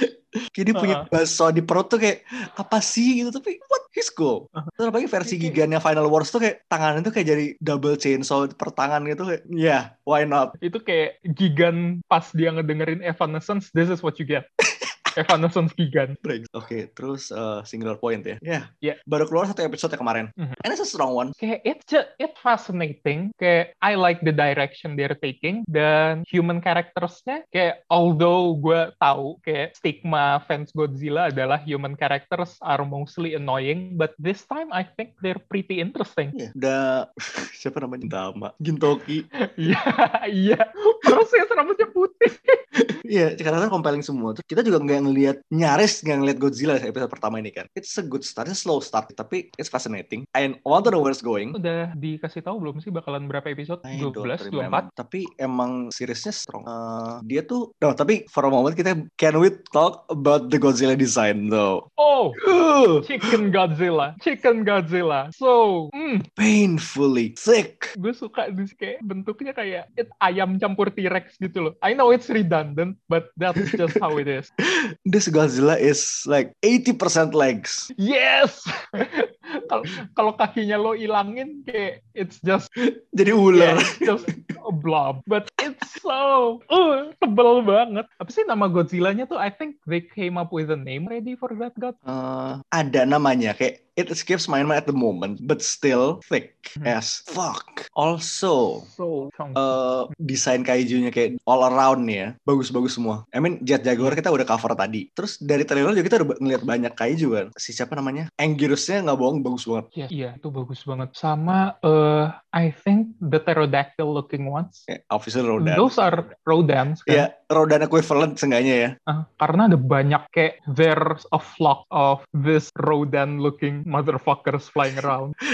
Kayak 0.52 0.64
dia 0.68 0.74
punya 0.76 0.96
Uh-huh. 0.98 1.08
baso 1.08 1.48
di 1.48 1.64
perut 1.64 1.88
tuh 1.88 1.96
kayak 1.96 2.20
apa 2.52 2.76
sih 2.76 3.18
gitu 3.18 3.32
tapi 3.32 3.56
what 3.66 3.88
he's 3.90 4.06
cool. 4.06 4.52
Uh-huh. 4.52 4.68
Terus 4.70 4.86
apalagi 4.86 5.08
versi 5.08 5.34
Gigannya 5.34 5.80
Final 5.80 6.06
Wars 6.06 6.28
tuh 6.28 6.38
kayak 6.38 6.68
tangannya 6.68 7.00
tuh 7.00 7.10
kayak 7.10 7.26
jadi 7.26 7.44
double 7.58 7.96
chainsaw 7.96 8.44
per 8.48 8.68
tangan 8.70 9.08
gitu 9.08 9.24
kayak 9.24 9.48
yeah 9.48 9.96
why 10.04 10.22
not. 10.22 10.52
Itu 10.60 10.76
kayak 10.78 11.24
Gigan 11.32 12.04
pas 12.04 12.28
dia 12.30 12.52
ngedengerin 12.52 13.00
Evanescence, 13.00 13.72
this 13.72 13.88
is 13.88 14.04
what 14.04 14.20
you 14.20 14.28
get. 14.28 14.44
Evanescence 15.16 15.72
Gigan. 15.74 16.14
Oke 16.52 16.92
terus 16.92 17.32
uh, 17.32 17.64
singular 17.64 17.96
point 17.96 18.22
ya. 18.22 18.36
Yeah. 18.44 18.64
Yeah. 18.78 18.96
Baru 19.08 19.26
keluar 19.26 19.48
satu 19.48 19.64
episode 19.64 19.96
ya 19.96 19.98
kemarin. 20.00 20.30
Mhm. 20.36 20.54
And 20.62 20.70
it's 20.70 20.84
a 20.84 20.88
strong 20.88 21.16
one. 21.16 21.32
Kayak 21.36 21.60
it's 21.64 21.84
just 21.88 22.08
it's 22.20 22.36
fascinating. 22.40 23.32
Kayak 23.40 23.74
I 23.80 23.96
like 23.96 24.20
the 24.22 24.32
direction 24.32 24.94
they're 24.94 25.16
taking 25.18 25.64
dan 25.66 26.22
human 26.28 26.60
charactersnya 26.60 27.48
kayak 27.50 27.82
although 27.88 28.56
gue 28.60 28.92
tahu 29.00 29.40
kayak 29.42 29.74
stigma 29.76 30.40
fans 30.44 30.70
Godzilla 30.76 31.32
adalah 31.32 31.60
human 31.64 31.96
characters 31.96 32.60
are 32.60 32.84
mostly 32.84 33.34
annoying, 33.34 33.96
but 33.96 34.12
this 34.20 34.44
time 34.44 34.68
I 34.70 34.84
think 34.84 35.16
they're 35.24 35.40
pretty 35.40 35.80
interesting. 35.80 36.36
Iya. 36.36 36.50
Udah 36.54 36.84
siapa 37.60 37.80
namanya 37.80 38.06
Dama 38.06 38.52
Gintoki. 38.60 39.24
Iya, 39.56 39.80
iya. 40.28 40.60
Terus 41.00 41.30
ya 41.32 41.44
rambutnya 41.48 41.88
putih. 41.88 42.32
Iya, 43.06 43.38
karena 43.38 43.70
compelling 43.70 44.02
semua. 44.02 44.34
Terus 44.34 44.50
kita 44.50 44.66
juga 44.66 44.82
nggak 44.82 45.00
ngelihat 45.06 45.36
nyaris 45.48 46.02
nggak 46.02 46.18
ngelihat 46.18 46.38
Godzilla 46.42 46.74
episode 46.82 47.10
pertama 47.10 47.38
ini 47.38 47.54
kan. 47.54 47.70
It's 47.78 47.94
a 47.96 48.04
good 48.04 48.26
start, 48.26 48.50
it's 48.50 48.58
a 48.58 48.62
slow 48.66 48.82
start, 48.82 49.10
tapi 49.14 49.54
it's 49.56 49.70
fascinating. 49.70 50.26
I 50.34 50.58
want 50.66 50.84
to 50.86 50.90
know 50.90 51.02
where 51.02 51.14
it's 51.14 51.22
going. 51.22 51.54
Udah 51.54 51.94
dikasih 51.94 52.42
tahu 52.42 52.58
belum 52.60 52.82
sih 52.82 52.90
bakalan 52.90 53.30
berapa 53.30 53.46
episode? 53.48 53.80
I 53.86 54.02
don't 54.02 54.14
12, 54.14 54.50
remember. 54.50 54.90
24? 54.90 55.00
Tapi 55.00 55.20
emang 55.38 55.88
seriesnya 55.94 56.34
strong. 56.34 56.66
Uh, 56.66 57.22
dia 57.22 57.46
tuh, 57.46 57.70
no, 57.78 57.94
tapi 57.94 58.26
for 58.28 58.42
a 58.44 58.50
moment 58.50 58.74
kita 58.74 59.06
can 59.14 59.38
we 59.38 59.54
talk 59.70 60.04
about 60.10 60.50
the 60.50 60.58
Godzilla 60.58 60.98
design 60.98 61.48
though? 61.48 61.88
Oh, 61.94 62.34
Uh, 62.46 63.02
Chicken 63.04 63.52
Godzilla. 63.52 64.16
Chicken 64.24 64.64
Godzilla. 64.64 65.28
So, 65.34 65.86
mm, 65.92 66.24
painfully 66.34 67.36
thick. 67.36 67.92
gue 67.96 68.12
suka 68.12 68.48
di 68.52 68.64
kayak 68.72 69.00
bentuknya 69.04 69.52
kayak 69.52 69.88
it, 69.96 70.08
ayam 70.20 70.56
campur 70.56 70.88
T-Rex 70.92 71.38
gitu 71.38 71.70
loh. 71.70 71.74
I 71.84 71.92
know 71.92 72.10
it's 72.12 72.28
redundant, 72.28 72.96
but 73.06 73.30
that's 73.36 73.72
just 73.76 73.96
how 74.00 74.16
it 74.16 74.28
is. 74.28 74.48
This 75.04 75.28
Godzilla 75.28 75.76
is 75.78 76.24
like 76.26 76.54
80% 76.62 77.34
legs. 77.34 77.90
Yes. 77.98 78.62
Kalau 80.16 80.32
kakinya 80.36 80.76
lo 80.78 80.92
ilangin 80.94 81.62
kayak 81.66 82.02
it's 82.14 82.38
just 82.42 82.70
Jadi 83.14 83.32
ular. 83.32 83.78
yeah, 83.78 84.14
just 84.14 84.26
a 84.62 84.72
blob. 84.72 85.22
But 85.26 85.48
it's 85.66 85.98
so 85.98 86.60
uh, 86.70 87.10
tebel 87.18 87.62
banget. 87.62 88.06
Apa 88.16 88.30
sih 88.30 88.46
nama 88.46 88.70
Godzilla-nya 88.70 89.26
tuh? 89.26 89.38
I 89.38 89.50
think 89.50 89.82
they 89.84 90.00
came 90.00 90.38
up 90.38 90.54
with 90.54 90.70
a 90.70 90.78
name 90.78 91.10
ready 91.10 91.34
for 91.34 91.50
that 91.58 91.74
god. 91.74 91.98
Uh, 92.06 92.62
ada 92.70 93.02
namanya 93.02 93.52
kayak 93.52 93.82
it 93.96 94.12
escapes 94.12 94.44
my 94.44 94.60
mind 94.60 94.76
at 94.76 94.86
the 94.86 94.92
moment, 94.92 95.40
but 95.42 95.64
still 95.64 96.20
thick 96.28 96.52
Hmm. 96.76 96.98
as 96.98 97.24
fuck. 97.24 97.88
Also, 97.96 98.84
So 98.92 99.32
uh, 99.56 100.10
desain 100.20 100.60
kaijunya 100.60 101.08
kayak 101.08 101.40
all 101.48 101.64
around 101.64 102.04
nih 102.04 102.18
ya 102.20 102.28
bagus-bagus 102.44 103.00
semua. 103.00 103.24
I 103.32 103.40
mean 103.40 103.62
Jet 103.64 103.80
Jaguar 103.80 104.12
kita 104.12 104.28
udah 104.28 104.44
cover 104.44 104.76
tadi. 104.76 105.08
Terus 105.16 105.40
dari 105.40 105.64
trailer 105.64 105.96
juga 105.96 106.04
kita 106.04 106.16
udah 106.20 106.36
ngeliat 106.36 106.62
banyak 106.66 106.92
kaiju 106.92 107.28
kan. 107.32 107.46
Si 107.56 107.72
siapa 107.72 107.96
namanya? 107.96 108.28
Anguirusnya 108.36 109.00
nggak 109.00 109.16
bohong 109.16 109.40
bagus 109.40 109.64
banget. 109.64 109.86
Iya, 109.96 110.06
iya, 110.12 110.28
itu 110.36 110.52
bagus 110.52 110.84
banget. 110.84 111.16
Sama, 111.16 111.80
eh 111.80 112.26
I 112.52 112.74
think 112.74 113.16
the 113.22 113.40
pterodactyl 113.40 114.10
looking 114.10 114.50
ones. 114.50 114.84
Obviously 115.08 115.40
Rodan. 115.40 115.55
Mm, 115.62 115.76
those 115.76 115.96
are 115.96 116.36
rodents. 116.44 117.00
Kan? 117.06 117.14
Iya, 117.14 117.24
Rodan 117.46 117.86
equivalent 117.86 118.34
seenggaknya 118.34 118.74
ya. 118.74 118.90
Ah, 119.06 119.22
karena 119.38 119.70
ada 119.70 119.78
banyak 119.78 120.22
kayak 120.34 120.58
there's 120.66 121.22
a 121.30 121.38
flock 121.38 121.86
of 121.94 122.26
this 122.34 122.74
Rodan 122.82 123.38
looking 123.38 123.86
motherfuckers 123.86 124.66
flying 124.66 124.98
around. 124.98 125.38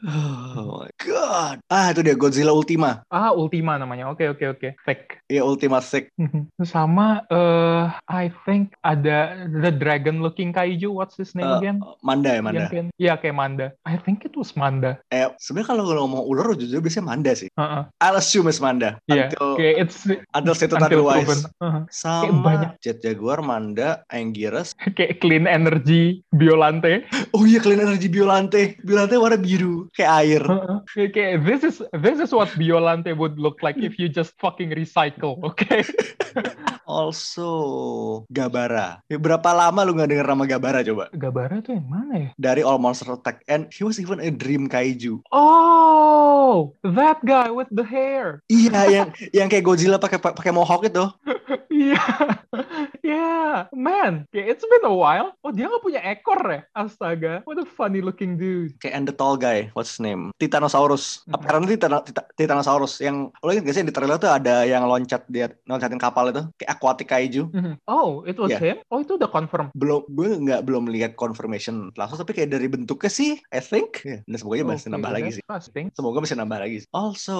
Oh 0.00 0.84
my 0.86 0.90
god. 1.02 1.58
Ah, 1.66 1.90
itu 1.90 2.00
dia 2.02 2.14
Godzilla 2.14 2.50
Ultima. 2.54 3.02
Ah, 3.08 3.30
Ultima 3.32 3.76
namanya. 3.76 4.10
Oke, 4.10 4.26
oke, 4.28 4.44
oke. 4.46 4.68
Fake. 4.82 5.18
Ya 5.26 5.42
Ultima 5.42 5.82
Sick. 5.82 6.10
Sama 6.62 7.24
eh 7.28 7.84
I 8.06 8.30
think 8.44 8.74
ada 8.82 9.34
the 9.48 9.70
dragon 9.70 10.20
looking 10.20 10.50
kaiju. 10.52 10.90
What's 10.90 11.16
his 11.16 11.34
name 11.34 11.48
Eh, 11.48 11.58
again? 11.58 11.78
Manda 12.02 12.38
ya 12.38 12.42
Manda. 12.42 12.66
Iya 12.96 13.14
kayak 13.18 13.36
Manda. 13.36 13.66
I 13.82 13.98
think 13.98 14.22
it 14.22 14.34
was 14.34 14.54
Manda. 14.54 14.98
Eh, 15.10 15.26
sebenarnya 15.38 15.74
kalau 15.74 15.82
ngomong 16.06 16.22
ular 16.22 16.54
jujur 16.54 16.80
biasanya 16.80 17.06
Manda 17.08 17.32
sih. 17.34 17.48
Heeh. 17.54 17.82
I'll 18.00 18.18
assume 18.18 18.46
it's 18.50 18.62
Manda. 18.62 18.98
Iya. 19.06 19.30
Until, 19.32 19.58
Kayak 19.58 19.74
it's 19.86 19.96
until 20.06 20.54
until 20.54 20.99
Heeh. 21.08 21.82
Sama 21.88 22.40
banyak. 22.44 22.70
Jet 22.84 23.00
Jaguar, 23.00 23.40
Manda, 23.40 24.04
Anguirus. 24.12 24.76
kayak 24.98 25.20
clean 25.24 25.48
energy 25.48 26.20
Biolante. 26.30 27.04
Oh 27.32 27.46
iya, 27.46 27.60
Clean 27.60 27.80
Energy 27.80 28.08
Biolante. 28.10 28.76
Biolante 28.84 29.14
warna 29.16 29.38
biru. 29.40 29.88
Kayak 29.96 30.12
air. 30.24 30.42
Heeh. 30.44 30.78
Kayak- 30.92 31.12
kayak 31.14 31.34
this 31.46 31.62
is 31.62 31.76
this 32.00 32.18
is 32.18 32.30
what 32.30 32.50
Biolante 32.54 33.12
would 33.14 33.38
look 33.38 33.60
like 33.62 33.78
if 33.78 33.96
you 33.98 34.10
just 34.10 34.34
fucking 34.38 34.72
recycle. 34.74 35.38
Oke. 35.40 35.66
Also, 36.90 37.46
Gabara. 38.34 38.98
Ya, 39.06 39.14
berapa 39.14 39.46
lama 39.54 39.86
lu 39.86 39.94
gak 39.94 40.10
denger 40.10 40.26
nama 40.26 40.42
Gabara 40.42 40.82
coba? 40.82 41.06
Gabara 41.14 41.62
tuh 41.62 41.78
yang 41.78 41.86
mana 41.86 42.14
ya? 42.18 42.28
Dari 42.34 42.66
All 42.66 42.82
Monster 42.82 43.14
Attack. 43.14 43.46
And 43.46 43.70
he 43.70 43.86
was 43.86 44.02
even 44.02 44.18
a 44.18 44.26
dream 44.26 44.66
kaiju. 44.66 45.22
Oh, 45.30 46.74
that 46.82 47.22
guy 47.22 47.54
with 47.54 47.70
the 47.70 47.86
hair. 47.86 48.42
Iya, 48.50 48.90
yang 48.90 49.08
yang 49.30 49.46
kayak 49.46 49.62
Godzilla 49.62 50.02
pakai 50.02 50.18
pakai 50.18 50.50
mohawk 50.50 50.89
itu. 50.90 51.04
Iya, 51.80 51.96
yeah, 53.02 53.64
man. 53.72 54.28
Kayak 54.28 54.46
it's 54.52 54.66
been 54.66 54.84
a 54.84 54.92
while. 54.92 55.32
Oh, 55.40 55.48
dia 55.48 55.64
nggak 55.64 55.80
punya 55.80 56.00
ekor 56.04 56.36
ya? 56.42 56.60
Astaga, 56.72 57.40
what 57.44 57.56
a 57.56 57.64
funny 57.64 58.00
looking 58.00 58.36
dude. 58.36 58.76
Kayak 58.78 58.94
and 58.94 59.06
the 59.06 59.14
tall 59.14 59.34
guy, 59.34 59.72
what's 59.72 59.96
his 59.96 60.00
name? 60.00 60.28
Titanosaurus. 60.36 61.24
Mhm. 61.24 61.32
Apparently 61.32 61.74
Titan- 61.74 62.04
Tita- 62.04 62.28
Titanosaurus 62.34 63.00
yang 63.00 63.32
lo 63.34 63.48
ingat 63.48 63.64
gak 63.64 63.74
sih 63.74 63.82
di 63.82 63.90
trailer 63.90 64.18
tuh 64.18 64.28
ada 64.28 64.62
yang 64.62 64.84
loncat 64.84 65.24
dia 65.26 65.48
loncatin 65.64 65.96
kapal 65.96 66.28
itu 66.28 66.42
kayak 66.54 66.70
aquatic 66.70 67.08
kaiju. 67.08 67.48
Mhm. 67.48 67.80
Oh, 67.86 68.20
it 68.24 68.36
was 68.36 68.52
Yeah. 68.52 68.60
him? 68.60 68.76
Oh, 68.88 69.00
itu 69.00 69.16
udah 69.16 69.30
confirm. 69.30 69.72
Belum 69.72 70.04
gue 70.06 70.28
nggak 70.38 70.60
belum 70.62 70.84
lihat 70.86 71.16
confirmation 71.16 71.88
langsung 71.94 72.18
tapi 72.18 72.34
kayak 72.34 72.50
dari 72.50 72.68
bentuknya 72.68 73.08
sih 73.08 73.40
I 73.48 73.60
think. 73.60 74.04
Ya, 74.04 74.20
dan 74.20 74.36
semoga 74.36 74.62
masih 74.66 74.84
Okay, 74.84 74.92
nambah 74.92 75.10
lagi 75.10 75.30
sih. 75.32 75.42
fasting. 75.46 75.86
Semoga 75.94 76.18
masih 76.20 76.36
nambah 76.36 76.58
lagi. 76.58 76.76
sih. 76.82 76.88
Also, 76.90 77.36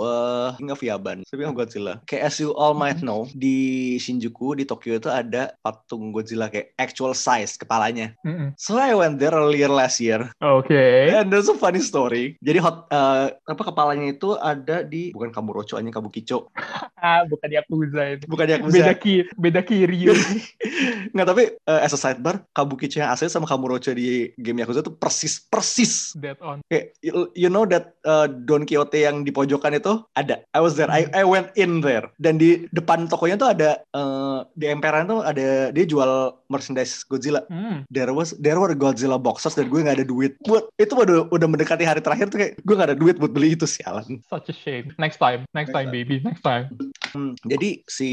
uh, 0.00 0.50
King 0.56 0.72
of 0.72 0.80
Yaban, 0.80 1.22
speaking 1.22 1.46
of 1.46 1.54
Godzilla, 1.54 2.00
kayak 2.04 2.26
as 2.26 2.36
you 2.38 2.50
all 2.52 2.72
might 2.72 2.98
know, 2.98 3.28
di 3.30 3.67
Shinjuku 3.96 4.58
di 4.58 4.64
Tokyo 4.64 4.96
itu 4.96 5.08
ada 5.08 5.54
patung 5.58 6.10
Godzilla 6.10 6.48
kayak 6.48 6.72
actual 6.76 7.12
size 7.12 7.56
kepalanya. 7.56 8.14
Mhm. 8.22 8.54
So 8.56 8.76
I 8.76 8.92
went 8.92 9.18
there 9.18 9.34
earlier 9.34 9.68
last 9.68 9.98
year, 9.98 10.30
Oke. 10.38 10.78
and 11.10 11.28
there's 11.28 11.48
a 11.48 11.56
funny 11.56 11.80
story. 11.80 12.38
Jadi 12.38 12.58
hot, 12.58 12.88
uh, 12.88 13.32
apa 13.34 13.62
kepalanya 13.64 14.10
itu 14.10 14.34
ada 14.34 14.80
di 14.82 15.10
bukan 15.10 15.30
Kamurocho, 15.30 15.76
hanya 15.76 15.90
Kabukicho, 15.90 16.48
Ah, 16.98 17.22
bukan 17.24 17.46
Yakuza 17.48 18.02
itu. 18.10 18.24
bukan 18.26 18.46
yang 18.48 18.62
Beda 18.66 18.94
kiri, 18.94 19.30
beda 19.34 19.60
kiri. 19.62 20.10
Nggak, 21.14 21.26
tapi 21.26 21.42
uh, 21.64 21.80
as 21.80 21.94
a 21.94 21.98
sidebar, 21.98 22.42
Kabukicho 22.50 22.98
yang 22.98 23.10
asli 23.10 23.26
sama 23.26 23.46
Kamurocho 23.46 23.94
di 23.94 24.30
game 24.36 24.60
Yakuza 24.60 24.82
itu 24.82 24.92
persis, 24.92 25.38
persis. 25.40 26.12
Dead 26.14 26.38
on. 26.40 26.60
Kayak, 26.66 26.94
you- 27.00 27.30
you 27.34 27.48
know 27.48 27.64
that 27.64 27.94
uh, 28.02 28.26
Don 28.26 28.62
Quixote 28.62 28.98
yang 29.00 29.22
di 29.22 29.30
pojokan 29.30 29.74
itu 29.74 30.02
ada. 30.12 30.42
I 30.50 30.60
was 30.60 30.74
there. 30.74 30.90
I, 30.90 31.06
I 31.14 31.22
went 31.22 31.54
in 31.54 31.80
there. 31.80 32.10
Dan 32.18 32.36
di 32.36 32.66
depan 32.70 33.06
tokonya 33.06 33.36
tuh 33.36 33.50
ada 33.50 33.57
uh, 33.94 34.42
di 34.58 34.66
emperan 34.66 35.06
tuh 35.06 35.22
ada 35.22 35.70
dia 35.70 35.84
jual 35.86 36.34
merchandise 36.50 37.06
Godzilla. 37.06 37.46
Hmm. 37.46 37.86
There 37.88 38.10
was 38.10 38.34
there 38.42 38.58
were 38.58 38.74
Godzilla 38.74 39.16
boxes 39.16 39.54
dan 39.54 39.70
gue 39.70 39.80
nggak 39.80 40.02
ada 40.02 40.06
duit 40.06 40.34
buat 40.44 40.66
itu 40.76 40.92
udah 40.92 41.30
udah 41.30 41.48
mendekati 41.48 41.86
hari 41.86 42.02
terakhir 42.02 42.28
tuh 42.28 42.38
kayak 42.42 42.52
gue 42.60 42.74
nggak 42.74 42.88
ada 42.94 42.98
duit 42.98 43.16
buat 43.16 43.30
beli 43.30 43.54
itu 43.54 43.64
sialan. 43.64 44.18
Such 44.26 44.50
a 44.50 44.54
shame. 44.54 44.90
Next 44.98 45.22
time, 45.22 45.46
next 45.54 45.68
Next 45.68 45.84
time, 45.84 45.92
baby, 45.92 46.16
next 46.24 46.40
time. 46.40 46.64
Hmm, 47.12 47.36
jadi 47.44 47.84
si 47.84 48.10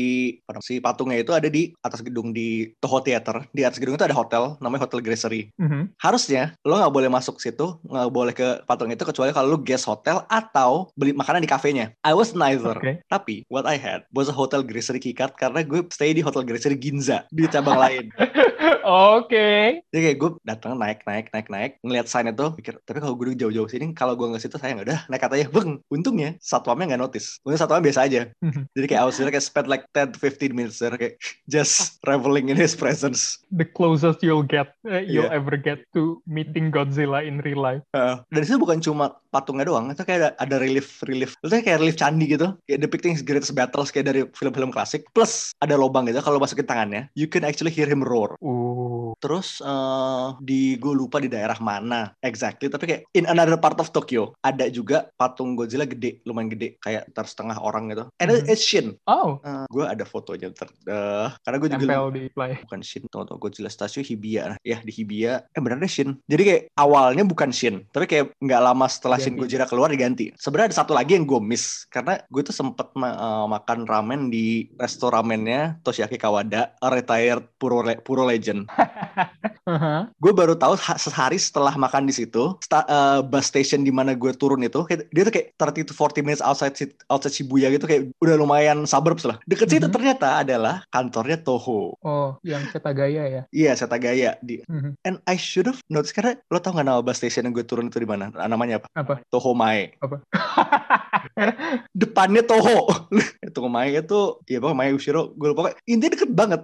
si 0.59 0.83
patungnya 0.83 1.23
itu 1.23 1.31
ada 1.31 1.47
di 1.47 1.71
atas 1.79 2.03
gedung 2.03 2.35
di 2.35 2.67
Toho 2.83 2.99
Theater. 2.99 3.47
Di 3.55 3.63
atas 3.63 3.79
gedung 3.79 3.95
itu 3.95 4.03
ada 4.03 4.15
hotel 4.15 4.59
namanya 4.59 4.87
Hotel 4.87 4.99
Gracery. 4.99 5.51
Mhm. 5.55 5.95
harusnya 6.01 6.53
lo 6.67 6.75
nggak 6.75 6.93
boleh 6.93 7.09
masuk 7.11 7.39
situ 7.39 7.79
nggak 7.85 8.11
boleh 8.11 8.33
ke 8.35 8.47
patung 8.67 8.91
itu 8.91 9.03
kecuali 9.07 9.31
kalau 9.31 9.55
lo 9.55 9.59
guest 9.61 9.87
hotel 9.87 10.23
atau 10.27 10.91
beli 10.97 11.15
makanan 11.15 11.43
di 11.43 11.49
kafenya 11.49 11.95
I 12.03 12.11
was 12.11 12.35
neither 12.35 12.75
Oke. 12.75 12.99
tapi 13.07 13.47
what 13.47 13.63
I 13.63 13.79
had 13.79 14.03
was 14.11 14.27
a 14.27 14.35
hotel 14.35 14.65
Gracery 14.65 14.99
keycard 14.99 15.34
karena 15.35 15.59
gue 15.61 15.83
stay 15.89 16.11
di 16.11 16.19
hotel 16.19 16.43
Gracery 16.43 16.75
Ginza 16.75 17.23
di 17.29 17.45
cabang 17.45 17.77
lain 17.77 18.09
Oke. 18.85 19.81
jadi 19.89 20.01
kayak 20.11 20.17
gue 20.17 20.29
datang 20.41 20.77
naik 20.77 21.01
naik 21.03 21.33
naik 21.33 21.47
naik 21.49 21.71
ngeliat 21.81 22.05
sign 22.05 22.29
itu 22.29 22.53
pikir 22.53 22.77
tapi 22.83 23.01
kalau 23.01 23.13
gue 23.13 23.33
jauh-jauh 23.33 23.65
sini 23.65 23.91
kalau 23.91 24.13
gue 24.13 24.29
nggak 24.29 24.41
situ 24.41 24.57
saya 24.57 24.77
nggak 24.77 24.87
udah 24.87 24.99
naik 25.09 25.21
katanya 25.21 25.47
beng 25.49 25.81
untungnya 25.89 26.29
satpamnya 26.39 26.93
nggak 26.93 27.01
notice 27.01 27.41
untungnya 27.41 27.61
satpamnya 27.61 27.85
biasa 27.89 27.99
aja 28.05 28.21
jadi 28.77 28.85
kayak 28.85 29.01
I 29.01 29.05
was 29.05 29.17
there 29.17 29.29
kayak 29.29 29.45
spend 29.45 29.67
like 29.67 29.85
10 29.91 30.13
to 30.13 30.17
15 30.21 30.53
minutes 30.53 30.77
there 30.77 30.93
kayak 30.93 31.17
just 31.49 31.97
reveling 32.05 32.49
in 32.49 32.57
his 32.57 32.73
presence 32.73 33.41
The 33.55 33.63
closest 33.63 34.19
you'll 34.19 34.43
get, 34.43 34.75
uh, 34.83 34.99
you'll 34.99 35.25
Yeah. 35.25 35.39
ever 35.39 35.55
get 35.55 35.87
to 35.95 36.19
meeting 36.27 36.69
Godzilla 36.69 37.23
in 37.23 37.39
real 37.41 37.57
life. 37.57 37.81
Heeh. 37.95 38.19
dan 38.27 38.41
itu 38.43 38.59
bukan 38.59 38.83
cuma 38.83 39.15
patungnya 39.35 39.67
doang, 39.67 39.91
itu 39.91 39.99
kayak 40.07 40.19
ada, 40.23 40.29
ada 40.39 40.55
relief 40.63 41.03
relief. 41.03 41.35
Itu 41.43 41.51
kayak 41.51 41.83
relief 41.83 41.99
candi 41.99 42.31
gitu, 42.31 42.55
kayak 42.63 42.79
depicting 42.79 43.11
his 43.11 43.19
greatest 43.19 43.51
battles 43.51 43.91
kayak 43.91 44.07
dari 44.07 44.21
film-film 44.31 44.71
klasik. 44.71 45.03
Plus 45.11 45.51
ada 45.59 45.75
lubang 45.75 46.07
gitu, 46.07 46.23
kalau 46.23 46.39
masukin 46.39 46.63
tangannya, 46.63 47.11
you 47.19 47.27
can 47.27 47.43
actually 47.43 47.75
hear 47.75 47.85
him 47.85 47.99
roar. 47.99 48.39
Uh. 48.39 49.11
Terus 49.19 49.59
eh, 49.59 50.27
di 50.39 50.79
gue 50.79 50.93
lupa 50.95 51.19
di 51.19 51.27
daerah 51.27 51.59
mana 51.59 52.15
exactly, 52.23 52.71
tapi 52.71 52.87
kayak 52.87 53.01
in 53.11 53.27
another 53.27 53.59
part 53.59 53.75
of 53.77 53.91
Tokyo 53.91 54.31
ada 54.39 54.71
juga 54.71 55.11
patung 55.15 55.59
Godzilla 55.59 55.83
gede, 55.83 56.23
lumayan 56.23 56.47
gede, 56.47 56.79
kayak 56.79 57.11
ntar 57.11 57.27
setengah 57.27 57.59
orang 57.59 57.91
gitu. 57.91 58.07
And 58.23 58.31
Mhm. 58.31 58.47
it's 58.47 58.63
Shin. 58.63 58.95
Oh, 59.03 59.37
Eh, 59.43 59.65
gue 59.67 59.83
ada 59.83 60.05
fotonya 60.07 60.53
ntar. 60.53 60.69
Eh, 60.85 61.27
karena 61.43 61.57
gue 61.59 61.69
juga 61.73 61.85
di 62.13 62.29
play. 62.29 62.53
bukan 62.61 62.79
Shin 62.85 63.03
tunggu 63.09 63.25
tunggu 63.27 63.49
Godzilla 63.49 63.67
statue 63.67 64.05
Hibiya 64.05 64.55
nah, 64.55 64.57
ya 64.61 64.77
di 64.79 64.93
Hibiya 64.93 65.49
eh 65.49 65.61
bener 65.61 65.81
deh 65.81 65.89
Shin 65.89 66.15
jadi 66.29 66.43
kayak 66.45 66.61
awalnya 66.77 67.25
bukan 67.25 67.49
Shin 67.49 67.83
tapi 67.89 68.05
kayak 68.05 68.31
nggak 68.37 68.61
lama 68.61 68.85
setelah 68.85 69.17
Ganti. 69.31 69.39
Godzilla 69.41 69.65
keluar 69.65 69.89
diganti 69.89 70.29
sebenarnya 70.35 70.73
ada 70.73 70.77
satu 70.83 70.91
lagi 70.93 71.17
yang 71.17 71.25
gue 71.25 71.41
miss 71.41 71.87
karena 71.87 72.21
gue 72.27 72.41
tuh 72.45 72.53
sempet 72.53 72.91
ma- 72.93 73.15
eh, 73.15 73.45
makan 73.49 73.79
ramen 73.87 74.27
di 74.29 74.69
resto 74.75 75.09
ramennya 75.09 75.79
Toshiaki 75.81 76.19
Kawada 76.19 76.75
a 76.77 76.87
retired 76.91 77.47
Puro, 77.57 77.81
Le- 77.81 78.01
Puro 78.03 78.27
Legend 78.27 78.67
Haha. 79.65 80.13
gue 80.15 80.29
baru 80.29 80.53
tahu 80.53 80.77
ha- 80.77 80.95
sehari 80.95 81.35
setelah 81.35 81.73
makan 81.73 82.05
di 82.05 82.13
situ 82.13 82.53
sta- 82.59 82.85
eh, 82.85 83.19
bus 83.21 83.45
station 83.45 83.81
di 83.81 83.89
mana 83.89 84.13
gue 84.13 84.29
turun 84.31 84.61
itu 84.61 84.77
kayak, 84.79 85.09
dia 85.09 85.23
tuh 85.23 85.33
kayak 85.33 85.47
30 85.55 85.83
to 85.83 85.93
40 85.93 86.21
minutes 86.21 86.39
outside 86.39 86.77
outside 87.07 87.33
Shibuya 87.33 87.67
gitu 87.69 87.83
kayak 87.83 88.13
udah 88.19 88.35
lumayan 88.35 88.85
suburbs 88.85 89.23
lah 89.23 89.41
deket 89.43 89.67
situ 89.67 89.85
Mhm. 89.85 89.91
ternyata 89.91 90.39
adalah 90.39 90.85
kantornya 90.87 91.37
Toho 91.37 91.97
Oh, 91.97 92.37
yang 92.41 92.61
Setagaya 92.67 93.25
ya. 93.25 93.41
Iya, 93.49 93.73
Setagaya 93.73 94.37
di 94.39 94.61
Mhm. 94.63 95.01
And 95.01 95.17
I 95.25 95.35
should 95.35 95.65
have 95.65 95.81
noticed 95.87 96.13
karena 96.13 96.37
lo 96.45 96.57
tau 96.57 96.69
gak 96.71 96.83
nama 96.83 97.01
bus 97.01 97.17
station 97.17 97.43
yang 97.43 97.53
gue 97.53 97.63
turun 97.63 97.87
itu 97.87 97.97
di 97.97 98.05
mana? 98.05 98.29
Nah, 98.29 98.45
Namanya 98.45 98.77
apa? 98.77 98.87
Apa? 98.95 99.13
Tohomae. 99.27 99.97
Apa? 99.97 100.21
Depannya 101.91 102.43
Toho. 102.43 102.85
Tohomae 103.55 103.91
itu 103.93 104.19
ya 104.45 104.59
pokoknya 104.59 104.77
Mae 104.77 104.91
Ushiro. 104.91 105.33
Gue 105.33 105.51
lupa 105.51 105.73
intinya 105.85 106.13
deket 106.13 106.31
banget. 106.31 106.61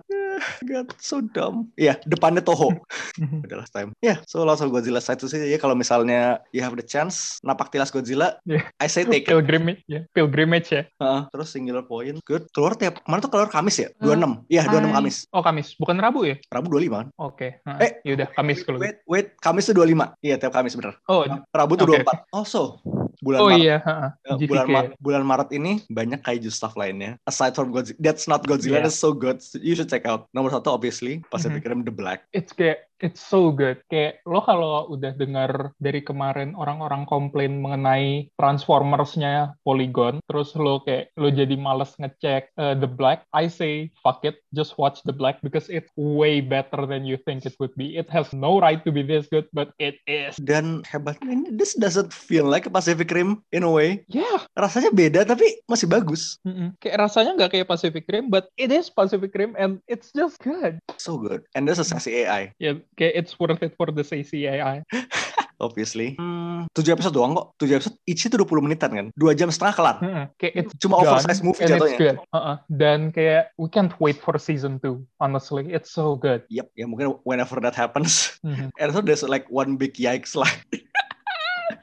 God, 0.69 0.88
so 0.97 1.21
dumb. 1.21 1.69
Iya, 1.77 1.97
depannya 2.06 2.41
Toho. 2.41 2.73
Udah 3.45 3.58
last 3.62 3.73
time. 3.73 3.93
Ya, 4.01 4.19
so 4.25 4.41
langsung 4.43 4.73
Godzilla 4.73 5.01
side 5.01 5.21
sih 5.21 5.38
ya 5.49 5.58
kalau 5.62 5.77
misalnya 5.77 6.41
you 6.51 6.62
have 6.62 6.73
the 6.73 6.86
chance 6.86 7.38
napak 7.45 7.69
tilas 7.69 7.93
Godzilla, 7.93 8.38
Yeah. 8.43 8.65
I 8.82 8.89
say 8.89 9.06
take 9.06 9.27
it. 9.27 9.32
Pilgrimage 9.32 9.86
ya. 9.86 10.01
Pilgrimage 10.12 10.69
ya. 10.73 10.84
Heeh. 10.97 11.21
terus 11.30 11.54
singular 11.54 11.86
point, 11.86 12.17
good. 12.25 12.49
Keluar 12.51 12.73
tiap 12.73 12.99
kemarin 13.06 13.21
tuh 13.21 13.32
keluar 13.32 13.49
Kamis 13.54 13.77
ya? 13.77 13.89
26. 14.01 14.49
Iya, 14.49 14.62
26 14.67 14.82
Hai. 14.82 14.93
Kamis. 14.97 15.17
Oh, 15.30 15.43
Kamis. 15.45 15.67
Bukan 15.77 15.95
Rabu 16.01 16.25
ya? 16.25 16.36
Rabu 16.49 16.67
25 16.73 16.89
kan? 17.06 17.08
Oke. 17.21 17.47
Heeh. 17.63 17.80
Eh, 17.86 17.91
Yaudah, 18.12 18.27
Kamis 18.34 18.65
kalau 18.65 18.82
gitu. 18.82 18.88
Wait, 18.88 18.97
wait, 19.06 19.27
Kamis 19.38 19.69
tuh 19.69 19.75
25. 19.77 20.17
Iya, 20.25 20.36
tiap 20.41 20.54
Kamis 20.58 20.73
bener. 20.73 20.97
Oh, 21.06 21.23
Rabu 21.54 21.73
tuh 21.77 21.86
Oke. 21.88 22.01
24. 22.01 22.34
Also, 22.34 22.82
bulan 23.19 23.39
oh 23.39 23.47
Maret 23.47 23.60
iya. 23.60 23.78
Ya, 24.21 24.34
GVK. 24.36 24.47
bulan, 24.47 24.65
Ma- 24.67 24.93
bulan 24.97 25.24
Maret 25.24 25.50
ini 25.52 25.71
banyak 25.88 26.19
kaiju 26.19 26.47
stuff 26.47 26.76
lainnya. 26.76 27.15
Aside 27.24 27.52
from 27.52 27.71
Godzilla, 27.71 27.97
that's 28.00 28.26
not 28.26 28.43
Godzilla, 28.43 28.80
Yeah. 28.80 28.86
that's 28.86 28.95
so 28.95 29.12
good. 29.12 29.39
You 29.56 29.74
should 29.74 29.88
check 29.88 30.04
out. 30.04 30.28
Nomor 30.30 30.52
satu 30.52 30.69
obviously, 30.69 31.24
Pacific 31.28 31.62
Mhm. 31.62 31.69
Rim 31.69 31.82
The 31.84 31.91
Black. 31.91 32.28
It's 32.30 32.52
kayak 32.52 32.90
It's 33.02 33.22
so 33.22 33.50
good. 33.50 33.82
Kayak 33.90 34.22
lo 34.30 34.46
kalau 34.46 34.94
udah 34.94 35.18
dengar 35.18 35.74
dari 35.82 36.06
kemarin 36.06 36.54
orang-orang 36.54 37.10
komplain 37.10 37.58
mengenai 37.58 38.30
Transformers-nya 38.38 39.58
Polygon, 39.66 40.22
terus 40.30 40.54
lo 40.54 40.86
kayak 40.86 41.10
lo 41.18 41.34
jadi 41.34 41.58
males 41.58 41.98
ngecek 41.98 42.54
uh, 42.62 42.78
The 42.78 42.86
Black, 42.86 43.26
I 43.34 43.50
say 43.50 43.90
fuck 44.06 44.22
it, 44.22 44.46
just 44.54 44.78
watch 44.78 45.02
The 45.02 45.18
Black 45.18 45.42
because 45.42 45.66
it's 45.74 45.90
way 45.98 46.46
better 46.46 46.86
than 46.86 47.04
you 47.10 47.18
think 47.26 47.50
it 47.50 47.58
would 47.58 47.74
be. 47.74 47.98
It 47.98 48.06
has 48.14 48.30
no 48.38 48.62
right 48.62 48.86
to 48.86 48.94
be 48.94 49.02
this 49.02 49.26
good, 49.34 49.50
but 49.50 49.74
it 49.82 49.98
is. 50.06 50.38
Dan 50.38 50.86
hebatnya 50.86 51.34
ini, 51.34 51.50
this 51.58 51.74
doesn't 51.74 52.14
feel 52.14 52.46
like 52.46 52.70
a 52.70 52.74
Pacific 52.74 53.10
Rim 53.10 53.42
in 53.50 53.66
a 53.66 53.72
way. 53.74 54.06
Yeah. 54.14 54.46
Rasanya 54.54 54.94
beda 54.94 55.26
tapi 55.26 55.66
masih 55.66 55.90
bagus. 55.90 56.38
Mm-mm. 56.46 56.78
Kayak 56.78 57.10
rasanya 57.10 57.34
nggak 57.34 57.52
kayak 57.58 57.67
Pacific 57.67 58.06
Rim, 58.06 58.30
but 58.30 58.54
it 58.62 58.69
is 58.69 58.94
Pacific 58.94 59.34
Rim 59.34 59.58
and 59.58 59.82
it's 59.90 60.13
just 60.13 60.38
good. 60.38 60.78
So 61.02 61.17
good. 61.17 61.50
And 61.58 61.65
there's 61.65 61.82
a 61.82 61.88
sassy 61.88 62.21
AI, 62.21 62.54
Ya, 62.62 62.78
kayak 63.00 63.13
it's 63.15 63.33
worth 63.39 63.62
it 63.63 63.73
for 63.77 63.89
the 63.92 64.04
CCAI. 64.04 64.83
obviously. 65.62 66.17
Hmm, 66.17 66.65
7 66.73 66.98
episode 66.98 67.13
doang 67.13 67.37
kok. 67.37 67.54
7 67.62 67.77
episode, 67.77 67.96
each 68.10 68.25
itu 68.25 68.35
20 68.35 68.65
menitan 68.65 68.92
kan. 68.92 69.08
2 69.13 69.37
jam 69.37 69.54
setengah 69.54 69.73
kelar. 69.77 69.96
Mm-mm. 70.02 70.25
Kayak 70.42 70.54
it's 70.58 70.73
Cuma 70.81 71.00
done 71.00 71.21
oversized 71.21 71.44
movie 71.46 71.62
and 71.63 71.71
it's 71.77 71.81
jatuhnya. 71.85 72.00
good. 72.02 72.17
Uh-uh. 72.33 72.58
Dan 72.67 73.00
kayak 73.13 73.54
we 73.62 73.69
can't 73.69 73.94
wait 74.02 74.17
for 74.17 74.33
season 74.42 74.81
2, 74.81 74.98
honestly. 75.21 75.69
It's 75.69 75.94
so 75.94 76.17
good. 76.17 76.44
Yep, 76.50 76.73
ya 76.73 76.85
mungkin 76.89 77.21
whenever 77.23 77.62
that 77.62 77.77
happens. 77.77 78.35
Mhm. 78.42 78.73
And 78.81 78.89
so 78.92 79.00
there's 79.06 79.23
like 79.23 79.46
one 79.48 79.77
big 79.77 79.96
yikes 79.96 80.33
lah. 80.33 80.50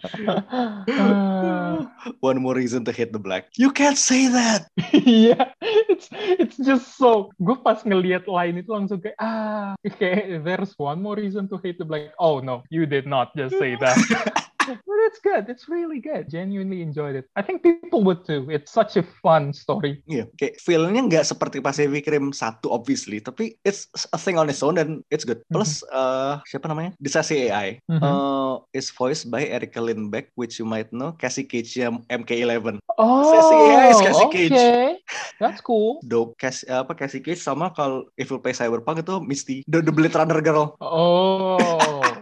Uh, 0.89 1.87
one 2.21 2.39
more 2.41 2.55
reason 2.55 2.85
to 2.85 2.93
hate 2.93 3.13
the 3.13 3.19
black. 3.19 3.49
You 3.57 3.71
can't 3.71 3.99
say 3.99 4.29
that. 4.29 4.71
Iya, 4.93 5.53
it's 5.89 6.09
it's 6.13 6.59
just 6.59 6.97
so. 6.97 7.31
Gue 7.41 7.57
pas 7.61 7.83
ngelihat 7.83 8.29
line 8.29 8.61
itu 8.61 8.71
langsung 8.73 9.01
kayak 9.01 9.19
ah, 9.21 9.75
kayak 9.99 10.45
there's 10.45 10.75
one 10.77 11.01
more 11.01 11.17
reason 11.17 11.49
to 11.49 11.61
hate 11.61 11.79
the 11.79 11.87
black. 11.87 12.13
Oh 12.21 12.41
no, 12.41 12.63
you 12.73 12.85
did 12.85 13.07
not 13.07 13.33
just 13.35 13.57
say 13.57 13.77
that. 13.81 13.97
but 14.77 14.99
it's 15.09 15.21
good. 15.21 15.49
It's 15.49 15.69
really 15.69 16.01
good. 16.01 16.29
Genuinely 16.29 16.83
enjoyed 16.83 17.17
it. 17.17 17.27
I 17.37 17.43
think 17.43 17.63
people 17.63 18.05
would 18.05 18.25
too. 18.25 18.49
It's 18.51 18.73
such 18.73 18.97
a 19.01 19.05
fun 19.25 19.53
story. 19.57 20.05
Iya, 20.05 20.29
kayak 20.37 20.61
feel-nya 20.61 21.09
nggak 21.09 21.25
seperti 21.25 21.65
Pacific 21.65 22.05
Rim 22.09 22.31
1 22.37 22.65
obviously, 22.69 23.21
tapi 23.25 23.57
it's 23.65 23.89
a 24.13 24.19
thing 24.21 24.37
on 24.37 24.53
its 24.53 24.61
own 24.61 24.77
dan 24.77 25.01
it's 25.09 25.25
good. 25.25 25.41
Plus 25.49 25.81
eh, 25.89 26.35
siapa 26.49 26.69
namanya? 26.69 26.93
Disasi 27.01 27.49
AI. 27.49 27.81
Mhm. 27.89 28.03
eh, 28.05 28.55
is 28.77 28.93
voiced 28.93 29.33
by 29.33 29.49
Erika 29.49 29.81
Lindbeck, 29.89 30.31
which 30.37 30.61
you 30.61 30.69
might 30.69 30.93
know, 30.93 31.17
Cassie 31.17 31.49
Cage 31.49 31.81
yang 31.81 32.05
MK11. 32.13 32.79
Oh, 33.01 33.25
CCA 33.33 33.89
is 33.89 34.01
Cassie 34.05 34.29
Cage. 34.29 34.53
okay. 34.53 35.01
That's 35.41 35.65
cool. 35.65 36.05
Dope. 36.05 36.37
Cassie, 36.37 36.69
apa 36.69 36.93
Cassie 36.93 37.25
Cage 37.25 37.41
sama 37.41 37.73
kalau 37.73 38.05
if 38.21 38.29
you 38.29 38.37
play 38.37 38.53
Cyberpunk 38.53 39.01
itu 39.01 39.17
Misty, 39.25 39.57
the, 39.65 39.81
the 39.81 39.95
Blade 39.95 40.13
Runner 40.13 40.45
girl. 40.45 40.77
Oh. 40.85 41.57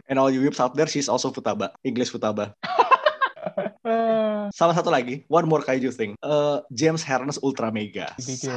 And 0.07 0.23
all 0.23 0.31
you 0.31 0.39
whips 0.39 0.63
out 0.63 0.79
there, 0.79 0.87
she's 0.87 1.11
also 1.11 1.35
Futaba, 1.35 1.75
English 1.83 2.15
Futaba. 2.15 2.55
Uh, 3.87 4.51
Sama 4.51 4.75
satu 4.75 4.91
lagi, 4.91 5.23
one 5.31 5.47
more 5.47 5.63
kaiju 5.63 5.95
thing. 5.95 6.19
Eh, 6.19 6.59
James 6.75 7.07
Harness 7.07 7.39
Ultra 7.39 7.71
Mega. 7.71 8.11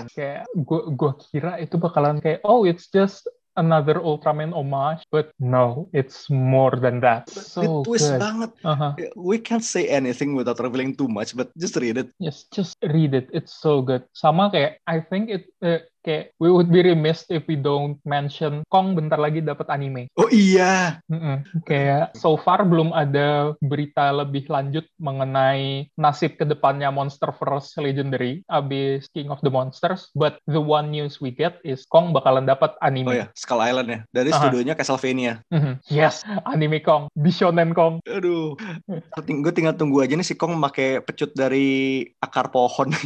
kayak 0.10 0.50
gue 0.58 0.82
gua 0.98 1.14
kira 1.22 1.62
itu 1.62 1.78
bakalan 1.78 2.18
kayak 2.18 2.42
oh 2.42 2.66
it's 2.66 2.90
just 2.90 3.30
another 3.60 4.00
Ultraman 4.00 4.56
homage 4.56 5.04
but 5.12 5.36
no 5.38 5.92
it's 5.92 6.32
more 6.32 6.72
than 6.80 7.04
that 7.04 7.28
so 7.28 7.62
It 7.62 7.92
twist 7.92 8.08
good 8.08 8.24
banget. 8.24 8.52
uh-huh. 8.64 8.92
We 9.20 9.38
can't 9.38 9.64
say 9.66 9.92
anything 9.92 10.34
without 10.34 10.64
revealing 10.64 10.96
too 10.96 11.12
much, 11.12 11.36
but 11.36 11.52
just 11.60 11.76
read 11.76 12.00
it. 12.00 12.08
yes 12.24 12.48
just 12.56 12.80
read 12.82 13.12
it 13.12 13.28
it's 13.36 13.52
so 13.52 13.84
good 13.84 14.08
sama 14.16 14.48
kayak 14.48 14.80
I 14.88 15.04
think 15.04 15.28
it 15.28 15.44
eh, 15.60 15.84
kayak 16.04 16.32
we 16.40 16.50
would 16.52 16.72
be 16.72 16.84
remiss 16.84 17.28
if 17.28 17.44
we 17.48 17.56
don't 17.60 18.00
mention 18.08 18.64
Kong 18.72 18.96
bentar 18.96 19.20
lagi 19.20 19.44
dapat 19.44 19.68
anime 19.72 20.10
Oh 20.20 20.28
iya, 20.32 21.00
Mm-mm. 21.08 21.46
Kayak 21.64 22.12
so 22.18 22.36
far 22.36 22.68
belum 22.68 22.92
ada 22.92 23.56
berita 23.64 24.12
lebih 24.12 24.52
lanjut 24.52 24.84
mengenai 25.00 25.88
nasib 25.96 26.36
ke 26.36 26.44
depannya 26.44 26.92
Monsterverse 26.92 27.80
Legendary 27.80 28.44
abis 28.52 29.08
King 29.16 29.32
of 29.32 29.40
the 29.46 29.52
Monsters. 29.52 30.12
But 30.12 30.44
the 30.50 30.60
one 30.60 30.92
news 30.92 31.24
we 31.24 31.32
get 31.32 31.64
is 31.64 31.88
Kong 31.88 32.12
bakalan 32.12 32.50
dapat 32.50 32.76
oh 32.76 32.84
anime. 32.84 33.16
ya, 33.16 33.26
Skull 33.32 33.64
Island 33.64 33.88
ya. 33.88 34.00
Dari 34.12 34.32
Aha. 34.34 34.40
studionya 34.44 34.74
Castlevania. 34.76 35.34
Mhm. 35.54 35.80
Yes, 35.88 36.28
anime 36.44 36.84
Kong, 36.84 37.08
Bishonen 37.16 37.72
Kong. 37.72 38.04
Aduh, 38.04 38.60
gue 39.24 39.54
tinggal 39.56 39.76
tunggu 39.80 40.04
aja 40.04 40.20
nih 40.20 40.28
si 40.28 40.36
Kong 40.36 40.60
pakai 40.60 41.00
pecut 41.04 41.32
dari 41.32 42.04
akar 42.20 42.52
pohon. 42.52 42.92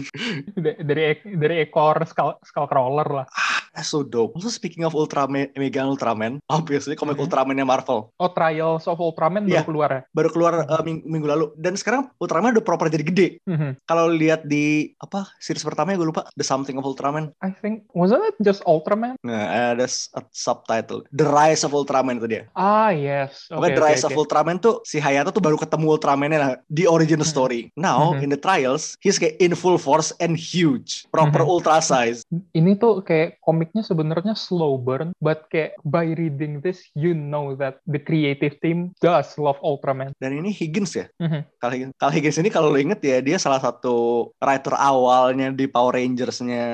Dari 0.64 1.20
dari 1.24 1.56
ekor 1.66 2.04
skull, 2.08 2.38
skullcrawler 2.84 3.09
lah. 3.23 3.27
That's 3.74 3.89
so 3.89 4.05
dope. 4.05 4.38
Also 4.38 4.53
speaking 4.53 4.86
of 4.86 4.93
Ultraman, 4.93 5.49
Mega 5.57 5.82
Ultraman, 5.82 6.38
obviously 6.45 6.93
komik 6.93 7.17
Mhm. 7.17 7.26
Ultraman-nya 7.26 7.65
Marvel 7.65 8.13
Oh, 8.15 8.30
Trials 8.30 8.86
of 8.86 9.01
Ultraman 9.01 9.43
Iya. 9.43 9.61
baru 9.61 9.65
keluar 9.65 9.89
ya? 9.89 10.01
baru 10.13 10.30
keluar 10.30 10.53
uh, 10.63 10.84
ming- 10.86 11.01
minggu 11.03 11.26
lalu 11.26 11.45
dan 11.57 11.74
sekarang 11.74 12.13
Ultraman 12.17 12.53
udah 12.53 12.61
proper 12.61 12.88
jadi 12.88 13.01
gede. 13.01 13.28
Mhm. 13.43 13.82
Kalau 13.84 14.05
lihat 14.07 14.45
di 14.45 14.93
apa 14.97 15.26
series 15.38 15.65
pertamanya 15.65 15.97
gue 15.97 16.07
lupa 16.07 16.30
The 16.34 16.45
Something 16.45 16.78
of 16.78 16.86
Ultraman. 16.86 17.34
I 17.41 17.49
think 17.51 17.89
wasn't 17.91 18.21
it 18.24 18.38
just 18.39 18.61
Ultraman? 18.63 19.17
Nah, 19.26 19.74
ada 19.74 19.89
subtitle 20.30 21.09
The 21.09 21.26
Rise 21.26 21.65
of 21.65 21.74
Ultraman 21.74 22.17
itu 22.17 22.30
dia. 22.30 22.43
Ah 22.53 22.93
yes. 22.93 23.49
Pokoknya 23.49 23.57
Oke 23.65 23.74
The 23.74 23.84
Rise 23.84 24.03
of 24.03 24.13
oke. 24.13 24.21
Ultraman 24.21 24.57
tuh 24.57 24.86
si 24.86 25.01
Hayato 25.01 25.30
tuh 25.30 25.41
baru 25.41 25.57
ketemu 25.57 25.97
Ultraman-nya 25.97 26.38
lah, 26.38 26.51
di 26.67 26.86
original 26.86 27.26
Mhm. 27.26 27.32
story. 27.32 27.61
Now 27.74 28.13
Mhm. 28.13 28.21
in 28.21 28.30
the 28.30 28.38
trials 28.38 28.93
he's 28.99 29.17
kayak 29.17 29.39
in 29.39 29.53
full 29.53 29.78
force 29.78 30.13
and 30.19 30.36
huge, 30.36 31.09
proper 31.09 31.41
Mhm. 31.41 31.49
ultra 31.49 31.82
size. 31.82 32.21
ini 32.51 32.76
tuh 32.76 33.01
kayak 33.01 33.41
komiknya 33.64 33.88
sebenarnya 33.88 34.36
slow 34.36 34.76
burn, 34.76 35.16
but 35.24 35.47
kayak 35.47 35.80
by 35.88 36.03
reading 36.03 36.59
this, 36.59 36.84
you 36.99 37.16
know 37.16 37.55
that 37.55 37.80
the 37.88 37.95
creative 37.95 38.59
team 38.59 38.91
does 38.99 39.39
love 39.39 39.55
Ultraman. 39.64 40.11
Dan 40.20 40.36
ini 40.43 40.51
Higgins 40.51 40.91
ya. 40.99 41.07
Mhm. 41.16 41.47
Kalau 41.64 41.72
Higgins, 41.72 41.95
Higgins 41.95 42.38
ini 42.43 42.49
kalau 42.51 42.68
lo 42.76 42.76
inget 42.76 42.99
ya 42.99 43.24
dia 43.24 43.39
salah 43.39 43.64
satu 43.64 44.28
writer 44.43 44.76
awalnya 44.76 45.55
di 45.55 45.64
Power 45.72 45.95
Rangers-nya 45.95 46.66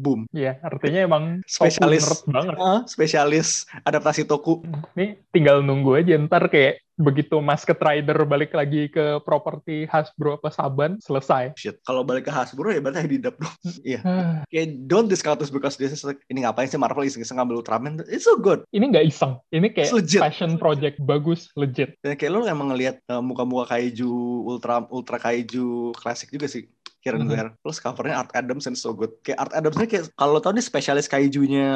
Boom. 0.00 0.24
Iya, 0.32 0.56
artinya 0.64 1.04
emang 1.04 1.44
Spesialis. 1.44 2.24
banget. 2.24 2.56
Ah, 2.56 2.80
spesialis 2.88 3.68
adaptasi 3.84 4.24
toku. 4.24 4.64
Nih 4.96 5.20
tinggal 5.28 5.60
nunggu 5.60 6.00
aja 6.00 6.16
ntar 6.16 6.48
kayak 6.48 6.80
begitu 6.98 7.38
Masked 7.38 7.78
Rider 7.78 8.18
balik 8.26 8.52
lagi 8.52 8.90
ke 8.90 9.22
properti 9.22 9.86
Hasbro 9.86 10.36
apa 10.36 10.50
Saban, 10.50 10.98
selesai. 10.98 11.54
Shit. 11.54 11.78
Kalau 11.86 12.02
balik 12.02 12.26
ke 12.26 12.32
Hasbro 12.34 12.68
ya 12.68 12.82
berarti 12.82 13.06
Hididap 13.06 13.38
dong. 13.38 13.54
Iya. 13.86 14.00
Ah, 14.08 14.42
Kayak 14.50 14.88
don't 14.90 15.06
discount 15.06 15.38
this 15.38 15.52
because 15.52 15.78
this 15.78 15.94
is 15.94 16.02
like, 16.02 16.18
ini 16.26 16.42
ngapain 16.42 16.66
sih 16.66 16.80
Marvel 16.80 17.06
iseng-iseng 17.06 17.38
ngambil 17.38 17.62
Ultraman. 17.62 18.02
It's 18.10 18.26
so 18.26 18.34
good. 18.34 18.66
ini 18.74 18.90
nggak 18.90 19.06
iseng, 19.06 19.38
ini 19.54 19.70
kayak 19.70 19.88
It's 19.88 19.94
legit. 19.94 20.18
passion 20.18 20.58
project 20.58 20.98
bagus, 20.98 21.52
legit. 21.54 21.94
Dan 22.02 22.18
kayak 22.18 22.34
lo 22.34 22.42
emang 22.48 22.74
ngelihat 22.74 22.98
uh, 23.06 23.22
muka-muka 23.22 23.78
kaiju, 23.78 24.10
ultra 24.48 24.82
ultra 24.90 25.22
kaiju 25.22 25.94
klasik 25.94 26.34
juga 26.34 26.50
sih. 26.50 26.66
And 27.10 27.24
Mhm. 27.24 27.32
there. 27.32 27.50
Plus 27.58 27.78
covernya 27.78 28.18
Art 28.18 28.32
Adams 28.32 28.64
and 28.64 28.74
so 28.74 28.90
good. 28.90 29.14
Kayak 29.22 29.38
Art 29.40 29.52
Adams 29.54 29.76
ini 29.76 29.86
kayak 29.86 30.04
kalau 30.12 30.32
lo 30.32 30.40
tau 30.40 30.50
nih 30.50 30.60
spesialis 30.60 31.06
kaijunya 31.06 31.68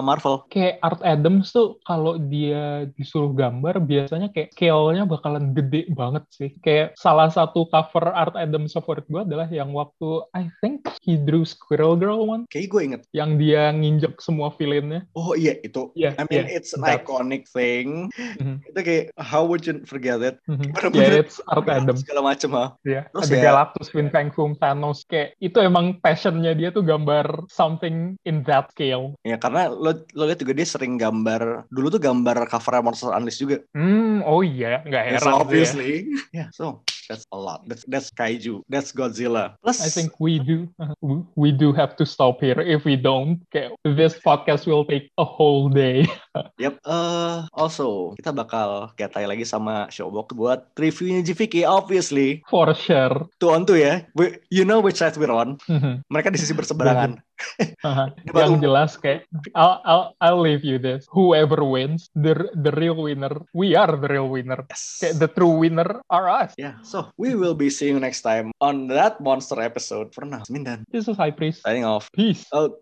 Marvel. 0.00 0.46
Kayak 0.48 0.80
Art 0.80 1.02
Adams 1.02 1.50
tuh 1.50 1.78
kalau 1.82 2.16
dia 2.16 2.60
disuruh 2.90 3.30
gambar 3.30 3.78
biasanya 3.80 4.28
kayak 4.28 4.50
scale-nya 4.50 5.04
bakalan 5.04 5.52
gede 5.52 5.90
banget 5.90 6.24
sih. 6.30 6.50
Kayak 6.58 6.96
salah 6.96 7.28
satu 7.28 7.66
cover 7.66 8.10
Art 8.10 8.34
Adams 8.34 8.72
favorit 8.72 9.04
gue 9.06 9.20
adalah 9.20 9.46
yang 9.46 9.70
waktu 9.70 10.08
I 10.32 10.48
think 10.58 10.86
he 11.00 11.14
drew 11.14 11.42
Squirrel 11.42 11.94
Girl 11.94 12.22
one 12.22 12.46
Kayak 12.46 12.68
gue 12.68 12.82
inget. 12.82 13.02
yang 13.10 13.36
dia 13.36 13.70
nginjek 13.70 14.18
semua 14.18 14.50
villainnya. 14.50 15.04
Oh 15.12 15.34
iya 15.34 15.58
itu. 15.60 15.92
Iya, 15.92 16.16
I 16.16 16.24
mean 16.26 16.46
iya. 16.46 16.56
it's 16.56 16.72
an 16.72 16.82
That. 16.82 17.02
iconic 17.02 17.44
thing. 17.46 18.08
Mhm. 18.40 18.64
Itu 18.64 18.80
kayak 18.80 19.04
how 19.16 19.44
would 19.44 19.62
you 19.62 19.82
forget 19.84 20.20
it? 20.20 20.38
Mhm. 20.46 20.72
Bener-bener 20.72 21.12
Yeah, 21.12 21.22
it's 21.22 21.36
Art 21.44 21.66
Adams. 21.66 22.00
Segala 22.00 22.22
macem 22.24 22.50
ha. 22.54 22.76
Ya, 22.80 23.04
Terus 23.10 23.28
ada 23.28 23.36
ya- 23.36 23.44
Galactus, 23.44 23.86
Fin 23.88 24.08
Fang 24.08 24.30
Foom, 24.30 24.54
Thanos. 24.54 24.79
Kayak 25.10 25.28
itu 25.42 25.58
emang 25.60 25.86
passionnya 26.04 26.52
dia 26.56 26.68
tuh 26.76 26.82
gambar 26.84 27.26
something 27.50 28.16
in 28.28 28.36
that 28.48 28.70
scale. 28.72 29.14
Ya 29.20 29.36
karena 29.36 29.68
lo 29.68 29.90
lo 30.16 30.22
lihat 30.24 30.40
juga 30.40 30.56
dia 30.56 30.66
sering 30.66 30.96
gambar 30.96 31.68
dulu 31.68 31.86
tuh 31.92 32.00
gambar 32.00 32.36
cover 32.48 32.80
Monster 32.80 33.12
Unleashed 33.12 33.40
juga. 33.44 33.56
Hmm, 33.74 34.26
oh 34.26 34.40
iya, 34.42 34.82
nggak 34.86 35.02
Yeah, 35.06 35.20
heran 35.20 35.22
so 35.22 35.30
sih 35.50 35.60
ya. 35.66 35.72
obviously. 35.74 35.90
Yeah, 36.32 36.48
so 36.54 36.64
that's 37.10 37.26
a 37.34 37.38
lot. 37.38 37.66
That's 37.66 37.82
that's 37.90 38.14
kaiju. 38.14 38.62
That's 38.70 38.94
Godzilla. 38.94 39.58
Plus 39.66 39.82
I 39.82 39.90
think 39.90 40.22
we 40.22 40.38
do 40.38 40.70
we 41.34 41.50
do 41.50 41.74
have 41.74 41.98
to 41.98 42.06
stop 42.06 42.38
here. 42.38 42.62
If 42.62 42.86
we 42.86 42.94
don't, 42.94 43.42
kayak, 43.50 43.74
this 43.82 44.14
podcast 44.22 44.70
will 44.70 44.86
take 44.86 45.10
a 45.18 45.26
whole 45.26 45.66
day. 45.66 46.06
Yep. 46.60 46.78
Eh, 46.86 47.38
also 47.56 48.14
kita 48.14 48.30
bakal 48.30 48.92
ketai 48.94 49.26
lagi 49.26 49.42
sama 49.42 49.90
Showbox 49.90 50.36
buat 50.36 50.70
reviewnya 50.78 51.26
GVK 51.26 51.66
obviously. 51.66 52.44
For 52.46 52.70
sure. 52.76 53.26
Two 53.42 53.50
on 53.50 53.66
two 53.66 53.80
ya. 53.80 54.06
We, 54.14 54.38
you 54.52 54.62
know 54.62 54.78
which 54.78 55.02
side 55.02 55.18
we're 55.18 55.32
on. 55.32 55.58
Mhm. 55.66 56.06
Mereka 56.06 56.30
di 56.30 56.38
sisi 56.38 56.54
berseberangan. 56.54 57.18
Yang 58.36 58.50
umum. 58.56 58.60
jelas 58.62 58.94
kayak 59.00 59.26
I'll, 59.56 59.80
I'll 59.82 60.06
I'll 60.20 60.40
leave 60.40 60.62
you 60.62 60.78
this. 60.78 61.08
Whoever 61.10 61.64
wins, 61.64 62.08
the 62.14 62.48
the 62.54 62.70
real 62.76 62.96
winner, 63.00 63.32
we 63.56 63.74
are 63.74 63.90
the 63.96 64.08
real 64.08 64.28
winner. 64.30 64.62
Yes. 64.70 65.00
Kayak 65.00 65.14
the 65.18 65.28
true 65.32 65.54
winner 65.58 65.88
are 66.12 66.28
us. 66.30 66.52
Yeah, 66.60 66.78
so 66.84 67.10
we 67.16 67.34
will 67.34 67.56
be 67.56 67.72
seeing 67.72 67.98
you 67.98 68.02
next 68.02 68.22
time 68.22 68.52
on 68.60 68.86
that 68.92 69.18
monster 69.18 69.58
episode. 69.58 70.12
For 70.14 70.22
now, 70.22 70.44
Mindan 70.46 70.86
This 70.92 71.08
is 71.08 71.16
High 71.16 71.34
Priest. 71.34 71.62
signing 71.66 71.84
off. 71.84 72.06
Peace. 72.14 72.46
Out. 72.54 72.78